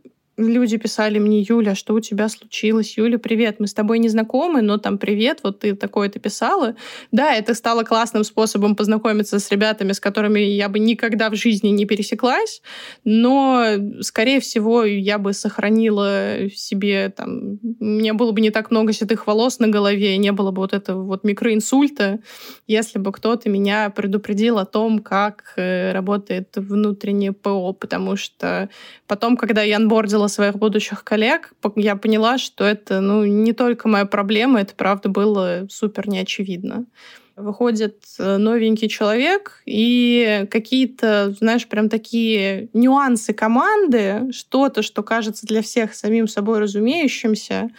люди 0.47 0.77
писали 0.77 1.19
мне, 1.19 1.41
Юля, 1.41 1.75
что 1.75 1.93
у 1.93 1.99
тебя 1.99 2.29
случилось? 2.29 2.97
Юля, 2.97 3.19
привет, 3.19 3.59
мы 3.59 3.67
с 3.67 3.73
тобой 3.73 3.99
не 3.99 4.09
знакомы, 4.09 4.61
но 4.61 4.77
там 4.77 4.97
привет, 4.97 5.39
вот 5.43 5.59
ты 5.59 5.75
такое-то 5.75 6.19
писала. 6.19 6.75
Да, 7.11 7.33
это 7.33 7.53
стало 7.53 7.83
классным 7.83 8.23
способом 8.23 8.75
познакомиться 8.75 9.39
с 9.39 9.51
ребятами, 9.51 9.91
с 9.91 9.99
которыми 9.99 10.39
я 10.39 10.69
бы 10.69 10.79
никогда 10.79 11.29
в 11.29 11.35
жизни 11.35 11.69
не 11.69 11.85
пересеклась, 11.85 12.61
но, 13.03 13.65
скорее 14.01 14.39
всего, 14.39 14.83
я 14.83 15.17
бы 15.17 15.33
сохранила 15.33 16.49
себе, 16.53 17.09
там, 17.15 17.59
меня 17.79 18.13
было 18.13 18.31
бы 18.31 18.41
не 18.41 18.49
так 18.49 18.71
много 18.71 18.93
седых 18.93 19.27
волос 19.27 19.59
на 19.59 19.67
голове, 19.67 20.17
не 20.17 20.31
было 20.31 20.51
бы 20.51 20.61
вот 20.61 20.73
этого 20.73 21.03
вот 21.03 21.23
микроинсульта, 21.23 22.19
если 22.67 22.99
бы 22.99 23.11
кто-то 23.11 23.49
меня 23.49 23.89
предупредил 23.89 24.57
о 24.57 24.65
том, 24.65 24.99
как 24.99 25.53
э, 25.57 25.91
работает 25.91 26.55
внутреннее 26.55 27.31
ПО, 27.31 27.73
потому 27.73 28.15
что 28.15 28.69
потом, 29.07 29.37
когда 29.37 29.61
я 29.61 29.77
анбордила 29.77 30.27
своих 30.31 30.55
будущих 30.55 31.03
коллег, 31.03 31.53
я 31.75 31.95
поняла, 31.95 32.37
что 32.37 32.63
это 32.63 33.01
ну, 33.01 33.25
не 33.25 33.53
только 33.53 33.87
моя 33.87 34.05
проблема, 34.05 34.61
это 34.61 34.73
правда 34.75 35.09
было 35.09 35.67
супер 35.69 36.07
неочевидно. 36.07 36.85
Выходит 37.35 38.03
э, 38.19 38.37
новенький 38.37 38.89
человек, 38.89 39.61
и 39.65 40.45
какие-то, 40.51 41.33
знаешь, 41.39 41.67
прям 41.67 41.89
такие 41.89 42.69
нюансы 42.73 43.33
команды, 43.33 44.31
что-то, 44.31 44.81
что 44.81 45.01
кажется 45.01 45.47
для 45.47 45.61
всех 45.61 45.95
самим 45.95 46.27
собой 46.27 46.59
разумеющимся, 46.59 47.69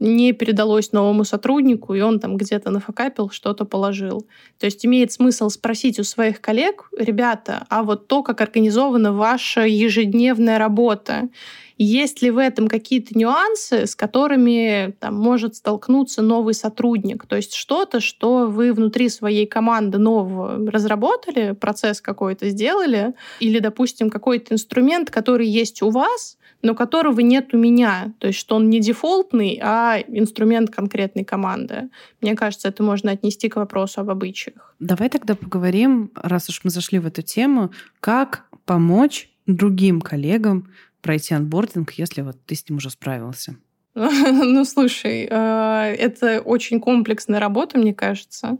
не 0.00 0.32
передалось 0.32 0.92
новому 0.92 1.24
сотруднику, 1.24 1.94
и 1.94 2.00
он 2.00 2.20
там 2.20 2.36
где-то 2.36 2.70
нафакапил, 2.70 3.30
что-то 3.30 3.64
положил. 3.64 4.26
То 4.58 4.66
есть 4.66 4.84
имеет 4.84 5.12
смысл 5.12 5.48
спросить 5.48 5.98
у 5.98 6.04
своих 6.04 6.40
коллег, 6.40 6.88
ребята, 6.96 7.66
а 7.68 7.82
вот 7.82 8.06
то, 8.06 8.22
как 8.22 8.40
организована 8.40 9.12
ваша 9.12 9.62
ежедневная 9.62 10.58
работа, 10.58 11.28
есть 11.76 12.22
ли 12.22 12.30
в 12.30 12.38
этом 12.38 12.68
какие-то 12.68 13.18
нюансы, 13.18 13.86
с 13.86 13.96
которыми 13.96 14.94
там, 15.00 15.16
может 15.16 15.56
столкнуться 15.56 16.22
новый 16.22 16.54
сотрудник? 16.54 17.26
То 17.26 17.36
есть 17.36 17.54
что-то, 17.54 18.00
что 18.00 18.46
вы 18.46 18.72
внутри 18.72 19.08
своей 19.08 19.46
команды 19.46 19.98
нового 19.98 20.70
разработали, 20.70 21.52
процесс 21.52 22.00
какой-то 22.00 22.48
сделали, 22.48 23.14
или, 23.40 23.58
допустим, 23.58 24.10
какой-то 24.10 24.54
инструмент, 24.54 25.10
который 25.10 25.48
есть 25.48 25.82
у 25.82 25.90
вас, 25.90 26.38
но 26.62 26.74
которого 26.74 27.20
нет 27.20 27.52
у 27.52 27.58
меня. 27.58 28.14
То 28.18 28.28
есть, 28.28 28.38
что 28.38 28.56
он 28.56 28.70
не 28.70 28.80
дефолтный, 28.80 29.60
а 29.62 29.98
инструмент 30.08 30.70
конкретной 30.70 31.24
команды. 31.24 31.90
Мне 32.20 32.34
кажется, 32.34 32.68
это 32.68 32.82
можно 32.82 33.10
отнести 33.10 33.48
к 33.48 33.56
вопросу 33.56 34.00
об 34.00 34.10
обычаях. 34.10 34.74
Давай 34.80 35.10
тогда 35.10 35.34
поговорим, 35.34 36.10
раз 36.14 36.48
уж 36.48 36.60
мы 36.64 36.70
зашли 36.70 36.98
в 36.98 37.06
эту 37.06 37.22
тему, 37.22 37.70
как 38.00 38.46
помочь 38.64 39.30
другим 39.46 40.00
коллегам 40.00 40.70
пройти 41.04 41.34
анбординг, 41.34 41.92
если 41.92 42.22
вот 42.22 42.36
ты 42.46 42.54
с 42.54 42.68
ним 42.68 42.78
уже 42.78 42.90
справился. 42.90 43.56
Ну, 43.94 44.64
слушай, 44.64 45.28
э, 45.30 45.94
это 45.98 46.40
очень 46.40 46.80
комплексная 46.80 47.38
работа, 47.38 47.78
мне 47.78 47.94
кажется. 47.94 48.58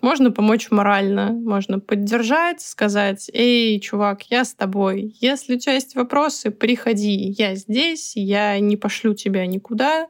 Можно 0.00 0.30
помочь 0.30 0.70
морально, 0.70 1.32
можно 1.32 1.80
поддержать, 1.80 2.60
сказать, 2.60 3.28
эй, 3.32 3.80
чувак, 3.80 4.22
я 4.30 4.44
с 4.44 4.54
тобой. 4.54 5.16
Если 5.20 5.56
у 5.56 5.58
тебя 5.58 5.72
есть 5.72 5.96
вопросы, 5.96 6.50
приходи, 6.50 7.34
я 7.36 7.56
здесь, 7.56 8.12
я 8.14 8.60
не 8.60 8.76
пошлю 8.76 9.14
тебя 9.14 9.44
никуда, 9.46 10.06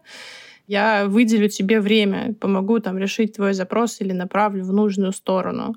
я 0.67 1.07
выделю 1.07 1.49
тебе 1.49 1.81
время, 1.81 2.35
помогу 2.35 2.81
там 2.81 2.99
решить 2.99 3.37
твой 3.37 3.55
запрос 3.55 4.03
или 4.03 4.13
направлю 4.13 4.65
в 4.65 4.73
нужную 4.73 5.13
сторону. 5.13 5.77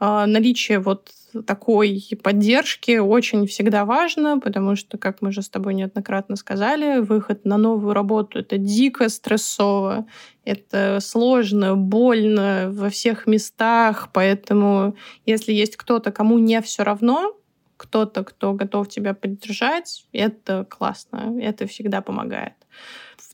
А, 0.00 0.26
наличие 0.26 0.80
вот 0.80 1.10
такой 1.46 2.02
поддержки 2.22 2.98
очень 2.98 3.46
всегда 3.46 3.84
важно, 3.84 4.38
потому 4.38 4.76
что, 4.76 4.98
как 4.98 5.22
мы 5.22 5.32
же 5.32 5.42
с 5.42 5.48
тобой 5.48 5.74
неоднократно 5.74 6.36
сказали, 6.36 7.00
выход 7.00 7.44
на 7.44 7.56
новую 7.56 7.94
работу— 7.94 8.38
это 8.40 8.58
дико 8.58 9.08
стрессово, 9.08 10.06
это 10.44 10.98
сложно, 11.00 11.76
больно 11.76 12.68
во 12.70 12.90
всех 12.90 13.26
местах, 13.26 14.10
поэтому 14.12 14.96
если 15.26 15.52
есть 15.52 15.76
кто-то, 15.76 16.12
кому 16.12 16.38
не 16.38 16.60
все 16.62 16.82
равно, 16.82 17.36
кто-то, 17.76 18.24
кто 18.24 18.52
готов 18.52 18.88
тебя 18.88 19.14
поддержать, 19.14 20.06
это 20.12 20.64
классно, 20.64 21.36
это 21.40 21.66
всегда 21.66 22.00
помогает. 22.00 22.54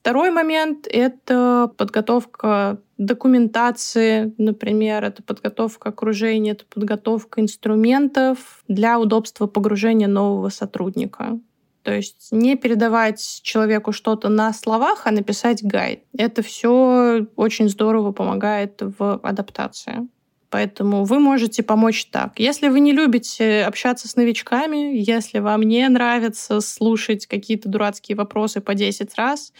Второй 0.00 0.30
момент— 0.30 0.86
это 0.90 1.70
подготовка 1.76 2.80
документации, 2.96 4.34
например, 4.38 5.04
это 5.04 5.22
подготовка 5.22 5.90
окружения, 5.90 6.52
это 6.52 6.64
подготовка 6.64 7.42
инструментов 7.42 8.64
для 8.66 8.98
удобства 8.98 9.46
погружения 9.46 10.08
нового 10.08 10.48
сотрудника. 10.48 11.38
То 11.82 11.92
есть 11.92 12.28
не 12.30 12.56
передавать 12.56 13.40
человеку 13.42 13.92
что-то 13.92 14.30
на 14.30 14.54
словах, 14.54 15.06
а 15.06 15.10
написать 15.10 15.62
гайд. 15.62 16.02
Это 16.16 16.42
все 16.42 17.26
очень 17.36 17.68
здорово 17.68 18.12
помогает 18.12 18.80
в 18.80 19.20
адаптации. 19.22 20.08
Поэтому 20.50 21.04
вы 21.04 21.20
можете 21.20 21.62
помочь 21.62 22.06
так. 22.06 22.38
Если 22.40 22.68
вы 22.68 22.80
не 22.80 22.92
любите 22.92 23.62
общаться 23.62 24.08
с 24.08 24.16
новичками, 24.16 24.98
если 24.98 25.38
вам 25.38 25.62
не 25.62 25.88
нравится 25.88 26.60
слушать 26.60 27.26
какие-то 27.26 27.68
дурацкие 27.68 28.16
вопросы 28.16 28.60
по 28.60 28.74
10 28.74 29.14
раз, 29.16 29.52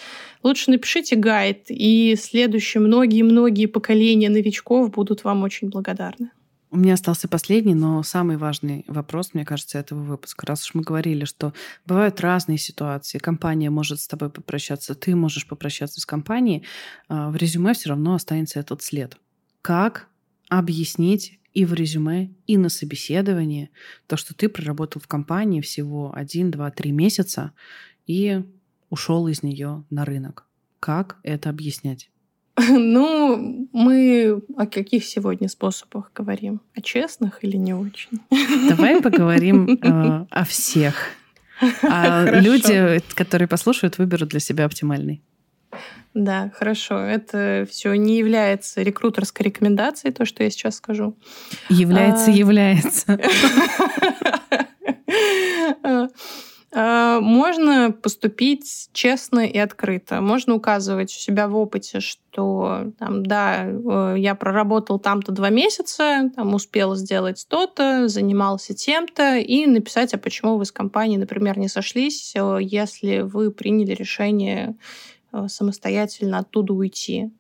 лучше 0.43 0.73
напишите 0.73 1.15
гайд, 1.15 1.67
и 1.69 2.17
следующие 2.21 2.81
многие-многие 2.81 3.67
поколения 3.67 4.29
новичков 4.29 4.91
будут 4.91 5.23
вам 5.23 5.45
очень 5.45 5.69
благодарны. 5.69 6.31
У 6.73 6.77
меня 6.77 6.95
остался 6.95 7.27
последний, 7.27 7.75
но 7.75 8.03
самый 8.05 8.37
важный 8.37 8.85
вопрос, 8.87 9.31
мне 9.33 9.45
кажется, 9.45 9.79
этого 9.79 10.01
выпуска. 10.01 10.47
Раз 10.47 10.65
уж 10.65 10.75
мы 10.75 10.83
говорили, 10.83 11.25
что 11.25 11.53
бывают 11.85 12.21
разные 12.21 12.59
ситуации, 12.59 13.19
компания 13.19 13.71
может 13.71 14.01
с 14.01 14.07
тобой 14.07 14.31
попрощаться, 14.31 14.95
ты 14.95 15.17
можешь 15.17 15.49
попрощаться 15.49 16.01
с 16.01 16.07
компанией, 16.07 16.65
а, 17.09 17.31
в 17.31 17.37
резюме 17.37 17.75
все 17.75 17.89
равно 17.89 18.15
останется 18.15 18.61
этот 18.61 18.83
след. 18.83 19.17
Как 19.63 20.10
объяснить 20.51 21.39
и 21.55 21.65
в 21.65 21.73
резюме, 21.73 22.31
и 22.47 22.57
на 22.57 22.69
собеседовании 22.69 23.71
то, 24.07 24.17
что 24.17 24.35
ты 24.35 24.49
проработал 24.49 25.01
в 25.01 25.09
компании 25.09 25.61
всего 25.61 26.13
один, 26.15 26.51
два, 26.51 26.71
три 26.71 26.93
месяца 26.93 27.53
и 28.07 28.43
ушел 28.91 29.27
из 29.29 29.43
нее 29.43 29.85
на 29.91 30.05
рынок. 30.05 30.47
Как 30.79 31.19
это 31.23 31.49
объяснять? 31.49 32.11
Ну, 32.69 33.69
мы 33.73 34.43
о 34.57 34.67
каких 34.67 35.05
сегодня 35.05 35.49
способах 35.49 36.11
говорим? 36.15 36.61
О 36.75 36.81
честных 36.81 37.43
или 37.45 37.57
не 37.57 37.75
очень? 37.75 38.21
Давай 38.69 39.01
поговорим 39.03 39.79
э, 39.83 40.27
о 40.29 40.45
всех. 40.45 40.95
А 41.83 42.41
люди, 42.41 43.03
которые 43.15 43.47
послушают, 43.47 43.99
выберут 43.99 44.31
для 44.31 44.41
себя 44.41 44.65
оптимальный. 44.65 45.23
Да, 46.15 46.51
хорошо. 46.57 46.99
Это 46.99 47.67
все 47.71 47.95
не 47.95 48.19
является 48.19 48.83
рекрутерской 48.83 49.47
рекомендацией, 49.47 50.13
то, 50.13 50.25
что 50.25 50.43
я 50.43 50.51
сейчас 50.51 50.77
скажу. 50.77 51.17
Является, 51.69 52.31
а... 52.31 52.35
является. 52.35 53.21
А, 56.73 57.21
можно 57.21 57.91
поступить 57.91 58.91
честно 58.93 59.41
и 59.41 59.59
открыто. 59.59 60.21
Можно 60.21 60.55
указывать 60.55 61.11
у 61.11 61.19
себя 61.19 61.49
в 61.49 61.57
опыте, 61.57 61.99
что 61.99 62.93
там, 62.99 63.27
да, 63.27 63.67
э, 63.67 64.15
я 64.19 64.37
проработал 64.37 65.01
там-то 65.01 65.33
два 65.33 65.51
месяца, 65.51 66.31
там 66.35 66.55
успел 66.55 66.95
сделать 66.95 67.45
то-то, 67.49 68.07
занимался 68.07 68.73
тем-то, 68.73 69.39
и 69.39 69.67
написать, 69.67 70.15
а 70.15 70.19
почему 70.19 70.59
вы 70.59 70.65
с 70.65 70.71
компанией, 70.71 71.19
например, 71.19 71.59
не 71.59 71.67
сошлись, 71.67 72.35
э, 72.37 72.59
если 72.61 73.23
вы 73.23 73.51
приняли 73.51 73.93
решение 73.93 74.77
самостоятельно 75.49 76.39
оттуда 76.39 76.73
уйти. 76.73 77.31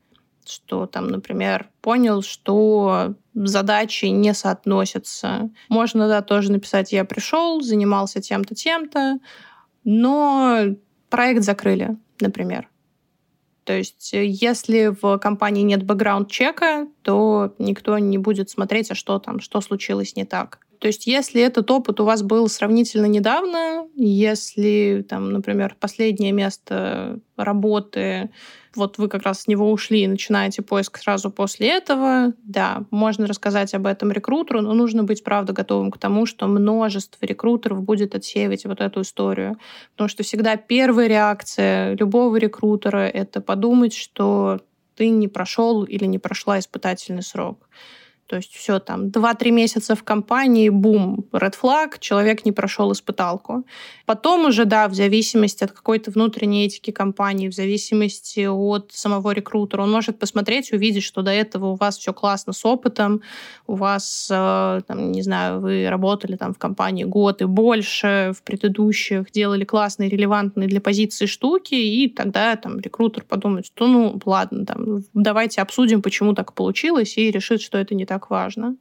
Что 0.46 0.86
там, 0.86 1.08
например, 1.08 1.68
понял, 1.80 2.22
что 2.22 3.14
задачи 3.34 4.06
не 4.06 4.34
соотносятся. 4.34 5.50
Можно, 5.68 6.08
да, 6.08 6.22
тоже 6.22 6.50
написать, 6.50 6.92
я 6.92 7.04
пришел, 7.04 7.60
занимался 7.60 8.20
тем-то, 8.20 8.54
тем-то, 8.54 9.18
но 9.84 10.74
проект 11.08 11.44
закрыли, 11.44 11.96
например. 12.20 12.68
То 13.64 13.76
есть, 13.76 14.14
э, 14.14 14.26
если 14.26 14.94
в 15.00 15.18
компании 15.18 15.62
нет 15.62 15.84
бэкграунд-чека, 15.84 16.88
то 17.02 17.54
никто 17.58 17.98
не 17.98 18.18
будет 18.18 18.50
смотреть, 18.50 18.90
а 18.90 18.94
что 18.94 19.18
там, 19.18 19.40
что 19.40 19.60
случилось 19.60 20.16
не 20.16 20.24
так. 20.24 20.66
То 20.80 20.86
есть, 20.86 21.06
если 21.06 21.42
этот 21.42 21.70
опыт 21.70 22.00
у 22.00 22.04
вас 22.06 22.22
был 22.22 22.48
сравнительно 22.48 23.04
недавно, 23.04 23.86
если, 23.94 25.04
там, 25.06 25.30
например, 25.30 25.76
последнее 25.78 26.32
место 26.32 27.20
работы, 27.36 28.30
вот 28.74 28.96
вы 28.96 29.08
как 29.08 29.24
раз 29.24 29.42
с 29.42 29.46
него 29.46 29.70
ушли 29.70 30.04
и 30.04 30.06
начинаете 30.06 30.62
поиск 30.62 30.96
сразу 30.96 31.30
после 31.30 31.68
этого, 31.68 32.32
да, 32.42 32.84
можно 32.90 33.26
рассказать 33.26 33.74
об 33.74 33.86
этом 33.86 34.10
рекрутеру, 34.10 34.62
но 34.62 34.72
нужно 34.72 35.04
быть, 35.04 35.22
правда, 35.22 35.52
готовым 35.52 35.90
к 35.90 35.98
тому, 35.98 36.24
что 36.24 36.46
множество 36.46 37.26
рекрутеров 37.26 37.82
будет 37.82 38.14
отсеивать 38.14 38.64
вот 38.64 38.80
эту 38.80 39.02
историю. 39.02 39.58
Потому 39.92 40.08
что 40.08 40.22
всегда 40.22 40.56
первая 40.56 41.08
реакция 41.08 41.94
любого 41.94 42.36
рекрутера— 42.36 43.06
это 43.12 43.42
подумать, 43.42 43.94
что 43.94 44.60
ты 44.96 45.10
не 45.10 45.28
прошел 45.28 45.84
или 45.84 46.06
не 46.06 46.18
прошла 46.18 46.58
испытательный 46.58 47.22
срок. 47.22 47.68
То 48.30 48.36
есть 48.36 48.54
все 48.54 48.78
там 48.78 49.08
2-3 49.08 49.50
месяца 49.50 49.96
в 49.96 50.04
компании, 50.04 50.68
бум, 50.68 51.26
red 51.32 51.54
flag, 51.60 51.98
человек 51.98 52.44
не 52.44 52.52
прошел 52.52 52.92
испыталку. 52.92 53.66
Потом 54.06 54.44
уже, 54.44 54.66
да, 54.66 54.86
в 54.86 54.94
зависимости 54.94 55.64
от 55.64 55.72
какой-то 55.72 56.12
внутренней 56.12 56.66
этики 56.66 56.92
компании, 56.92 57.48
в 57.48 57.54
зависимости 57.54 58.46
от 58.46 58.92
самого 58.92 59.32
рекрутера, 59.32 59.82
он 59.82 59.90
может 59.90 60.20
посмотреть, 60.20 60.72
увидеть, 60.72 61.02
что 61.02 61.22
до 61.22 61.32
этого 61.32 61.72
у 61.72 61.74
вас 61.74 61.98
все 61.98 62.12
классно 62.12 62.52
с 62.52 62.64
опытом, 62.64 63.20
у 63.66 63.74
вас, 63.74 64.28
э, 64.30 64.80
там, 64.86 65.10
не 65.10 65.22
знаю, 65.22 65.60
вы 65.60 65.88
работали 65.88 66.36
там 66.36 66.54
в 66.54 66.58
компании 66.58 67.02
год 67.02 67.42
и 67.42 67.46
больше, 67.46 68.32
в 68.36 68.44
предыдущих 68.44 69.32
делали 69.32 69.64
классные, 69.64 70.08
релевантные 70.08 70.68
для 70.68 70.80
позиции 70.80 71.26
штуки, 71.26 71.74
и 71.74 72.08
тогда 72.08 72.54
там 72.54 72.78
рекрутер 72.78 73.24
подумает, 73.24 73.66
что 73.66 73.88
ну 73.88 74.20
ладно, 74.24 74.66
там, 74.66 75.02
давайте 75.14 75.62
обсудим, 75.62 76.00
почему 76.00 76.32
так 76.34 76.52
получилось, 76.52 77.18
и 77.18 77.32
решит, 77.32 77.60
что 77.60 77.76
это 77.76 77.96
не 77.96 78.06
так 78.06 78.19
так 78.20 78.30
важно. 78.30 78.76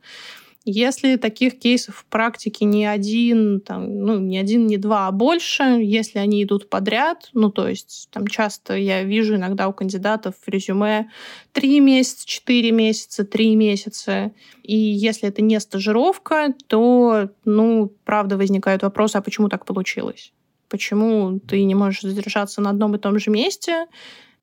Если 0.65 1.15
таких 1.15 1.57
кейсов 1.57 1.95
в 1.95 2.05
практике 2.05 2.65
не 2.65 2.85
один, 2.85 3.61
там, 3.61 4.01
ну, 4.01 4.19
не 4.19 4.37
один, 4.37 4.67
не 4.67 4.77
два, 4.77 5.07
а 5.07 5.11
больше, 5.11 5.63
если 5.63 6.19
они 6.19 6.43
идут 6.43 6.69
подряд, 6.69 7.29
ну, 7.33 7.49
то 7.49 7.67
есть 7.67 8.09
там 8.11 8.27
часто 8.27 8.75
я 8.75 9.03
вижу 9.03 9.35
иногда 9.35 9.69
у 9.69 9.73
кандидатов 9.73 10.35
в 10.35 10.49
резюме 10.49 11.09
три 11.53 11.79
месяца, 11.79 12.27
четыре 12.27 12.71
месяца, 12.71 13.23
три 13.23 13.55
месяца, 13.55 14.31
и 14.61 14.75
если 14.75 15.29
это 15.29 15.41
не 15.41 15.59
стажировка, 15.61 16.53
то, 16.67 17.29
ну, 17.45 17.91
правда, 18.03 18.35
возникают 18.35 18.83
вопросы, 18.83 19.15
а 19.15 19.21
почему 19.21 19.47
так 19.47 19.65
получилось? 19.65 20.33
Почему 20.67 21.39
ты 21.39 21.63
не 21.63 21.73
можешь 21.73 22.01
задержаться 22.01 22.61
на 22.61 22.69
одном 22.69 22.95
и 22.95 22.99
том 22.99 23.17
же 23.17 23.31
месте? 23.31 23.87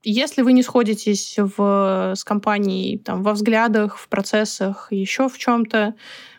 Если 0.08 0.42
вы 0.42 0.52
не 0.52 0.62
сходитесь 0.62 1.36
в, 1.36 2.12
с 2.14 2.22
компанией 2.22 2.96
там, 2.96 3.24
во 3.24 3.32
взглядах, 3.32 3.98
в 3.98 4.06
процессах, 4.06 4.86
еще 4.92 5.28
в 5.28 5.36
чем-то, 5.36 5.96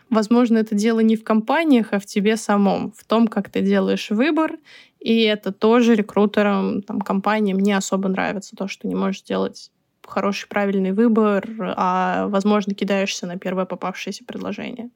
возможно, 0.08 0.56
это 0.56 0.74
дело 0.74 1.00
не 1.00 1.16
в 1.16 1.22
компаниях, 1.22 1.88
а 1.90 1.98
в 1.98 2.06
тебе 2.06 2.38
самом, 2.38 2.92
в 2.92 3.04
том, 3.04 3.28
как 3.28 3.50
ты 3.50 3.60
делаешь 3.60 4.08
выбор. 4.08 4.56
И 5.00 5.20
это 5.20 5.52
тоже 5.52 5.96
рекрутерам, 5.96 6.80
там, 6.80 7.02
компаниям 7.02 7.58
не 7.58 7.74
особо 7.74 8.08
нравится, 8.08 8.56
то, 8.56 8.68
что 8.68 8.88
не 8.88 8.94
можешь 8.94 9.20
сделать 9.20 9.70
хороший, 10.06 10.48
правильный 10.48 10.92
выбор, 10.92 11.46
а, 11.76 12.26
возможно, 12.28 12.72
кидаешься 12.72 13.26
на 13.26 13.36
первое 13.36 13.66
попавшееся 13.66 14.24
предложение. 14.24 14.88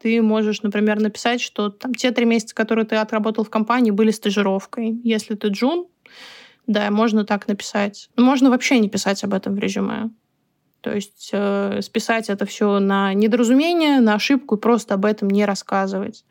ты 0.00 0.22
можешь, 0.22 0.62
например, 0.62 1.00
написать, 1.00 1.42
что 1.42 1.68
там 1.68 1.92
те 1.94 2.12
три 2.12 2.24
месяца, 2.24 2.54
которые 2.54 2.86
ты 2.86 2.96
отработал 2.96 3.44
в 3.44 3.50
компании, 3.50 3.90
были 3.90 4.10
стажировкой. 4.10 4.98
Если 5.04 5.34
ты 5.34 5.48
джун, 5.48 5.86
да, 6.70 6.88
можно 6.90 7.24
так 7.24 7.48
написать. 7.48 8.08
Можно 8.16 8.48
вообще 8.48 8.78
не 8.78 8.88
писать 8.88 9.24
об 9.24 9.34
этом 9.34 9.56
в 9.56 9.58
резюме. 9.58 10.10
То 10.82 10.94
есть 10.94 11.30
э, 11.32 11.80
списать 11.82 12.30
это 12.30 12.46
все 12.46 12.78
на 12.78 13.12
недоразумение, 13.12 14.00
на 14.00 14.14
ошибку 14.14 14.54
и 14.54 14.60
просто 14.60 14.94
об 14.94 15.04
этом 15.04 15.28
не 15.28 15.44
рассказывать. 15.44 16.24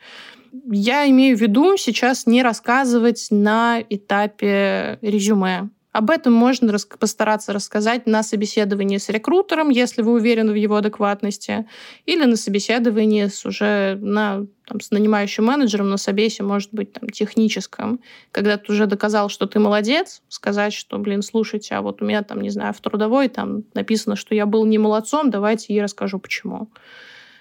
Я 0.72 1.08
имею 1.10 1.38
в 1.38 1.42
виду 1.42 1.76
сейчас 1.76 2.26
не 2.26 2.42
рассказывать 2.42 3.28
на 3.32 3.84
этапе 3.90 4.98
резюме. 5.02 5.70
Об 5.92 6.12
этом 6.12 6.34
можно 6.34 6.72
рас- 6.72 6.86
постараться 6.86 7.52
рассказать 7.52 8.06
на 8.06 8.22
собеседовании 8.22 8.98
с 8.98 9.10
рекрутером, 9.10 9.70
если 9.70 10.04
вы 10.04 10.14
уверены 10.14 10.52
в 10.52 10.56
его 10.56 10.76
адекватности, 10.76 11.68
или 12.06 12.26
на 12.26 12.36
собеседовании 12.36 13.26
с 13.26 13.44
уже 13.44 13.98
на, 14.00 14.46
там, 14.68 14.82
с 14.82 14.92
нанимающим 14.92 15.46
менеджером 15.46 15.90
на 15.90 15.98
собесе, 15.98 16.44
может 16.44 16.72
быть, 16.72 16.94
там, 16.94 17.10
техническом, 17.10 18.02
когда 18.32 18.58
ты 18.58 18.72
уже 18.72 18.86
доказал, 18.86 19.30
что 19.30 19.48
ты 19.48 19.58
молодец, 19.58 20.22
сказать, 20.28 20.74
что, 20.74 21.00
блин, 21.00 21.24
слушайте, 21.24 21.74
а 21.74 21.82
вот 21.82 22.04
у 22.04 22.06
меня 22.06 22.22
там, 22.22 22.42
не 22.42 22.52
знаю, 22.52 22.74
в 22.76 22.82
трудовой 22.82 23.28
там 23.28 23.64
написано, 23.74 24.16
что 24.16 24.36
я 24.36 24.46
был 24.46 24.66
не 24.66 24.78
молодцом, 24.78 25.32
давайте 25.32 25.74
я 25.74 25.84
расскажу, 25.84 26.20
почему. 26.20 26.70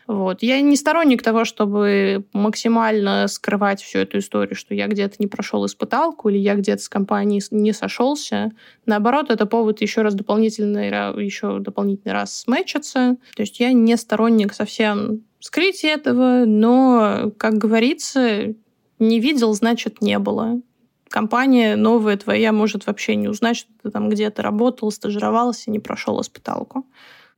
Вот. 0.08 0.42
Я 0.42 0.58
не 0.62 0.74
сторонник 0.74 1.22
того, 1.22 1.44
чтобы 1.44 2.24
максимально 2.32 3.28
скрывать 3.28 3.82
всю 3.82 3.98
эту 3.98 4.18
историю, 4.18 4.56
что 4.56 4.74
я 4.74 4.86
где-то 4.86 5.16
не 5.18 5.26
прошел 5.26 5.66
испыталку 5.66 6.30
или 6.30 6.38
я 6.38 6.54
где-то 6.54 6.82
с 6.82 6.88
компанией 6.88 7.42
не 7.50 7.74
сошелся. 7.74 8.50
Наоборот, 8.86 9.30
это 9.30 9.44
повод 9.44 9.82
еще 9.82 10.00
раз 10.00 10.14
дополнительный, 10.14 10.88
еще 11.22 11.58
дополнительный 11.58 12.14
раз 12.14 12.40
сметчиться. 12.40 13.18
То 13.36 13.42
есть 13.42 13.60
я 13.60 13.72
не 13.72 13.98
сторонник 13.98 14.54
совсем 14.54 15.24
скрытия 15.40 15.96
этого, 15.96 16.44
но, 16.46 17.30
как 17.36 17.58
говорится, 17.58 18.54
не 18.98 19.20
видел, 19.20 19.52
значит, 19.52 20.00
не 20.00 20.18
было 20.18 20.62
компания 21.10 21.76
новая 21.76 22.16
твоя 22.16 22.52
может 22.52 22.86
вообще 22.86 23.16
не 23.16 23.28
узнать, 23.28 23.56
что 23.56 23.70
ты 23.82 23.90
там 23.90 24.08
где-то 24.08 24.42
работал, 24.42 24.90
стажировался, 24.90 25.70
не 25.70 25.78
прошел 25.78 26.20
испыталку. 26.20 26.86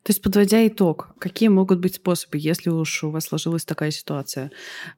То 0.03 0.11
есть, 0.11 0.23
подводя 0.23 0.67
итог, 0.67 1.15
какие 1.19 1.51
могут 1.51 1.79
быть 1.79 1.97
способы, 1.97 2.39
если 2.39 2.71
уж 2.71 3.05
у 3.05 3.11
вас 3.11 3.25
сложилась 3.27 3.67
такая 3.67 3.91
ситуация? 3.91 4.51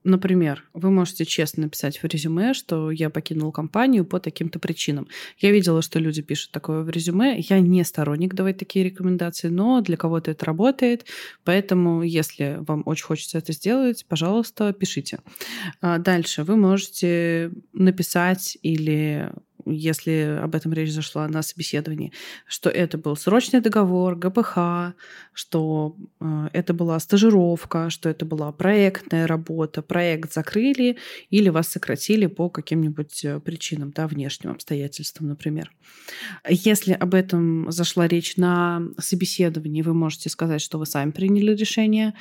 Например, 0.04 0.64
вы 0.74 0.92
можете 0.92 1.24
честно 1.24 1.64
написать 1.64 1.98
в 1.98 2.04
резюме, 2.04 2.54
что 2.54 2.90
я 2.92 3.10
покинул 3.10 3.50
компанию 3.50 4.04
по 4.04 4.20
таким-то 4.20 4.60
причинам. 4.60 5.08
Я 5.38 5.50
видела, 5.50 5.82
что 5.82 5.98
люди 5.98 6.22
пишут 6.22 6.52
такое 6.52 6.82
в 6.82 6.90
резюме. 6.90 7.36
Я 7.38 7.58
не 7.58 7.82
сторонник 7.82 8.34
давать 8.34 8.58
такие 8.58 8.84
рекомендации, 8.84 9.48
но 9.48 9.80
для 9.80 9.96
кого-то 9.96 10.30
это 10.30 10.44
работает. 10.44 11.04
Поэтому, 11.42 12.02
если 12.02 12.58
вам 12.60 12.84
очень 12.86 13.04
хочется 13.04 13.38
это 13.38 13.52
сделать, 13.52 14.06
пожалуйста, 14.08 14.72
пишите. 14.72 15.18
А 15.80 15.98
дальше 15.98 16.44
вы 16.44 16.56
можете 16.56 17.50
написать 17.72 18.56
или 18.62 19.32
если 19.66 20.38
об 20.42 20.54
этом 20.54 20.72
речь 20.72 20.92
зашла 20.92 21.28
на 21.28 21.42
собеседовании, 21.42 22.12
что 22.46 22.70
это 22.70 22.98
был 22.98 23.16
срочный 23.16 23.60
договор, 23.60 24.16
ГПХ, 24.16 24.94
что 25.32 25.96
э, 26.20 26.48
это 26.52 26.74
была 26.74 26.98
стажировка, 27.00 27.90
что 27.90 28.08
это 28.08 28.24
была 28.24 28.52
проектная 28.52 29.26
работа, 29.26 29.82
проект 29.82 30.32
закрыли 30.32 30.98
или 31.30 31.48
вас 31.48 31.68
сократили 31.68 32.26
по 32.26 32.48
каким-нибудь 32.48 33.24
э, 33.24 33.40
причинам, 33.40 33.92
да, 33.94 34.06
внешним 34.06 34.50
обстоятельствам, 34.50 35.28
например. 35.28 35.72
Если 36.48 36.92
об 36.92 37.14
этом 37.14 37.70
зашла 37.70 38.08
речь 38.08 38.36
на 38.36 38.82
собеседовании, 38.98 39.82
вы 39.82 39.94
можете 39.94 40.28
сказать, 40.28 40.60
что 40.60 40.78
вы 40.78 40.86
сами 40.86 41.10
приняли 41.10 41.54
решение 41.54 42.14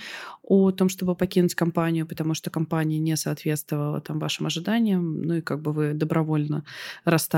о 0.43 0.71
том, 0.71 0.89
чтобы 0.89 1.15
покинуть 1.15 1.55
компанию, 1.55 2.05
потому 2.05 2.33
что 2.33 2.49
компания 2.49 2.99
не 2.99 3.15
соответствовала 3.15 4.01
там 4.01 4.19
вашим 4.19 4.47
ожиданиям, 4.47 5.21
ну 5.21 5.35
и 5.35 5.41
как 5.41 5.61
бы 5.61 5.71
вы 5.71 5.93
добровольно 5.93 6.65
расстались. 7.05 7.30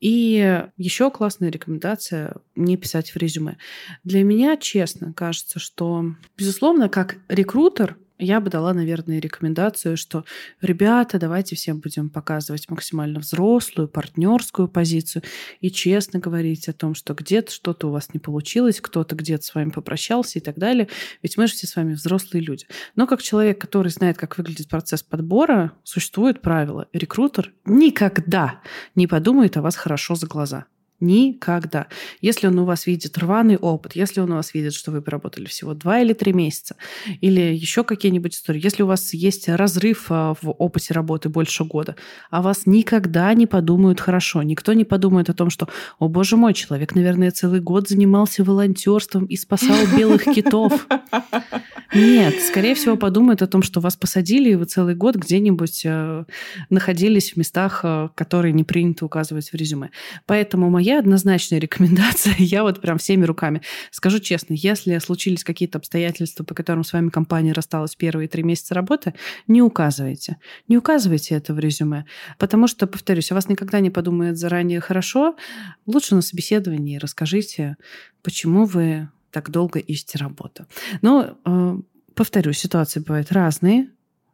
И 0.00 0.64
еще 0.76 1.10
классная 1.10 1.50
рекомендация 1.50 2.34
не 2.54 2.76
писать 2.76 3.10
в 3.10 3.16
резюме. 3.16 3.58
Для 4.04 4.22
меня, 4.24 4.56
честно, 4.56 5.12
кажется, 5.12 5.58
что, 5.58 6.04
безусловно, 6.36 6.88
как 6.88 7.18
рекрутер, 7.28 7.98
я 8.22 8.40
бы 8.40 8.50
дала, 8.50 8.72
наверное, 8.72 9.18
рекомендацию, 9.18 9.96
что, 9.96 10.24
ребята, 10.60 11.18
давайте 11.18 11.56
всем 11.56 11.80
будем 11.80 12.08
показывать 12.08 12.70
максимально 12.70 13.20
взрослую, 13.20 13.88
партнерскую 13.88 14.68
позицию 14.68 15.22
и 15.60 15.70
честно 15.70 16.20
говорить 16.20 16.68
о 16.68 16.72
том, 16.72 16.94
что 16.94 17.14
где-то 17.14 17.52
что-то 17.52 17.88
у 17.88 17.90
вас 17.90 18.14
не 18.14 18.20
получилось, 18.20 18.80
кто-то 18.80 19.16
где-то 19.16 19.44
с 19.44 19.54
вами 19.54 19.70
попрощался 19.70 20.38
и 20.38 20.42
так 20.42 20.56
далее. 20.56 20.88
Ведь 21.22 21.36
мы 21.36 21.46
же 21.46 21.54
все 21.54 21.66
с 21.66 21.76
вами 21.76 21.94
взрослые 21.94 22.42
люди. 22.42 22.66
Но 22.94 23.06
как 23.06 23.22
человек, 23.22 23.60
который 23.60 23.88
знает, 23.88 24.16
как 24.16 24.38
выглядит 24.38 24.68
процесс 24.68 25.02
подбора, 25.02 25.72
существует 25.82 26.40
правило. 26.40 26.88
Рекрутер 26.92 27.52
никогда 27.64 28.60
не 28.94 29.06
подумает 29.06 29.56
о 29.56 29.62
вас 29.62 29.76
хорошо 29.76 30.14
за 30.14 30.26
глаза. 30.26 30.66
Никогда. 31.02 31.88
Если 32.20 32.46
он 32.46 32.56
у 32.60 32.64
вас 32.64 32.86
видит 32.86 33.18
рваный 33.18 33.56
опыт, 33.56 33.96
если 33.96 34.20
он 34.20 34.30
у 34.30 34.36
вас 34.36 34.54
видит, 34.54 34.72
что 34.72 34.92
вы 34.92 35.02
поработали 35.02 35.46
всего 35.46 35.74
два 35.74 35.98
или 35.98 36.12
три 36.12 36.32
месяца, 36.32 36.76
или 37.20 37.40
еще 37.40 37.82
какие-нибудь 37.82 38.36
истории, 38.36 38.62
если 38.62 38.84
у 38.84 38.86
вас 38.86 39.12
есть 39.12 39.48
разрыв 39.48 40.06
а, 40.10 40.34
в 40.40 40.50
опыте 40.50 40.94
работы 40.94 41.28
больше 41.28 41.64
года, 41.64 41.96
а 42.30 42.40
вас 42.40 42.66
никогда 42.66 43.34
не 43.34 43.48
подумают 43.48 44.00
хорошо. 44.00 44.44
Никто 44.44 44.74
не 44.74 44.84
подумает 44.84 45.28
о 45.28 45.34
том, 45.34 45.50
что, 45.50 45.68
о 45.98 46.06
боже 46.06 46.36
мой, 46.36 46.54
человек, 46.54 46.94
наверное, 46.94 47.32
целый 47.32 47.60
год 47.60 47.88
занимался 47.88 48.44
волонтерством 48.44 49.24
и 49.24 49.36
спасал 49.36 49.76
белых 49.96 50.22
китов. 50.22 50.86
Нет, 51.94 52.40
скорее 52.40 52.74
всего, 52.74 52.96
подумают 52.96 53.42
о 53.42 53.46
том, 53.46 53.62
что 53.62 53.80
вас 53.80 53.96
посадили, 53.96 54.50
и 54.50 54.54
вы 54.54 54.64
целый 54.64 54.94
год 54.94 55.16
где-нибудь 55.16 55.82
э, 55.84 56.24
находились 56.70 57.32
в 57.32 57.36
местах, 57.36 57.80
э, 57.84 58.08
которые 58.14 58.52
не 58.54 58.64
принято 58.64 59.04
указывать 59.04 59.50
в 59.50 59.54
резюме. 59.54 59.90
Поэтому 60.24 60.70
моя 60.70 61.00
однозначная 61.00 61.58
рекомендация, 61.58 62.34
я 62.38 62.62
вот 62.62 62.80
прям 62.80 62.96
всеми 62.96 63.26
руками 63.26 63.60
скажу 63.90 64.20
честно, 64.20 64.54
если 64.54 64.96
случились 64.98 65.44
какие-то 65.44 65.78
обстоятельства, 65.78 66.44
по 66.44 66.54
которым 66.54 66.82
с 66.82 66.94
вами 66.94 67.10
компания 67.10 67.52
рассталась 67.52 67.94
первые 67.94 68.26
три 68.26 68.42
месяца 68.42 68.74
работы, 68.74 69.12
не 69.46 69.60
указывайте. 69.60 70.38
Не 70.68 70.78
указывайте 70.78 71.34
это 71.34 71.52
в 71.52 71.58
резюме, 71.58 72.06
потому 72.38 72.68
что, 72.68 72.86
повторюсь, 72.86 73.30
о 73.32 73.34
вас 73.34 73.48
никогда 73.48 73.80
не 73.80 73.90
подумают 73.90 74.38
заранее 74.38 74.80
хорошо. 74.80 75.36
Лучше 75.84 76.14
на 76.14 76.22
собеседовании 76.22 76.96
расскажите, 76.96 77.76
почему 78.22 78.64
вы 78.64 79.08
так 79.32 79.50
долго 79.50 79.78
ищете 79.78 80.18
работу. 80.18 80.66
Но, 81.00 81.38
э, 81.44 81.76
повторюсь, 82.14 82.58
ситуации 82.58 83.00
бывают 83.00 83.32
разные, 83.32 83.88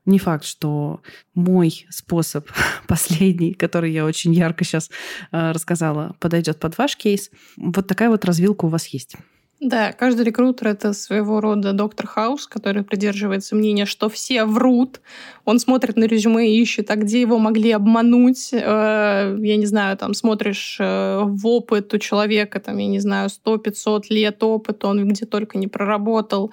не 0.05 0.19
факт, 0.19 0.45
что 0.45 1.03
мой 1.35 1.87
способ 1.91 2.49
последний, 2.89 3.55
который 3.55 3.93
я 3.93 4.05
очень 4.05 4.33
ярко 4.33 4.65
сейчас 4.65 4.91
э, 5.33 5.53
рассказала, 5.53 6.17
подойдет 6.19 6.59
под 6.59 6.77
ваш 6.79 6.97
кейс. 6.97 7.31
Вот 7.57 7.87
такая 7.87 8.09
вот 8.09 8.25
развилка 8.25 8.65
у 8.65 8.69
вас 8.69 8.87
есть. 8.87 9.17
Да, 9.61 9.93
каждый 9.93 10.25
рекрутер— 10.25 10.69
это 10.69 10.93
своего 10.93 11.41
рода 11.41 11.73
доктор 11.73 12.07
Хаус, 12.07 12.47
который 12.47 12.85
придерживается 12.85 13.57
мнения, 13.57 13.87
что 13.87 14.09
все 14.09 14.45
врут. 14.45 15.01
Он 15.45 15.59
смотрит 15.59 15.97
на 15.97 16.05
резюме 16.05 16.49
и 16.49 16.63
ищет, 16.63 16.93
а 16.93 16.97
где 16.97 17.21
его 17.21 17.39
могли 17.39 17.73
обмануть. 17.73 18.51
Э, 18.53 19.37
я 19.37 19.57
не 19.57 19.67
знаю, 19.67 19.97
там 19.97 20.15
смотришь 20.15 20.77
э, 20.79 21.23
в 21.25 21.45
опыт 21.49 21.93
у 21.93 21.99
человека, 21.99 22.61
там, 22.61 22.79
я 22.79 22.87
не 22.87 23.01
знаю, 23.01 23.31
100-500 23.31 24.03
лет 24.11 24.41
опыта, 24.45 24.87
он 24.87 25.09
где 25.09 25.27
только 25.27 25.59
не 25.59 25.67
проработал. 25.67 26.53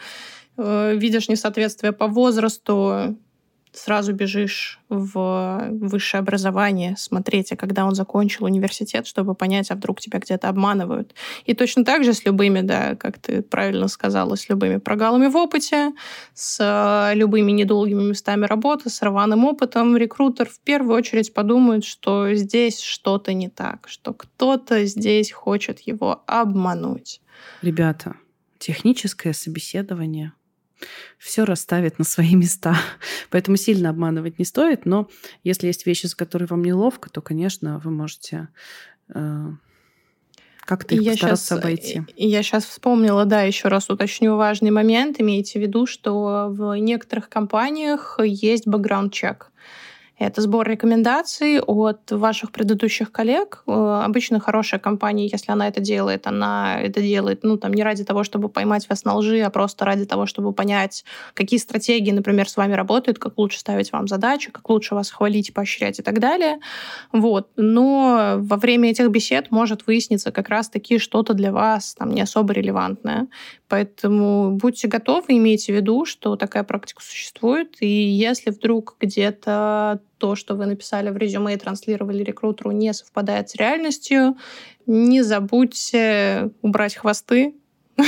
Видишь 0.57 1.27
несоответствие 1.27 1.91
по 1.91 2.07
возрасту, 2.07 3.17
сразу 3.77 4.13
бежишь 4.13 4.79
в 4.89 5.69
высшее 5.71 6.19
образование 6.19 6.95
смотреть, 6.97 7.51
а 7.51 7.55
когда 7.55 7.85
он 7.85 7.95
закончил 7.95 8.45
университет, 8.45 9.07
чтобы 9.07 9.35
понять, 9.35 9.71
а 9.71 9.75
вдруг 9.75 9.99
тебя 9.99 10.19
где-то 10.19 10.49
обманывают. 10.49 11.13
И 11.45 11.53
точно 11.53 11.83
так 11.83 12.03
же 12.03 12.13
с 12.13 12.25
любыми, 12.25 12.61
да, 12.61 12.95
как 12.95 13.17
ты 13.19 13.41
правильно 13.41 13.87
сказала, 13.87 14.35
с 14.35 14.49
любыми 14.49 14.77
прогалами 14.77 15.27
в 15.27 15.35
опыте, 15.35 15.93
с 16.33 16.59
э, 16.59 17.15
любыми 17.15 17.51
недолгими 17.51 18.03
местами 18.03 18.45
работы, 18.45 18.89
с 18.89 19.01
рваным 19.01 19.45
опытом, 19.45 19.97
рекрутер 19.97 20.47
в 20.47 20.59
первую 20.59 20.95
очередь 20.97 21.33
подумает, 21.33 21.83
что 21.83 22.33
здесь 22.33 22.81
что-то 22.81 23.33
не 23.33 23.49
так, 23.49 23.87
что 23.87 24.13
кто-то 24.13 24.85
здесь 24.85 25.31
хочет 25.31 25.79
его 25.81 26.23
обмануть. 26.27 27.21
Ребята, 27.61 28.15
техническое 28.59 29.33
собеседование— 29.33 30.33
все 31.17 31.45
расставит 31.45 31.99
на 31.99 32.05
свои 32.05 32.35
места. 32.35 32.75
Поэтому 33.29 33.57
сильно 33.57 33.89
обманывать 33.89 34.39
не 34.39 34.45
стоит, 34.45 34.85
но 34.85 35.09
если 35.43 35.67
есть 35.67 35.85
вещи, 35.85 36.07
за 36.07 36.15
которые 36.15 36.47
вам 36.47 36.63
неловко, 36.63 37.09
то, 37.09 37.21
конечно, 37.21 37.79
вы 37.83 37.91
можете 37.91 38.49
э, 39.13 39.47
как-то 40.65 40.95
их 40.95 41.01
я 41.01 41.11
постараться 41.11 41.45
сейчас, 41.45 41.59
обойти. 41.59 42.01
И 42.15 42.27
я 42.27 42.41
сейчас 42.43 42.65
вспомнила, 42.65 43.25
да, 43.25 43.43
еще 43.43 43.67
раз 43.67 43.89
уточню 43.89 44.35
важный 44.35 44.71
момент. 44.71 45.21
Имейте 45.21 45.59
в 45.59 45.61
виду, 45.61 45.85
что 45.85 46.47
в 46.49 46.75
некоторых 46.75 47.29
компаниях 47.29 48.19
есть 48.23 48.67
бэкграунд-чек. 48.67 49.51
Это 50.17 50.41
сбор 50.41 50.67
рекомендаций 50.67 51.59
от 51.59 52.09
ваших 52.09 52.51
предыдущих 52.51 53.11
коллег. 53.11 53.63
Э, 53.67 54.01
обычно 54.05 54.39
хорошая 54.39 54.79
компания, 54.79 55.27
если 55.27 55.51
она 55.51 55.67
это 55.67 55.81
делает, 55.81 56.25
она 56.25 56.81
это 56.81 57.01
делает, 57.01 57.43
ну, 57.43 57.57
там, 57.57 57.73
не 57.73 57.83
ради 57.83 58.05
того, 58.05 58.23
чтобы 58.23 58.47
поймать 58.47 58.87
вас 58.89 59.03
на 59.03 59.15
лжи, 59.15 59.41
а 59.41 59.49
просто 59.49 59.83
ради 59.83 60.05
того, 60.05 60.25
чтобы 60.25 60.53
понять, 60.53 61.03
какие 61.33 61.59
стратегии, 61.59 62.11
например, 62.11 62.47
с 62.47 62.55
вами 62.55 62.73
работают, 62.73 63.19
как 63.19 63.37
лучше 63.37 63.59
ставить 63.59 63.91
вам 63.91 64.07
задачи, 64.07 64.51
как 64.51 64.69
лучше 64.69 64.95
вас 64.95 65.11
хвалить, 65.11 65.53
поощрять 65.53 65.99
и 65.99 66.01
так 66.01 66.19
далее. 66.19 66.59
Вот. 67.11 67.49
Но 67.57 68.35
во 68.37 68.55
время 68.55 68.91
этих 68.91 69.09
бесед 69.09 69.51
может 69.51 69.85
выясниться 69.85 70.31
как 70.31 70.47
раз-таки 70.47 70.97
что-то 70.97 71.33
для 71.33 71.51
вас 71.51 71.93
там 71.93 72.11
не 72.11 72.21
особо 72.21 72.53
релевантное. 72.53 73.27
Поэтому 73.75 74.51
будьте 74.51 74.87
готовы, 74.87 75.25
имейте 75.35 75.73
в 75.73 75.75
виду, 75.75 76.05
что 76.05 76.37
такая 76.37 76.63
практика 76.63 77.03
существует. 77.03 77.75
И 77.81 77.87
если 77.87 78.51
вдруг 78.51 78.95
где-то 79.01 79.99
то, 80.17 80.37
что 80.37 80.55
вы 80.55 80.65
написали 80.65 81.09
в 81.09 81.17
резюме 81.17 81.55
и 81.55 81.57
транслировали 81.57 82.23
рекрутеру, 82.23 82.71
не 82.71 82.93
совпадает 82.93 83.49
с 83.49 83.55
реальностью, 83.55 84.37
не 84.87 85.23
забудьте 85.23 86.51
убрать 86.61 86.95
хвосты 86.95 87.55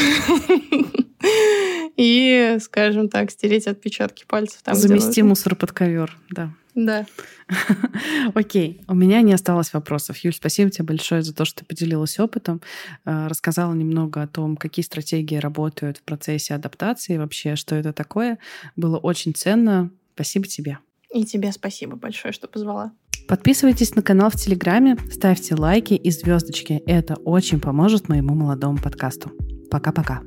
и, 1.98 2.58
скажем 2.62 3.10
так, 3.10 3.30
стереть 3.30 3.68
отпечатки 3.68 4.24
пальцев. 4.26 4.62
Там, 4.64 4.74
Замести 4.74 5.22
мусор 5.22 5.58
под 5.58 5.74
ковер, 5.74 6.18
да. 6.30 6.54
Да. 6.78 7.08
Окей, 8.36 8.84
у 8.88 8.94
меня 8.94 9.22
не 9.22 9.34
осталось 9.34 9.74
вопросов. 9.74 10.18
Юль, 10.20 10.34
спасибо 10.34 10.70
тебе 10.70 10.86
большое 10.86 11.24
за 11.24 11.34
то, 11.34 11.44
что 11.44 11.60
ты 11.60 11.66
поделилась 11.66 12.20
опытом, 12.20 12.62
э, 13.04 13.28
рассказала 13.28 13.74
немного 13.74 14.22
о 14.22 14.28
том, 14.28 14.56
какие 14.56 14.86
стратегии 14.86 15.38
работают 15.38 15.98
в 15.98 16.04
процессе 16.04 16.54
адаптации, 16.54 17.18
вообще, 17.18 17.56
что 17.56 17.74
это 17.74 17.94
такое. 17.94 18.38
Было 18.76 18.98
очень 18.98 19.34
ценно. 19.34 19.90
Спасибо 20.14 20.46
тебе. 20.46 20.78
И 21.12 21.26
тебе 21.26 21.52
спасибо 21.52 21.96
большое, 21.96 22.32
что 22.32 22.48
позвала. 22.48 22.92
Подписывайтесь 23.28 23.96
на 23.96 24.04
канал 24.04 24.30
в 24.30 24.36
Телеграме, 24.36 24.98
ставьте 25.12 25.56
лайки 25.56 25.96
и 25.96 26.12
звездочки. 26.12 26.84
Это 26.86 27.16
очень 27.16 27.60
поможет 27.60 28.08
моему 28.08 28.36
молодому 28.36 28.78
подкасту. 28.78 29.32
Пока-пока. 29.72 30.22